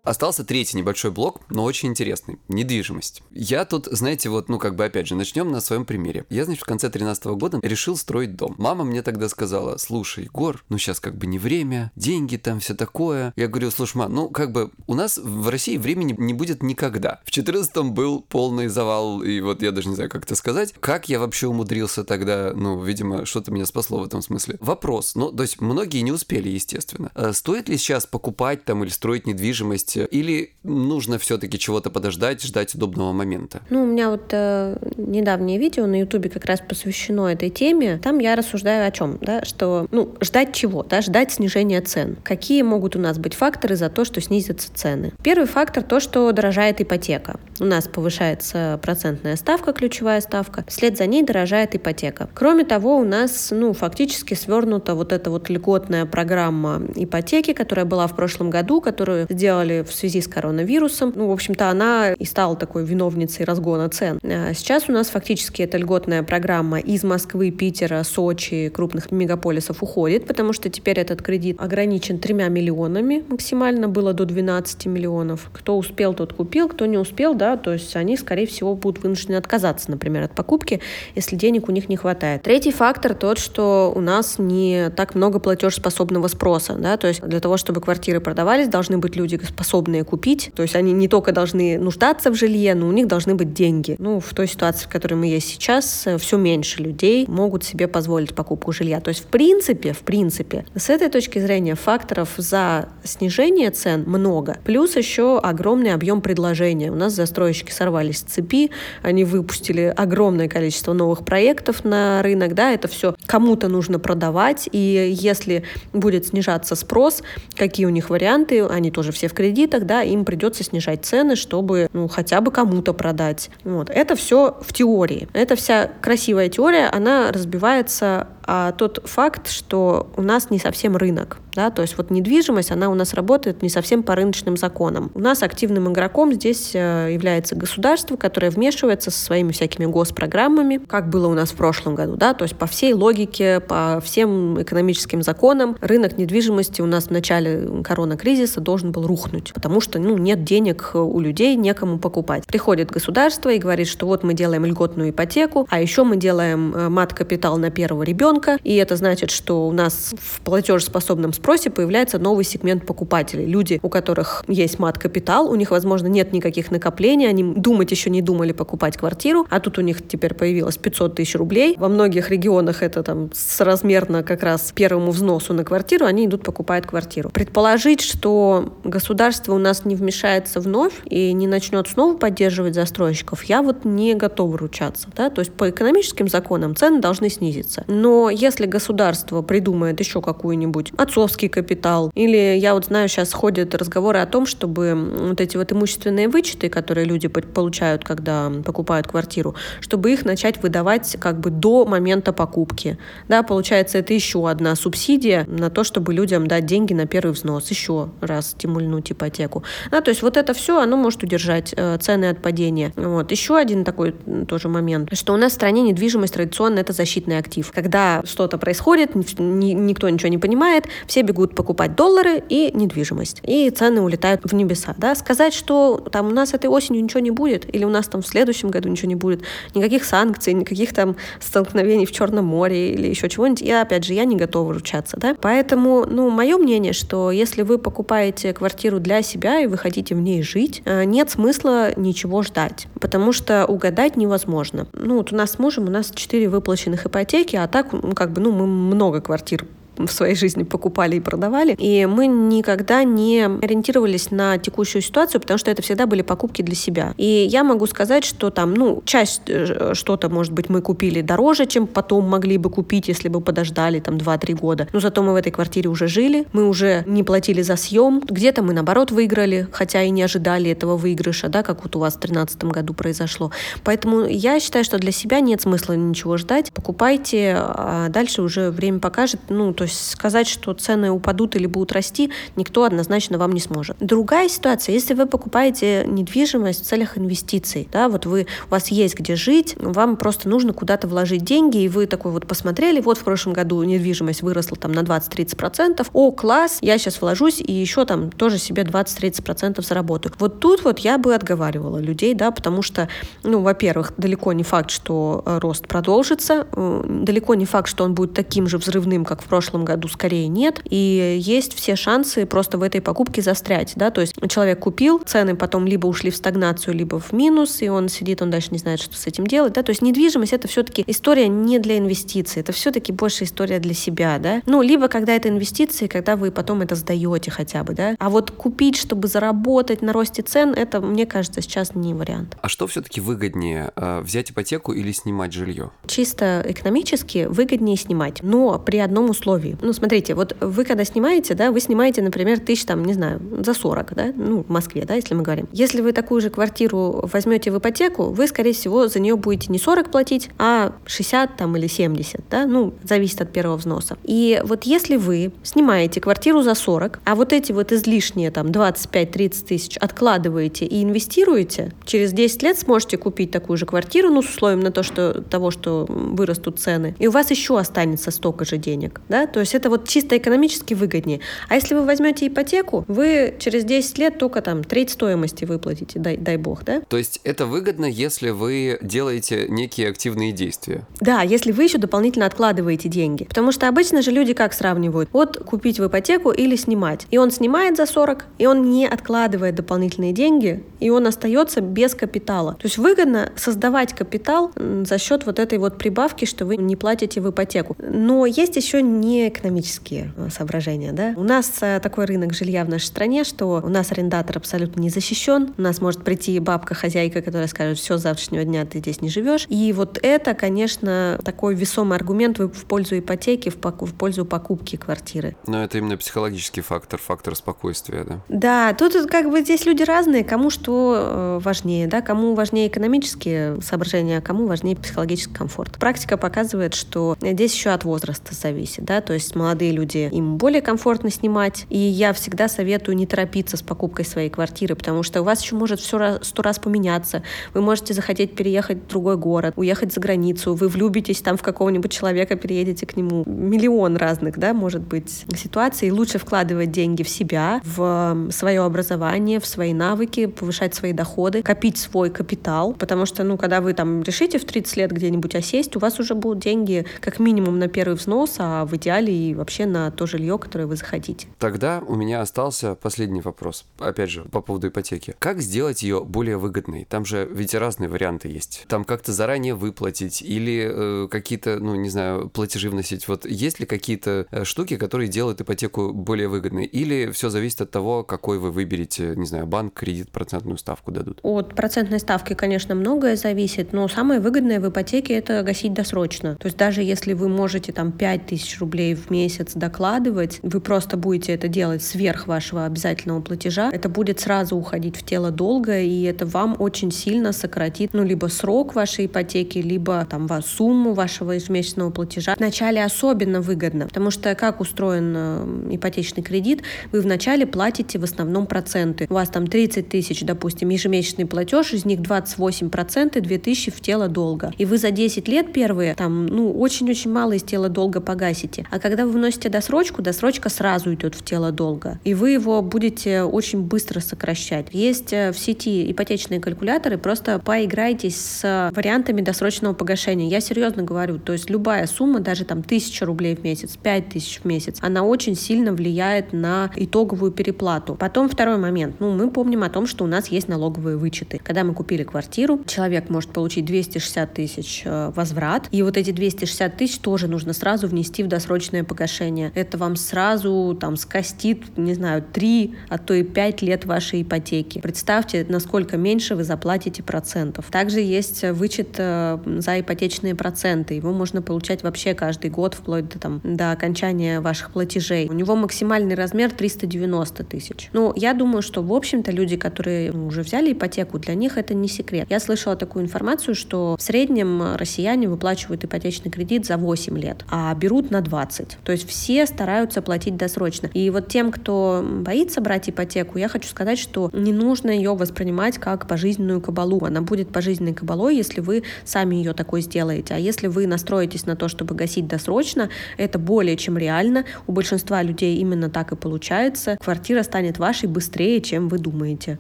Остался 0.03 0.45
третий 0.45 0.79
небольшой 0.79 1.11
блок, 1.11 1.41
но 1.51 1.65
очень 1.65 1.91
интересный. 1.91 2.39
Недвижимость. 2.49 3.23
Я 3.31 3.65
тут, 3.65 3.87
знаете, 3.91 4.31
вот, 4.31 4.49
ну, 4.49 4.59
как 4.59 4.75
бы, 4.75 4.85
опять 4.85 5.07
же, 5.07 5.15
начнем 5.15 5.51
на 5.51 5.61
своем 5.61 5.85
примере. 5.85 6.25
Я, 6.31 6.45
значит, 6.45 6.63
в 6.63 6.67
конце 6.67 6.89
13 6.89 7.27
года 7.27 7.61
решил 7.63 7.97
строить 7.97 8.35
дом. 8.35 8.55
Мама 8.59 8.85
мне 8.85 9.03
тогда 9.03 9.29
сказала, 9.29 9.77
слушай, 9.77 10.25
Егор, 10.25 10.65
ну, 10.71 10.79
сейчас 10.79 11.01
как 11.01 11.17
бы 11.17 11.27
не 11.27 11.39
время, 11.39 11.93
деньги 11.97 12.37
там, 12.37 12.61
все 12.61 12.75
такое. 12.75 13.35
Я 13.37 13.49
говорю, 13.49 13.71
слушай, 13.71 13.99
ма, 13.99 14.09
ну, 14.09 14.31
как 14.31 14.53
бы, 14.53 14.71
у 14.87 14.95
нас 14.95 15.19
в 15.19 15.49
России 15.49 15.77
времени 15.77 16.15
не 16.17 16.33
будет 16.33 16.63
никогда. 16.63 17.21
В 17.25 17.31
14 17.31 17.77
был 17.91 18.23
полный 18.23 18.69
завал, 18.69 19.23
и 19.23 19.41
вот 19.41 19.63
я 19.63 19.71
даже 19.71 19.89
не 19.89 19.97
знаю, 19.97 20.09
как 20.09 20.25
это 20.25 20.35
сказать. 20.35 20.75
Как 20.81 21.09
я 21.11 21.19
вообще 21.19 21.47
умудрился 21.47 22.05
тогда, 22.05 22.53
ну, 22.55 22.83
видимо, 22.83 23.27
что-то 23.27 23.51
меня 23.51 23.67
спасло 23.67 24.01
в 24.01 24.05
этом 24.05 24.23
смысле. 24.23 24.57
Вопрос, 24.61 25.15
ну, 25.15 25.31
то 25.31 25.43
есть 25.43 25.61
многие 25.61 26.01
не 26.01 26.13
успели, 26.13 26.49
естественно. 26.49 27.11
А 27.15 27.33
стоит 27.35 27.69
ли 27.69 27.77
сейчас 27.77 28.07
покупать 28.07 28.65
там 28.65 28.83
или 28.83 28.91
строить 28.91 29.27
недвижимость 29.27 29.90
есть, 29.97 30.13
или 30.13 30.51
нужно 30.63 31.19
все-таки 31.19 31.59
чего-то 31.59 31.91
подождать, 31.91 32.43
ждать 32.43 32.75
удобного 32.75 33.13
момента? 33.13 33.61
Ну, 33.71 33.83
у 33.83 33.87
меня 33.87 34.11
вот 34.11 34.29
э, 34.33 34.77
недавнее 34.97 35.59
видео 35.59 35.87
на 35.87 36.01
Ютубе 36.01 36.31
как 36.31 36.45
раз 36.45 36.61
посвящено 36.61 37.29
этой 37.29 37.51
теме. 37.51 38.01
Там 38.03 38.19
я 38.19 38.37
рассуждаю 38.37 38.87
о 38.87 38.91
чем, 38.91 39.19
да, 39.21 39.45
что, 39.45 39.87
ну, 39.91 40.15
ждать 40.21 40.55
чего, 40.55 40.83
да, 40.83 41.01
ждать 41.01 41.33
снижения 41.33 41.81
цен. 41.81 42.17
Какие 42.23 42.63
могут 42.63 42.97
у 42.97 42.99
нас 42.99 43.19
быть 43.19 43.35
факторы 43.35 43.77
за 43.77 43.89
то, 43.89 44.05
что 44.05 44.21
снизятся 44.21 44.73
цены? 44.75 45.13
Первый 45.23 45.47
фактор 45.47 45.83
то, 45.83 46.01
что 46.01 46.31
дорожает 46.33 46.81
ипотека. 46.81 47.41
У 47.59 47.65
нас 47.65 47.89
повышается 47.89 48.79
процентная 48.83 49.37
ставка, 49.37 49.73
ключевая 49.73 50.21
ставка. 50.21 50.65
Вслед 50.69 50.97
за 50.97 51.07
ней 51.07 51.23
дорожает 51.23 51.75
ипотека. 51.75 52.29
Кроме 52.35 52.65
того, 52.65 52.99
у 52.99 53.05
нас, 53.05 53.49
ну, 53.51 53.73
фактически 53.73 54.35
свернута 54.35 54.95
вот 54.95 55.13
эта 55.13 55.31
вот 55.31 55.49
льготная 55.49 56.07
программа 56.07 56.83
ипотеки, 56.95 57.53
которая 57.53 57.85
была 57.87 58.07
в 58.07 58.17
прошлом 58.17 58.51
году, 58.51 58.81
которую 58.81 59.27
сделали 59.29 59.80
в 59.85 59.93
связи 59.93 60.21
с 60.21 60.29
коронавирусом. 60.29 61.13
Ну, 61.15 61.29
в 61.29 61.33
общем-то, 61.33 61.69
она 61.69 62.13
и 62.13 62.25
стала 62.25 62.57
такой 62.57 62.85
виновницей 62.85 63.45
разгона 63.45 63.89
цен. 63.89 64.19
А 64.23 64.53
сейчас 64.55 64.89
у 64.89 64.93
нас 64.93 65.09
фактически 65.09 65.63
эта 65.63 65.79
льготная 65.79 66.23
программа 66.23 66.79
из 66.79 67.05
Москвы, 67.05 67.51
Питера, 67.51 68.03
Сочи, 68.03 68.69
крупных 68.69 69.11
мегаполисов 69.11 69.83
уходит, 69.83 70.27
потому 70.27 70.53
что 70.53 70.69
теперь 70.69 70.99
этот 70.99 71.23
кредит 71.23 71.61
ограничен 71.61 72.19
тремя 72.19 72.49
миллионами 72.49 73.25
максимально, 73.29 73.89
было 73.89 74.13
до 74.13 74.25
12 74.25 74.87
миллионов. 74.87 75.51
Кто 75.53 75.77
успел, 75.77 76.15
тот 76.15 76.33
купил, 76.33 76.69
кто 76.69 76.87
не 76.87 76.99
успел, 76.99 77.35
да, 77.35 77.57
то 77.57 77.73
есть 77.73 77.97
они, 77.97 78.17
скорее 78.17 78.47
всего, 78.47 78.75
будут 78.75 79.03
вынуждены 79.03 79.37
отказаться, 79.37 79.91
например, 79.91 80.25
от 80.25 80.35
покупки, 80.35 80.81
если 81.15 81.37
денег 81.37 81.69
у 81.69 81.73
них 81.73 81.89
не 81.89 81.97
хватает. 81.97 82.43
Третий 82.43 82.73
фактор 82.73 83.15
тот, 83.15 83.39
что 83.39 83.93
у 83.95 84.01
нас 84.01 84.37
не 84.39 84.91
так 84.97 85.15
много 85.15 85.39
платежеспособного 85.39 86.29
спроса, 86.29 86.75
да, 86.75 86.97
то 86.97 87.07
есть 87.07 87.21
для 87.23 87.41
того, 87.41 87.57
чтобы 87.57 87.81
квартиры 87.81 88.21
продавались, 88.21 88.69
должны 88.69 88.99
быть 88.99 89.17
люди 89.17 89.41
способные 89.43 89.70
способные 89.71 90.03
купить. 90.03 90.51
То 90.55 90.63
есть 90.63 90.75
они 90.75 90.93
не 90.93 91.07
только 91.07 91.31
должны 91.31 91.79
нуждаться 91.79 92.31
в 92.31 92.35
жилье, 92.35 92.75
но 92.75 92.89
у 92.89 92.93
них 92.93 93.07
должны 93.07 93.37
быть 93.37 93.55
деньги. 93.55 93.95
Ну, 93.99 94.19
в 94.19 94.35
той 94.35 94.49
ситуации, 94.49 94.87
в 94.87 94.89
которой 94.89 95.15
мы 95.15 95.27
есть 95.27 95.49
сейчас, 95.49 96.07
э, 96.07 96.19
все 96.19 96.37
меньше 96.37 96.83
людей 96.83 97.25
могут 97.29 97.63
себе 97.63 97.87
позволить 97.87 98.35
покупку 98.35 98.73
жилья. 98.73 99.01
То 99.01 99.11
есть, 99.11 99.21
в 99.21 99.27
принципе, 99.27 99.93
в 99.93 100.01
принципе, 100.01 100.65
с 100.75 100.91
этой 100.91 101.09
точки 101.09 101.39
зрения 101.39 101.77
факторов 101.77 102.31
за 102.37 102.89
снижение 103.05 103.71
цен 103.71 104.05
много. 104.07 104.57
Плюс 104.65 104.97
еще 104.97 105.39
огромный 105.39 105.95
объем 105.95 106.21
предложения. 106.21 106.91
У 106.91 106.97
нас 106.97 107.13
застройщики 107.13 107.71
сорвались 107.71 108.19
с 108.19 108.23
цепи, 108.23 108.71
они 109.03 109.25
выпустили 109.25 109.95
огромное 109.97 110.49
количество 110.49 110.95
новых 110.95 111.25
проектов 111.25 111.85
на 111.85 112.23
рынок, 112.23 112.55
да, 112.55 112.73
это 112.73 112.89
все 112.89 113.15
кому-то 113.27 113.69
нужно 113.69 114.01
продавать, 114.01 114.69
и 114.73 115.13
если 115.13 115.63
будет 115.93 116.27
снижаться 116.27 116.75
спрос, 116.75 117.23
какие 117.57 117.87
у 117.87 117.91
них 117.91 118.11
варианты, 118.11 118.65
они 118.65 118.91
тоже 118.91 119.13
все 119.13 119.29
в 119.29 119.33
кредит 119.33 119.60
кредитах, 119.61 119.85
да, 119.85 120.03
им 120.03 120.25
придется 120.25 120.65
снижать 120.65 121.05
цены, 121.05 121.37
чтобы 121.37 121.89
ну, 121.93 122.09
хотя 122.09 122.41
бы 122.41 122.51
кому-то 122.51 122.93
продать. 122.93 123.51
Вот. 123.65 123.91
Это 123.91 124.17
все 124.17 124.57
в 124.63 124.73
теории. 124.73 125.29
Эта 125.33 125.57
вся 125.57 125.91
красивая 126.01 126.49
теория, 126.49 126.87
она 126.87 127.31
разбивается 127.33 128.29
а 128.53 128.73
тот 128.73 129.01
факт, 129.05 129.49
что 129.49 130.11
у 130.17 130.23
нас 130.23 130.51
не 130.51 130.59
совсем 130.59 130.97
рынок. 130.97 131.39
Да? 131.55 131.71
То 131.71 131.83
есть 131.83 131.97
вот 131.97 132.11
недвижимость, 132.11 132.73
она 132.73 132.89
у 132.89 132.95
нас 132.95 133.15
работает 133.15 133.63
не 133.63 133.69
совсем 133.69 134.03
по 134.03 134.17
рыночным 134.17 134.57
законам. 134.57 135.13
У 135.15 135.21
нас 135.21 135.45
активным 135.45 135.93
игроком 135.93 136.33
здесь 136.33 136.73
э, 136.75 137.11
является 137.13 137.55
государство, 137.55 138.17
которое 138.17 138.51
вмешивается 138.51 139.13
со 139.13 139.25
своими 139.25 139.53
всякими 139.53 139.87
госпрограммами, 139.87 140.79
как 140.79 141.11
было 141.11 141.29
у 141.29 141.35
нас 141.35 141.51
в 141.51 141.55
прошлом 141.55 141.95
году. 141.95 142.17
Да? 142.17 142.35
То 142.35 142.43
есть 142.43 142.57
по 142.57 142.67
всей 142.67 142.93
логике, 142.93 143.61
по 143.61 144.01
всем 144.05 144.61
экономическим 144.61 145.23
законам 145.23 145.77
рынок 145.81 146.19
недвижимости 146.19 146.83
у 146.83 146.87
нас 146.87 147.05
в 147.05 147.11
начале 147.13 147.83
коронакризиса 147.85 148.61
должен 148.61 148.91
был 148.91 149.07
рухнуть, 149.07 149.53
потому 149.55 149.81
что 149.81 150.01
ну, 150.01 150.19
нет 150.19 150.43
денег 150.43 150.91
у 150.95 151.21
людей, 151.21 151.55
некому 151.55 152.01
покупать. 152.01 152.45
Приходит 152.47 152.91
государство 152.91 153.49
и 153.49 153.59
говорит, 153.59 153.87
что 153.87 154.07
вот 154.07 154.25
мы 154.25 154.35
делаем 154.35 154.65
льготную 154.65 155.11
ипотеку, 155.11 155.69
а 155.71 155.81
еще 155.81 156.03
мы 156.03 156.17
делаем 156.17 156.75
э, 156.75 156.89
мат-капитал 156.89 157.57
на 157.57 157.71
первого 157.71 158.03
ребенка, 158.03 158.40
ребенка, 158.41 158.59
и 158.65 158.75
это 158.77 158.97
значит, 158.97 159.31
что 159.31 159.67
у 159.67 159.73
нас 159.73 160.15
в 160.19 160.41
платежеспособном 160.41 161.33
спросе 161.33 161.71
появляется 161.71 162.19
новый 162.19 162.45
сегмент 162.45 162.87
покупателей. 162.87 163.47
Люди, 163.47 163.79
у 163.83 163.89
которых 163.89 164.45
есть 164.49 164.79
мат-капитал, 164.79 165.51
у 165.51 165.55
них, 165.55 165.71
возможно, 165.71 166.07
нет 166.07 166.33
никаких 166.33 166.71
накоплений, 166.71 167.29
они 167.29 167.43
думать 167.43 167.91
еще 167.91 168.11
не 168.11 168.23
думали 168.23 168.53
покупать 168.53 168.97
квартиру, 168.97 169.47
а 169.51 169.61
тут 169.61 169.79
у 169.79 169.81
них 169.83 170.07
теперь 170.07 170.35
появилось 170.35 170.77
500 170.77 171.15
тысяч 171.15 171.35
рублей. 171.35 171.77
Во 171.79 171.89
многих 171.89 172.31
регионах 172.31 172.83
это 172.83 173.03
там 173.03 173.31
соразмерно 173.33 174.23
как 174.23 174.43
раз 174.43 174.73
первому 174.75 175.11
взносу 175.11 175.55
на 175.55 175.65
квартиру, 175.65 176.07
они 176.07 176.27
идут 176.27 176.43
покупают 176.43 176.87
квартиру. 176.87 177.31
Предположить, 177.31 178.01
что 178.01 178.75
государство 178.85 179.55
у 179.55 179.59
нас 179.59 179.85
не 179.85 179.95
вмешается 179.95 180.61
вновь 180.61 180.95
и 181.05 181.33
не 181.33 181.47
начнет 181.47 181.89
снова 181.89 182.17
поддерживать 182.17 182.75
застройщиков, 182.75 183.45
я 183.45 183.63
вот 183.63 183.85
не 183.85 184.15
готова 184.15 184.59
ручаться. 184.59 185.09
Да? 185.17 185.31
То 185.31 185.41
есть 185.41 185.53
по 185.53 185.69
экономическим 185.71 186.29
законам 186.29 186.77
цены 186.77 187.01
должны 187.01 187.29
снизиться. 187.29 187.85
Но 187.87 188.20
если 188.29 188.67
государство 188.67 189.41
придумает 189.43 190.01
еще 190.01 190.21
какой-нибудь 190.21 190.93
отцовский 190.97 191.49
капитал, 191.49 192.11
или 192.15 192.59
я 192.59 192.75
вот 192.75 192.87
знаю, 192.87 193.09
сейчас 193.09 193.33
ходят 193.33 193.75
разговоры 193.75 194.19
о 194.19 194.27
том, 194.27 194.47
чтобы 194.47 194.95
вот 194.95 195.41
эти 195.41 195.57
вот 195.57 195.73
имущественные 195.73 196.29
вычеты, 196.29 196.69
которые 196.69 197.07
люди 197.07 197.29
получают, 197.29 198.05
когда 198.05 198.51
покупают 198.65 199.07
квартиру, 199.07 199.55
чтобы 199.81 200.13
их 200.13 200.25
начать 200.25 200.63
выдавать 200.63 201.17
как 201.21 201.41
бы 201.41 201.51
до 201.51 201.85
момента 201.85 202.33
покупки. 202.33 202.99
Да, 203.29 203.43
получается, 203.43 203.99
это 203.99 204.13
еще 204.13 204.49
одна 204.49 204.75
субсидия 204.75 205.45
на 205.49 205.71
то, 205.71 205.85
чтобы 205.85 206.13
людям 206.13 206.47
дать 206.47 206.67
деньги 206.67 206.93
на 206.93 207.07
первый 207.07 207.33
взнос, 207.33 207.71
еще 207.71 208.11
раз 208.21 208.51
стимульнуть 208.51 209.13
ипотеку. 209.13 209.63
Да, 209.91 210.01
то 210.01 210.11
есть 210.11 210.23
вот 210.23 210.37
это 210.37 210.53
все, 210.55 210.81
оно 210.81 210.97
может 210.97 211.23
удержать 211.23 211.73
э, 211.77 211.99
цены 211.99 212.27
от 212.27 212.43
падения. 212.43 212.93
Вот. 212.97 213.31
Еще 213.31 213.57
один 213.57 213.85
такой 213.85 214.15
тоже 214.49 214.69
момент, 214.69 215.09
что 215.17 215.35
у 215.35 215.37
нас 215.37 215.53
в 215.53 215.55
стране 215.55 215.83
недвижимость 215.83 216.35
традиционно 216.35 216.81
это 216.81 216.93
защитный 216.93 217.39
актив. 217.39 217.71
Когда 217.73 218.10
что-то 218.25 218.59
происходит, 218.59 219.15
ни, 219.15 219.73
никто 219.73 220.09
ничего 220.09 220.29
не 220.29 220.39
понимает, 220.39 220.87
все 221.07 221.23
бегут 221.23 221.55
покупать 221.55 221.95
доллары 221.97 222.43
и 222.49 222.71
недвижимость. 222.75 223.41
И 223.45 223.71
цены 223.71 224.01
улетают 224.01 224.43
в 224.45 224.55
небеса. 224.55 224.95
Да? 224.97 225.15
Сказать, 225.15 225.55
что 225.55 225.99
там 226.13 226.29
у 226.29 226.31
нас 226.31 226.55
этой 226.55 226.69
осенью 226.69 227.03
ничего 227.03 227.21
не 227.21 227.31
будет, 227.31 227.73
или 227.75 227.85
у 227.85 227.91
нас 227.91 228.09
там 228.09 228.23
в 228.23 228.27
следующем 228.27 228.71
году 228.71 228.89
ничего 228.89 229.09
не 229.09 229.15
будет, 229.15 229.43
никаких 229.75 230.05
санкций, 230.05 230.53
никаких 230.55 230.93
там 230.95 231.17
столкновений 231.41 232.07
в 232.07 232.13
Черном 232.13 232.47
море 232.47 232.93
или 232.93 233.09
еще 233.09 233.29
чего-нибудь, 233.29 233.63
я, 233.63 233.83
опять 233.83 234.05
же, 234.05 234.15
я 234.15 234.25
не 234.25 234.37
готова 234.37 234.75
ручаться. 234.75 235.17
Да? 235.17 235.37
Поэтому, 235.41 236.07
ну, 236.09 236.31
мое 236.31 236.57
мнение, 236.57 236.93
что 236.93 237.31
если 237.31 237.63
вы 237.63 237.79
покупаете 237.79 238.53
квартиру 238.53 239.01
для 239.01 239.23
себя 239.23 239.61
и 239.61 239.67
вы 239.67 239.79
хотите 239.79 240.15
в 240.15 240.21
ней 240.21 240.43
жить, 240.43 240.83
э, 240.85 241.05
нет 241.05 241.31
смысла 241.31 241.93
ничего 241.97 242.43
ждать, 242.43 242.87
потому 243.01 243.33
что 243.33 243.67
угадать 243.67 244.17
невозможно. 244.17 244.87
Ну, 244.93 245.19
вот 245.19 245.33
у 245.33 245.37
нас 245.37 245.53
с 245.53 245.59
мужем, 245.59 245.89
у 245.89 245.91
нас 245.91 246.11
четыре 246.15 246.49
выплаченных 246.49 247.07
ипотеки, 247.07 247.57
а 247.57 247.67
так 247.69 247.93
как 248.15 248.33
бы, 248.33 248.41
ну, 248.41 248.53
мы 248.53 248.67
много 248.67 249.21
квартир 249.21 249.67
в 250.07 250.13
своей 250.13 250.35
жизни 250.35 250.63
покупали 250.63 251.17
и 251.17 251.21
продавали. 251.21 251.75
И 251.79 252.07
мы 252.07 252.27
никогда 252.27 253.05
не 253.05 253.45
ориентировались 253.45 254.31
на 254.31 254.59
текущую 254.59 255.03
ситуацию, 255.03 255.41
потому 255.41 255.59
что 255.59 255.71
это 255.71 255.83
всегда 255.83 256.07
были 256.07 256.23
покупки 256.23 256.63
для 256.63 256.75
себя. 256.75 257.15
И 257.17 257.49
я 257.51 257.65
могу 257.65 257.87
сказать, 257.87 258.25
что 258.25 258.51
там, 258.51 258.75
ну, 258.75 259.03
часть 259.05 259.43
э, 259.47 259.95
что-то, 259.95 260.29
может 260.29 260.53
быть, 260.53 260.69
мы 260.69 260.81
купили 260.83 261.21
дороже, 261.21 261.67
чем 261.67 261.87
потом 261.87 262.29
могли 262.29 262.59
бы 262.59 262.71
купить, 262.71 263.09
если 263.09 263.29
бы 263.29 263.41
подождали 263.41 264.01
там 264.01 264.17
2-3 264.17 264.55
года. 264.55 264.89
Но 264.93 265.01
зато 265.01 265.23
мы 265.23 265.33
в 265.33 265.37
этой 265.37 265.53
квартире 265.53 265.89
уже 265.89 266.07
жили, 266.07 266.47
мы 266.53 266.69
уже 266.69 267.05
не 267.07 267.23
платили 267.23 267.63
за 267.63 267.77
съем. 267.77 268.21
Где-то 268.21 268.63
мы, 268.63 268.73
наоборот, 268.73 269.11
выиграли, 269.11 269.69
хотя 269.73 270.03
и 270.03 270.11
не 270.11 270.23
ожидали 270.23 270.71
этого 270.71 270.97
выигрыша, 270.97 271.49
да, 271.49 271.63
как 271.63 271.83
вот 271.83 271.97
у 271.97 271.99
вас 271.99 272.15
в 272.15 272.21
2013 272.21 272.65
году 272.65 272.95
произошло. 272.95 273.51
Поэтому 273.85 274.27
я 274.27 274.61
считаю, 274.61 274.85
что 274.85 274.99
для 274.99 275.13
себя 275.13 275.41
нет 275.41 275.63
смысла 275.63 275.95
ничего 275.95 276.37
ждать. 276.37 276.73
Покупайте, 276.73 277.55
а 277.57 278.09
дальше 278.09 278.43
уже 278.43 278.71
время 278.71 279.01
покажет. 279.01 279.41
Ну, 279.49 279.73
то 279.73 279.85
есть 279.85 279.90
есть 279.91 280.11
сказать, 280.11 280.49
что 280.49 280.73
цены 280.73 281.11
упадут 281.11 281.57
или 281.57 281.67
будут 281.67 281.93
расти, 281.93 282.31
никто 282.57 282.85
однозначно 282.85 283.39
вам 283.39 283.53
не 283.53 283.61
сможет. 283.61 283.97
Другая 284.01 284.49
ситуация, 284.49 284.95
если 284.95 285.15
вы 285.15 285.27
покупаете 285.27 286.05
недвижимость 286.07 286.83
в 286.83 286.87
целях 286.87 287.19
инвестиций, 287.19 287.89
да, 287.93 288.09
вот 288.09 288.27
вы, 288.27 288.47
у 288.69 288.71
вас 288.71 288.89
есть 288.89 289.15
где 289.17 289.37
жить, 289.37 289.77
вам 289.79 290.17
просто 290.17 290.49
нужно 290.49 290.73
куда-то 290.73 291.09
вложить 291.09 291.45
деньги, 291.45 291.83
и 291.83 291.89
вы 291.89 292.07
такой 292.07 292.33
вот 292.33 292.47
посмотрели, 292.47 293.01
вот 293.01 293.19
в 293.19 293.25
прошлом 293.25 293.53
году 293.53 293.83
недвижимость 293.83 294.43
выросла 294.43 294.77
там 294.77 294.93
на 294.93 295.01
20-30%, 295.01 296.07
о, 296.13 296.33
класс, 296.33 296.79
я 296.81 296.99
сейчас 296.99 297.21
вложусь 297.21 297.61
и 297.61 297.73
еще 297.73 298.05
там 298.05 298.31
тоже 298.31 298.59
себе 298.59 298.83
20-30% 298.83 299.83
заработаю. 299.83 300.33
Вот 300.39 300.61
тут 300.61 300.85
вот 300.85 300.99
я 301.01 301.19
бы 301.19 301.35
отговаривала 301.35 301.99
людей, 301.99 302.35
да, 302.35 302.51
потому 302.51 302.83
что, 302.83 303.09
ну, 303.43 303.61
во-первых, 303.61 304.13
далеко 304.17 304.53
не 304.53 304.63
факт, 304.63 304.91
что 304.91 305.43
э, 305.45 305.59
рост 305.59 305.87
продолжится, 305.87 306.67
далеко 306.75 307.55
не 307.55 307.65
факт, 307.67 307.89
что 307.89 308.05
он 308.05 308.15
будет 308.15 308.35
таким 308.35 308.67
же 308.67 308.79
взрывным, 308.79 309.25
как 309.25 309.43
в 309.43 309.47
прошлом 309.47 309.70
году, 309.79 310.09
скорее 310.09 310.49
нет, 310.49 310.81
и 310.89 311.39
есть 311.41 311.75
все 311.75 311.97
шансы 311.97 312.47
просто 312.47 312.79
в 312.79 312.83
этой 312.83 313.01
покупке 313.01 313.43
застрять, 313.43 313.93
да, 313.97 314.11
то 314.11 314.21
есть 314.21 314.35
человек 314.49 314.81
купил, 314.81 315.21
цены 315.25 315.57
потом 315.57 315.87
либо 315.87 316.07
ушли 316.07 316.31
в 316.31 316.37
стагнацию, 316.37 316.95
либо 316.95 317.19
в 317.21 317.33
минус, 317.33 317.83
и 317.83 317.89
он 317.89 318.09
сидит, 318.09 318.43
он 318.43 318.51
дальше 318.51 318.69
не 318.73 318.79
знает, 318.79 319.01
что 319.01 319.17
с 319.17 319.27
этим 319.27 319.47
делать, 319.47 319.73
да, 319.75 319.83
то 319.83 319.91
есть 319.91 320.03
недвижимость 320.03 320.53
это 320.53 320.69
все-таки 320.69 321.05
история 321.07 321.49
не 321.49 321.79
для 321.79 321.99
инвестиций, 321.99 322.61
это 322.61 322.73
все-таки 322.73 323.13
больше 323.13 323.45
история 323.45 323.79
для 323.79 323.95
себя, 323.95 324.39
да, 324.39 324.63
ну, 324.67 324.83
либо 324.83 325.09
когда 325.09 325.35
это 325.35 325.49
инвестиции, 325.49 326.07
когда 326.07 326.37
вы 326.37 326.51
потом 326.51 326.83
это 326.83 326.95
сдаете 326.95 327.51
хотя 327.51 327.85
бы, 327.85 327.95
да, 327.95 328.17
а 328.19 328.31
вот 328.31 328.51
купить, 328.51 328.97
чтобы 328.97 329.29
заработать 329.29 330.03
на 330.03 330.13
росте 330.13 330.43
цен, 330.43 330.75
это, 330.75 331.01
мне 331.01 331.27
кажется, 331.27 331.63
сейчас 331.63 331.95
не 331.95 332.15
вариант. 332.15 332.57
А 332.61 332.69
что 332.69 332.87
все-таки 332.87 333.21
выгоднее, 333.21 333.93
э, 333.97 334.21
взять 334.21 334.51
ипотеку 334.51 334.93
или 334.93 335.13
снимать 335.13 335.53
жилье? 335.53 335.91
Чисто 336.07 336.65
экономически 336.67 337.47
выгоднее 337.49 337.97
снимать, 337.97 338.43
но 338.43 338.79
при 338.79 338.99
одном 338.99 339.31
условии. 339.31 339.60
Ну, 339.81 339.93
смотрите, 339.93 340.35
вот 340.35 340.57
вы 340.61 340.85
когда 340.85 341.05
снимаете, 341.05 341.55
да, 341.55 341.71
вы 341.71 341.81
снимаете, 341.81 342.23
например, 342.23 342.61
тысяч, 342.61 342.85
там, 342.85 343.05
не 343.05 343.15
знаю, 343.15 343.41
за 343.65 343.75
40, 343.75 344.15
да, 344.15 344.33
ну, 344.37 344.63
в 344.63 344.69
Москве, 344.69 345.05
да, 345.07 345.15
если 345.15 345.35
мы 345.35 345.43
говорим. 345.43 345.69
Если 345.73 346.01
вы 346.01 346.13
такую 346.13 346.41
же 346.41 346.51
квартиру 346.51 347.29
возьмете 347.33 347.71
в 347.71 347.79
ипотеку, 347.79 348.25
вы, 348.25 348.47
скорее 348.47 348.73
всего, 348.73 349.09
за 349.09 349.21
нее 349.21 349.37
будете 349.37 349.73
не 349.73 349.79
40 349.79 350.11
платить, 350.11 350.51
а 350.59 350.93
60 351.07 351.57
там 351.57 351.77
или 351.77 351.87
70, 351.87 352.43
да, 352.51 352.67
ну, 352.67 352.95
зависит 353.05 353.41
от 353.41 353.53
первого 353.53 353.77
взноса. 353.77 354.17
И 354.25 354.61
вот 354.65 354.85
если 354.85 355.17
вы 355.17 355.53
снимаете 355.63 356.21
квартиру 356.21 356.63
за 356.63 356.75
40, 356.75 357.21
а 357.25 357.35
вот 357.35 357.53
эти 357.53 357.73
вот 357.73 357.93
излишние 357.93 358.51
там 358.51 358.69
25-30 358.69 359.67
тысяч 359.67 359.97
откладываете 359.97 360.87
и 360.87 361.03
инвестируете, 361.03 361.93
через 362.05 362.33
10 362.33 362.63
лет 362.63 362.79
сможете 362.79 363.17
купить 363.19 363.51
такую 363.51 363.77
же 363.77 363.87
квартиру, 363.87 364.31
ну, 364.31 364.43
с 364.43 364.49
условием 364.49 364.81
на 364.81 364.91
то, 364.91 365.03
что 365.03 365.43
того, 365.43 365.71
что 365.71 366.07
вырастут 366.09 366.79
цены, 366.79 367.15
и 367.19 367.27
у 367.27 367.31
вас 367.31 367.51
еще 367.51 367.79
останется 367.79 368.31
столько 368.31 368.65
же 368.65 368.77
денег, 368.77 369.21
да, 369.29 369.47
то 369.53 369.61
есть 369.61 369.75
это 369.75 369.91
вот 369.91 370.09
чисто 370.09 370.37
экономически 370.37 370.95
выгоднее. 370.95 371.41
А 371.69 371.75
если 371.75 371.95
вы 371.95 372.05
возьмете 372.05 372.47
ипотеку, 372.47 373.05
вы 373.09 373.55
через 373.59 373.85
10 373.85 374.19
лет 374.19 374.39
только 374.39 374.63
там 374.63 374.85
треть 374.85 375.11
стоимости 375.11 375.65
выплатите, 375.65 376.19
дай, 376.19 376.37
дай 376.37 376.57
бог, 376.57 376.85
да? 376.85 377.01
То 377.09 377.17
есть 377.17 377.41
это 377.45 377.67
выгодно, 377.67 378.07
если 378.07 378.51
вы 378.51 378.99
делаете 379.03 379.67
некие 379.69 380.09
активные 380.09 380.53
действия? 380.53 381.07
Да, 381.21 381.43
если 381.43 381.73
вы 381.73 381.85
еще 381.85 381.99
дополнительно 381.99 382.47
откладываете 382.47 383.09
деньги. 383.09 383.45
Потому 383.45 383.73
что 383.73 383.89
обычно 383.89 384.23
же 384.23 384.31
люди 384.31 384.53
как 384.53 384.73
сравнивают? 384.73 385.29
Вот 385.33 385.59
купить 385.65 385.99
в 385.99 386.07
ипотеку 386.07 386.51
или 386.51 386.77
снимать. 386.77 387.27
И 387.31 387.39
он 387.39 387.51
снимает 387.51 387.97
за 387.97 388.07
40, 388.07 388.47
и 388.59 388.67
он 388.67 388.91
не 388.91 389.07
откладывает 389.07 389.75
дополнительные 389.75 390.33
деньги, 390.33 390.83
и 391.01 391.11
он 391.11 391.27
остается 391.27 391.81
без 391.81 392.15
капитала. 392.15 392.75
То 392.75 392.87
есть 392.87 392.99
выгодно 392.99 393.53
создавать 393.57 394.15
капитал 394.15 394.73
за 394.77 395.19
счет 395.19 395.47
вот 395.47 395.59
этой 395.59 395.79
вот 395.79 395.99
прибавки, 395.99 396.45
что 396.45 396.65
вы 396.65 396.77
не 396.77 396.97
платите 396.97 397.41
в 397.41 397.51
ипотеку. 397.51 397.97
Но 397.99 398.47
есть 398.47 398.77
еще 398.77 399.03
не 399.03 399.40
экономические 399.49 400.33
э, 400.37 400.49
соображения. 400.51 401.13
Да? 401.13 401.35
У 401.37 401.43
нас 401.43 401.79
э, 401.81 402.01
такой 402.01 402.27
рынок 402.27 402.55
жилья 402.55 402.85
в 402.85 402.89
нашей 402.89 403.05
стране, 403.05 403.45
что 403.45 403.81
у 403.85 403.89
нас 403.89 404.13
арендатор 404.13 404.59
абсолютно 404.59 405.01
не 405.01 405.11
защищен. 405.11 405.75
У 405.77 405.83
нас 405.83 406.01
может 406.01 406.25
прийти 406.25 406.59
бабка-хозяйка, 406.59 407.43
которая 407.43 407.69
скажет, 407.69 407.99
все, 407.99 408.19
с 408.19 408.23
завтрашнего 408.23 408.65
дня 408.65 408.85
ты 408.85 408.99
здесь 408.99 409.21
не 409.21 409.29
живешь. 409.29 409.67
И 409.69 409.93
вот 409.93 410.19
это, 410.23 410.55
конечно, 410.55 411.39
такой 411.45 411.75
весомый 411.75 412.17
аргумент 412.17 412.59
в 412.59 412.85
пользу 412.85 413.19
ипотеки, 413.19 413.71
в, 413.71 413.77
в 413.77 414.15
пользу 414.15 414.45
покупки 414.45 414.97
квартиры. 414.97 415.57
Но 415.67 415.83
это 415.83 415.99
именно 415.99 416.17
психологический 416.17 416.81
фактор, 416.81 417.21
фактор 417.21 417.55
спокойствия, 417.55 418.25
да? 418.25 418.41
Да, 418.49 418.95
тут 418.95 419.15
как 419.31 419.51
бы 419.51 419.61
здесь 419.61 419.87
люди 419.87 420.03
разные, 420.03 420.45
кому 420.45 420.71
что 420.71 421.15
э, 421.17 421.61
важнее, 421.63 422.07
да, 422.07 422.21
кому 422.21 422.55
важнее 422.55 422.89
экономические 422.89 423.81
соображения, 423.81 424.39
а 424.39 424.41
кому 424.41 424.67
важнее 424.67 424.97
психологический 424.97 425.55
комфорт. 425.55 425.99
Практика 425.99 426.37
показывает, 426.37 426.95
что 426.95 427.37
здесь 427.41 427.75
еще 427.75 427.91
от 427.91 428.05
возраста 428.05 428.55
зависит, 428.55 429.05
да, 429.05 429.21
то 429.31 429.35
есть 429.35 429.55
молодые 429.55 429.93
люди, 429.93 430.29
им 430.33 430.57
более 430.57 430.83
комфортно 430.83 431.31
снимать, 431.31 431.87
и 431.89 431.97
я 431.97 432.33
всегда 432.33 432.67
советую 432.67 433.17
не 433.17 433.27
торопиться 433.27 433.77
с 433.77 433.81
покупкой 433.81 434.25
своей 434.25 434.51
квартиры, 434.51 434.97
потому 434.97 435.23
что 435.23 435.41
у 435.41 435.45
вас 435.45 435.63
еще 435.63 435.77
может 435.77 436.01
все 436.01 436.41
сто 436.43 436.63
раз 436.65 436.81
поменяться, 436.81 437.45
вы 437.73 437.81
можете 437.81 438.13
захотеть 438.13 438.57
переехать 438.57 439.05
в 439.05 439.07
другой 439.07 439.37
город, 439.37 439.75
уехать 439.77 440.13
за 440.13 440.21
границу, 440.21 440.75
вы 440.75 440.89
влюбитесь 440.89 441.43
там 441.43 441.57
в 441.57 441.63
какого-нибудь 441.63 442.11
человека, 442.11 442.57
переедете 442.57 443.07
к 443.07 443.17
нему. 443.17 443.45
Миллион 443.47 444.17
разных, 444.17 444.59
да, 444.59 444.75
может 444.75 445.03
быть, 445.03 445.45
ситуаций. 445.57 446.11
Лучше 446.11 446.41
вкладывать 446.41 446.91
деньги 446.91 447.23
в 447.23 447.29
себя, 447.29 447.81
в 447.85 448.49
свое 448.51 448.83
образование, 448.83 449.61
в 449.61 449.67
свои 449.67 449.93
навыки, 449.93 450.47
повышать 450.47 450.97
свои 450.97 451.13
доходы, 451.13 451.63
копить 451.63 451.99
свой 451.99 452.31
капитал, 452.31 452.95
потому 452.95 453.27
что, 453.27 453.45
ну, 453.45 453.57
когда 453.57 453.81
вы 453.81 453.93
там 453.93 454.25
решите 454.25 454.59
в 454.59 454.65
30 454.65 454.97
лет 454.97 455.13
где-нибудь 455.13 455.55
осесть, 455.55 455.95
у 455.95 456.01
вас 456.01 456.19
уже 456.19 456.35
будут 456.35 456.59
деньги 456.59 457.07
как 457.21 457.39
минимум 457.39 457.79
на 457.79 457.87
первый 457.87 458.17
взнос, 458.17 458.57
а 458.59 458.85
в 458.87 458.97
идеале 458.97 459.20
и 459.29 459.55
вообще 459.55 459.87
на 459.87 460.11
то 460.11 460.27
жилье, 460.27 460.59
которое 460.59 460.87
вы 460.87 460.97
захотите. 460.97 461.49
Тогда 461.59 462.01
у 462.07 462.15
меня 462.15 462.41
остался 462.41 462.95
последний 462.95 463.41
вопрос, 463.41 463.85
опять 463.99 464.31
же, 464.31 464.45
по 464.45 464.61
поводу 464.61 464.89
ипотеки. 464.89 465.35
Как 465.39 465.61
сделать 465.61 466.03
ее 466.03 466.25
более 466.25 466.57
выгодной? 466.57 467.05
Там 467.05 467.25
же 467.25 467.49
ведь 467.51 467.75
разные 467.75 468.09
варианты 468.09 468.49
есть. 468.49 468.85
Там 468.89 469.05
как-то 469.05 469.33
заранее 469.33 469.75
выплатить 469.75 470.43
или 470.43 471.25
э, 471.25 471.29
какие-то, 471.29 471.79
ну, 471.79 471.95
не 471.95 472.11
знаю, 472.11 472.49
платежи 472.49 472.91
вносить. 472.91 473.27
Вот 473.29 473.45
есть 473.47 473.81
ли 473.81 473.87
какие-то 473.87 474.47
э, 474.51 474.65
штуки, 474.65 474.97
которые 474.97 475.29
делают 475.29 475.61
ипотеку 475.61 476.13
более 476.13 476.49
выгодной? 476.49 476.85
Или 476.85 477.31
все 477.33 477.51
зависит 477.51 477.81
от 477.81 477.91
того, 477.91 478.23
какой 478.23 478.59
вы 478.59 478.71
выберете, 478.71 479.35
не 479.37 479.47
знаю, 479.47 479.67
банк, 479.67 479.95
кредит, 479.95 480.31
процентную 480.31 480.79
ставку 480.79 481.11
дадут? 481.11 481.41
От 481.43 481.75
процентной 481.75 482.21
ставки, 482.21 482.55
конечно, 482.55 482.95
многое 482.95 483.37
зависит, 483.37 483.93
но 483.93 484.09
самое 484.09 484.41
выгодное 484.41 484.81
в 484.81 484.89
ипотеке 484.89 485.35
это 485.35 485.63
гасить 485.63 485.95
досрочно. 485.95 486.57
То 486.57 486.67
есть 486.67 486.77
даже 486.77 487.03
если 487.03 487.33
вы 487.33 487.49
можете 487.49 487.93
там 487.93 488.13
5 488.13 488.47
тысяч 488.47 488.79
рублей 488.81 489.10
в 489.15 489.31
месяц 489.31 489.73
докладывать, 489.75 490.61
вы 490.63 490.81
просто 490.81 491.17
будете 491.17 491.53
это 491.53 491.69
делать 491.69 492.03
сверх 492.03 492.47
вашего 492.47 492.85
обязательного 492.85 493.41
платежа, 493.41 493.91
это 493.93 494.09
будет 494.09 494.41
сразу 494.41 494.77
уходить 494.77 495.17
в 495.17 495.25
тело 495.25 495.51
долга, 495.51 496.01
и 496.01 496.23
это 496.23 496.47
вам 496.47 496.77
очень 496.79 497.11
сильно 497.11 497.53
сократит, 497.53 498.11
ну, 498.13 498.25
либо 498.25 498.47
срок 498.47 498.95
вашей 498.95 499.27
ипотеки, 499.27 499.79
либо 499.79 500.27
там 500.29 500.49
сумму 500.63 501.15
вашего 501.15 501.53
ежемесячного 501.53 502.11
платежа. 502.11 502.55
Вначале 502.59 503.05
особенно 503.05 503.61
выгодно, 503.61 504.07
потому 504.07 504.31
что 504.31 504.55
как 504.55 504.81
устроен 504.81 505.35
э, 505.37 505.95
ипотечный 505.97 506.43
кредит, 506.43 506.83
вы 507.13 507.21
вначале 507.21 507.67
платите 507.67 508.19
в 508.19 508.25
основном 508.25 508.67
проценты. 508.67 509.27
У 509.31 509.35
вас 509.35 509.49
там 509.49 509.67
30 509.67 510.09
тысяч, 510.09 510.43
допустим, 510.43 510.89
ежемесячный 510.89 511.47
платеж, 511.47 511.93
из 511.93 512.05
них 512.05 512.21
28 512.23 512.91
проценты, 512.91 513.41
2 513.41 513.59
тысячи 513.59 513.91
в 513.91 514.01
тело 514.01 514.29
долга. 514.29 514.73
И 514.79 514.85
вы 514.85 514.99
за 514.99 515.11
10 515.11 515.49
лет 515.49 515.73
первые 515.73 516.15
там, 516.15 516.47
ну, 516.47 516.73
очень-очень 516.73 517.33
мало 517.33 517.53
из 517.53 517.63
тела 517.63 517.89
долга 517.89 518.21
погасите. 518.21 518.87
А 518.91 518.99
когда 519.01 519.27
вы 519.27 519.33
вносите 519.33 519.69
досрочку, 519.69 520.23
досрочка 520.23 520.69
сразу 520.69 521.13
идет 521.15 521.35
в 521.35 521.45
тело 521.45 521.73
долга. 521.73 522.19
И 522.25 522.35
вы 522.35 522.51
его 522.51 522.83
будете 522.83 523.43
очень 523.43 523.83
быстро 523.83 524.21
сокращать. 524.21 524.87
Есть 524.93 525.33
э, 525.33 525.53
в 525.53 525.59
сети 525.59 526.11
ипотечные 526.11 526.61
калькуляторы, 526.61 527.19
просто 527.19 527.59
поиграйтесь 527.59 528.37
с 528.37 528.93
вариантами 528.95 529.41
досрочного 529.41 529.95
погашения. 529.95 530.49
Я 530.49 530.61
серьезно 530.61 531.03
говорю, 531.03 531.39
то 531.39 531.53
есть 531.53 531.71
любая 531.71 532.07
сумма, 532.07 532.41
даже 532.41 532.65
там 532.65 532.83
тысяча 532.83 533.25
рублей 533.27 533.57
в 533.57 533.65
месяц, 533.65 533.97
пять 533.97 534.29
тысяч 534.29 534.61
в 534.61 534.65
месяц, 534.65 534.99
она 535.01 535.23
очень 535.23 535.57
сильно 535.57 535.93
влияет 535.93 536.53
на 536.53 536.91
итоговую 536.97 537.53
переплату. 537.53 538.15
Потом 538.15 538.49
второй 538.49 538.79
момент. 538.79 539.17
Ну, 539.21 539.33
мы 539.33 539.51
помним 539.51 539.83
о 539.83 539.91
том, 539.91 540.07
что 540.07 540.25
у 540.25 540.27
нас 540.27 540.49
есть 540.49 540.69
налоговые 540.69 541.17
вычеты. 541.17 541.61
Когда 541.63 541.85
мы 541.85 541.95
купили 541.95 542.23
квартиру, 542.23 542.81
человек 542.87 543.31
может 543.31 543.51
получить 543.51 543.85
260 543.85 544.55
тысяч 544.55 545.03
э, 545.05 545.33
возврат, 545.35 545.89
и 545.91 546.03
вот 546.03 546.17
эти 546.17 546.31
260 546.31 546.97
тысяч 546.97 547.19
тоже 547.19 547.49
нужно 547.49 547.73
сразу 547.73 548.07
внести 548.07 548.43
в 548.43 548.49
досрочное 548.81 549.05
погашение. 549.05 549.73
Это 549.75 549.99
вам 549.99 550.17
сразу 550.17 550.97
там 550.99 551.17
скостит, 551.17 551.99
не 551.99 552.15
знаю, 552.15 552.43
3, 552.53 552.95
а 553.11 553.19
то 553.19 553.35
и 553.35 553.43
5 553.43 553.83
лет 553.83 554.07
вашей 554.07 554.43
ипотеки. 554.43 555.01
Представьте, 555.01 555.67
насколько 555.69 556.17
меньше 556.17 556.55
вы 556.55 556.65
заплатите 556.65 557.23
процентов. 557.23 557.87
Также 557.91 558.21
есть 558.21 558.63
вычет 558.63 559.17
э, 559.19 559.59
за 559.67 560.01
ипотечные 560.01 560.55
проценты. 560.55 561.15
Его 561.15 561.33
можно 561.33 561.61
получать 561.61 562.03
вообще 562.03 562.33
каждый 562.33 562.71
год, 562.71 562.95
вплоть 562.95 563.29
до, 563.29 563.39
там, 563.39 563.61
до 563.63 563.93
окончания 563.93 564.61
ваших 564.61 564.93
платежей. 564.93 565.49
У 565.49 565.53
него 565.53 565.77
максимальный 565.77 566.35
размер 566.35 566.71
390 566.71 567.65
тысяч. 567.65 568.09
Ну, 568.15 568.33
я 568.35 568.55
думаю, 568.55 568.81
что, 568.81 569.03
в 569.03 569.13
общем-то, 569.13 569.51
люди, 569.51 569.77
которые 569.77 570.33
ну, 570.33 570.47
уже 570.47 570.63
взяли 570.63 570.93
ипотеку, 570.93 571.39
для 571.39 571.55
них 571.55 571.77
это 571.77 571.93
не 571.93 572.09
секрет. 572.09 572.47
Я 572.49 572.61
слышала 572.61 572.97
такую 572.97 573.27
информацию, 573.27 573.75
что 573.75 574.17
в 574.19 574.23
среднем 574.23 574.97
россияне 574.97 575.49
выплачивают 575.49 576.05
ипотечный 576.05 576.51
кредит 576.51 576.87
за 576.87 576.97
8 576.97 577.39
лет, 577.39 577.65
а 577.71 577.95
берут 577.95 578.31
на 578.31 578.41
20. 578.41 578.70
20. 578.71 578.99
То 579.05 579.13
есть 579.13 579.29
все 579.29 579.67
стараются 579.67 580.23
платить 580.23 580.57
досрочно. 580.57 581.11
И 581.13 581.31
вот 581.31 581.49
тем, 581.49 581.73
кто 581.73 582.25
боится 582.25 582.81
брать 582.81 583.11
ипотеку, 583.11 583.59
я 583.59 583.69
хочу 583.69 583.89
сказать, 583.89 584.19
что 584.19 584.51
не 584.53 584.73
нужно 584.73 585.11
ее 585.11 585.35
воспринимать 585.35 585.99
как 585.99 586.27
пожизненную 586.27 586.81
кабалу. 586.81 587.25
Она 587.25 587.43
будет 587.43 587.73
пожизненной 587.73 588.15
кабалой, 588.15 588.57
если 588.57 588.81
вы 588.81 589.03
сами 589.25 589.57
ее 589.57 589.73
такой 589.75 590.03
сделаете. 590.03 590.55
А 590.55 590.59
если 590.59 590.87
вы 590.87 591.07
настроитесь 591.07 591.67
на 591.67 591.77
то, 591.77 591.89
чтобы 591.89 592.15
гасить 592.15 592.47
досрочно, 592.47 593.11
это 593.37 593.59
более 593.59 593.97
чем 593.97 594.17
реально. 594.17 594.65
У 594.87 594.93
большинства 594.93 595.43
людей 595.43 595.79
именно 595.79 596.09
так 596.09 596.33
и 596.33 596.37
получается. 596.37 597.19
Квартира 597.21 597.63
станет 597.63 597.99
вашей 597.99 598.29
быстрее, 598.29 598.81
чем 598.81 599.09
вы 599.09 599.19
думаете. 599.19 599.79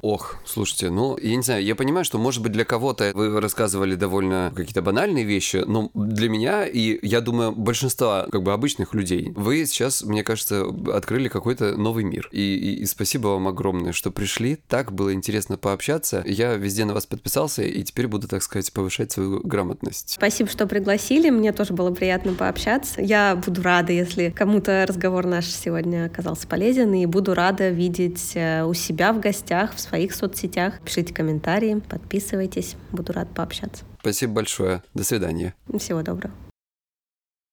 Ох, 0.03 0.38
слушайте, 0.45 0.91
ну, 0.91 1.16
я 1.18 1.36
не 1.36 1.43
знаю, 1.43 1.64
я 1.64 1.74
понимаю, 1.74 2.05
что, 2.05 2.18
может 2.18 2.43
быть, 2.43 2.53
для 2.53 2.64
кого-то 2.64 3.12
вы 3.14 3.41
рассказывали 3.41 3.95
довольно 3.95 4.53
какие-то 4.55 4.82
банальные 4.82 5.24
вещи, 5.24 5.62
но 5.66 5.91
для 5.95 6.28
меня 6.28 6.66
и, 6.66 6.99
я 7.07 7.20
думаю, 7.20 7.53
большинства 7.53 8.26
как 8.30 8.43
бы 8.43 8.53
обычных 8.53 8.80
людей, 8.95 9.33
вы 9.35 9.64
сейчас, 9.66 10.03
мне 10.03 10.24
кажется, 10.24 10.64
открыли 10.93 11.28
какой-то 11.28 11.76
новый 11.76 12.05
мир. 12.05 12.28
И, 12.33 12.41
и, 12.41 12.83
и 12.83 12.87
спасибо 12.87 13.28
вам 13.28 13.49
огромное, 13.49 13.93
что 13.93 14.11
пришли. 14.11 14.59
Так 14.68 14.93
было 14.93 15.12
интересно 15.12 15.57
пообщаться. 15.57 16.22
Я 16.26 16.55
везде 16.55 16.85
на 16.85 16.95
вас 16.95 17.07
подписался 17.07 17.62
и 17.62 17.83
теперь 17.83 18.07
буду, 18.07 18.28
так 18.28 18.43
сказать, 18.43 18.72
повышать 18.72 19.12
свою 19.12 19.41
грамотность. 19.41 20.11
Спасибо, 20.11 20.49
что 20.51 20.66
пригласили. 20.66 21.31
Мне 21.31 21.53
тоже 21.53 21.72
было 21.74 21.93
приятно 21.93 22.35
пообщаться. 22.35 23.01
Я 23.01 23.37
буду 23.37 23.62
рада, 23.62 23.93
если 23.93 24.31
кому-то 24.31 24.85
разговор 24.87 25.26
наш 25.26 25.47
сегодня 25.47 26.07
оказался 26.07 26.47
полезен, 26.47 26.93
и 26.95 27.07
буду 27.07 27.35
рада 27.35 27.68
видеть 27.70 28.33
э, 28.35 28.64
у 28.64 28.74
себя 28.74 29.12
в 29.12 29.20
гостях, 29.20 29.74
в 29.74 29.81
своих 29.81 30.14
соцсетях. 30.14 30.81
Пишите 30.85 31.14
комментарии, 31.14 31.81
подписывайтесь. 31.89 32.76
Буду 32.93 33.12
рад 33.12 33.33
пообщаться. 33.35 33.85
Спасибо 34.01 34.35
большое. 34.35 34.83
До 34.95 35.05
свидания. 35.05 35.55
Всего 35.78 36.03
доброго. 36.03 36.49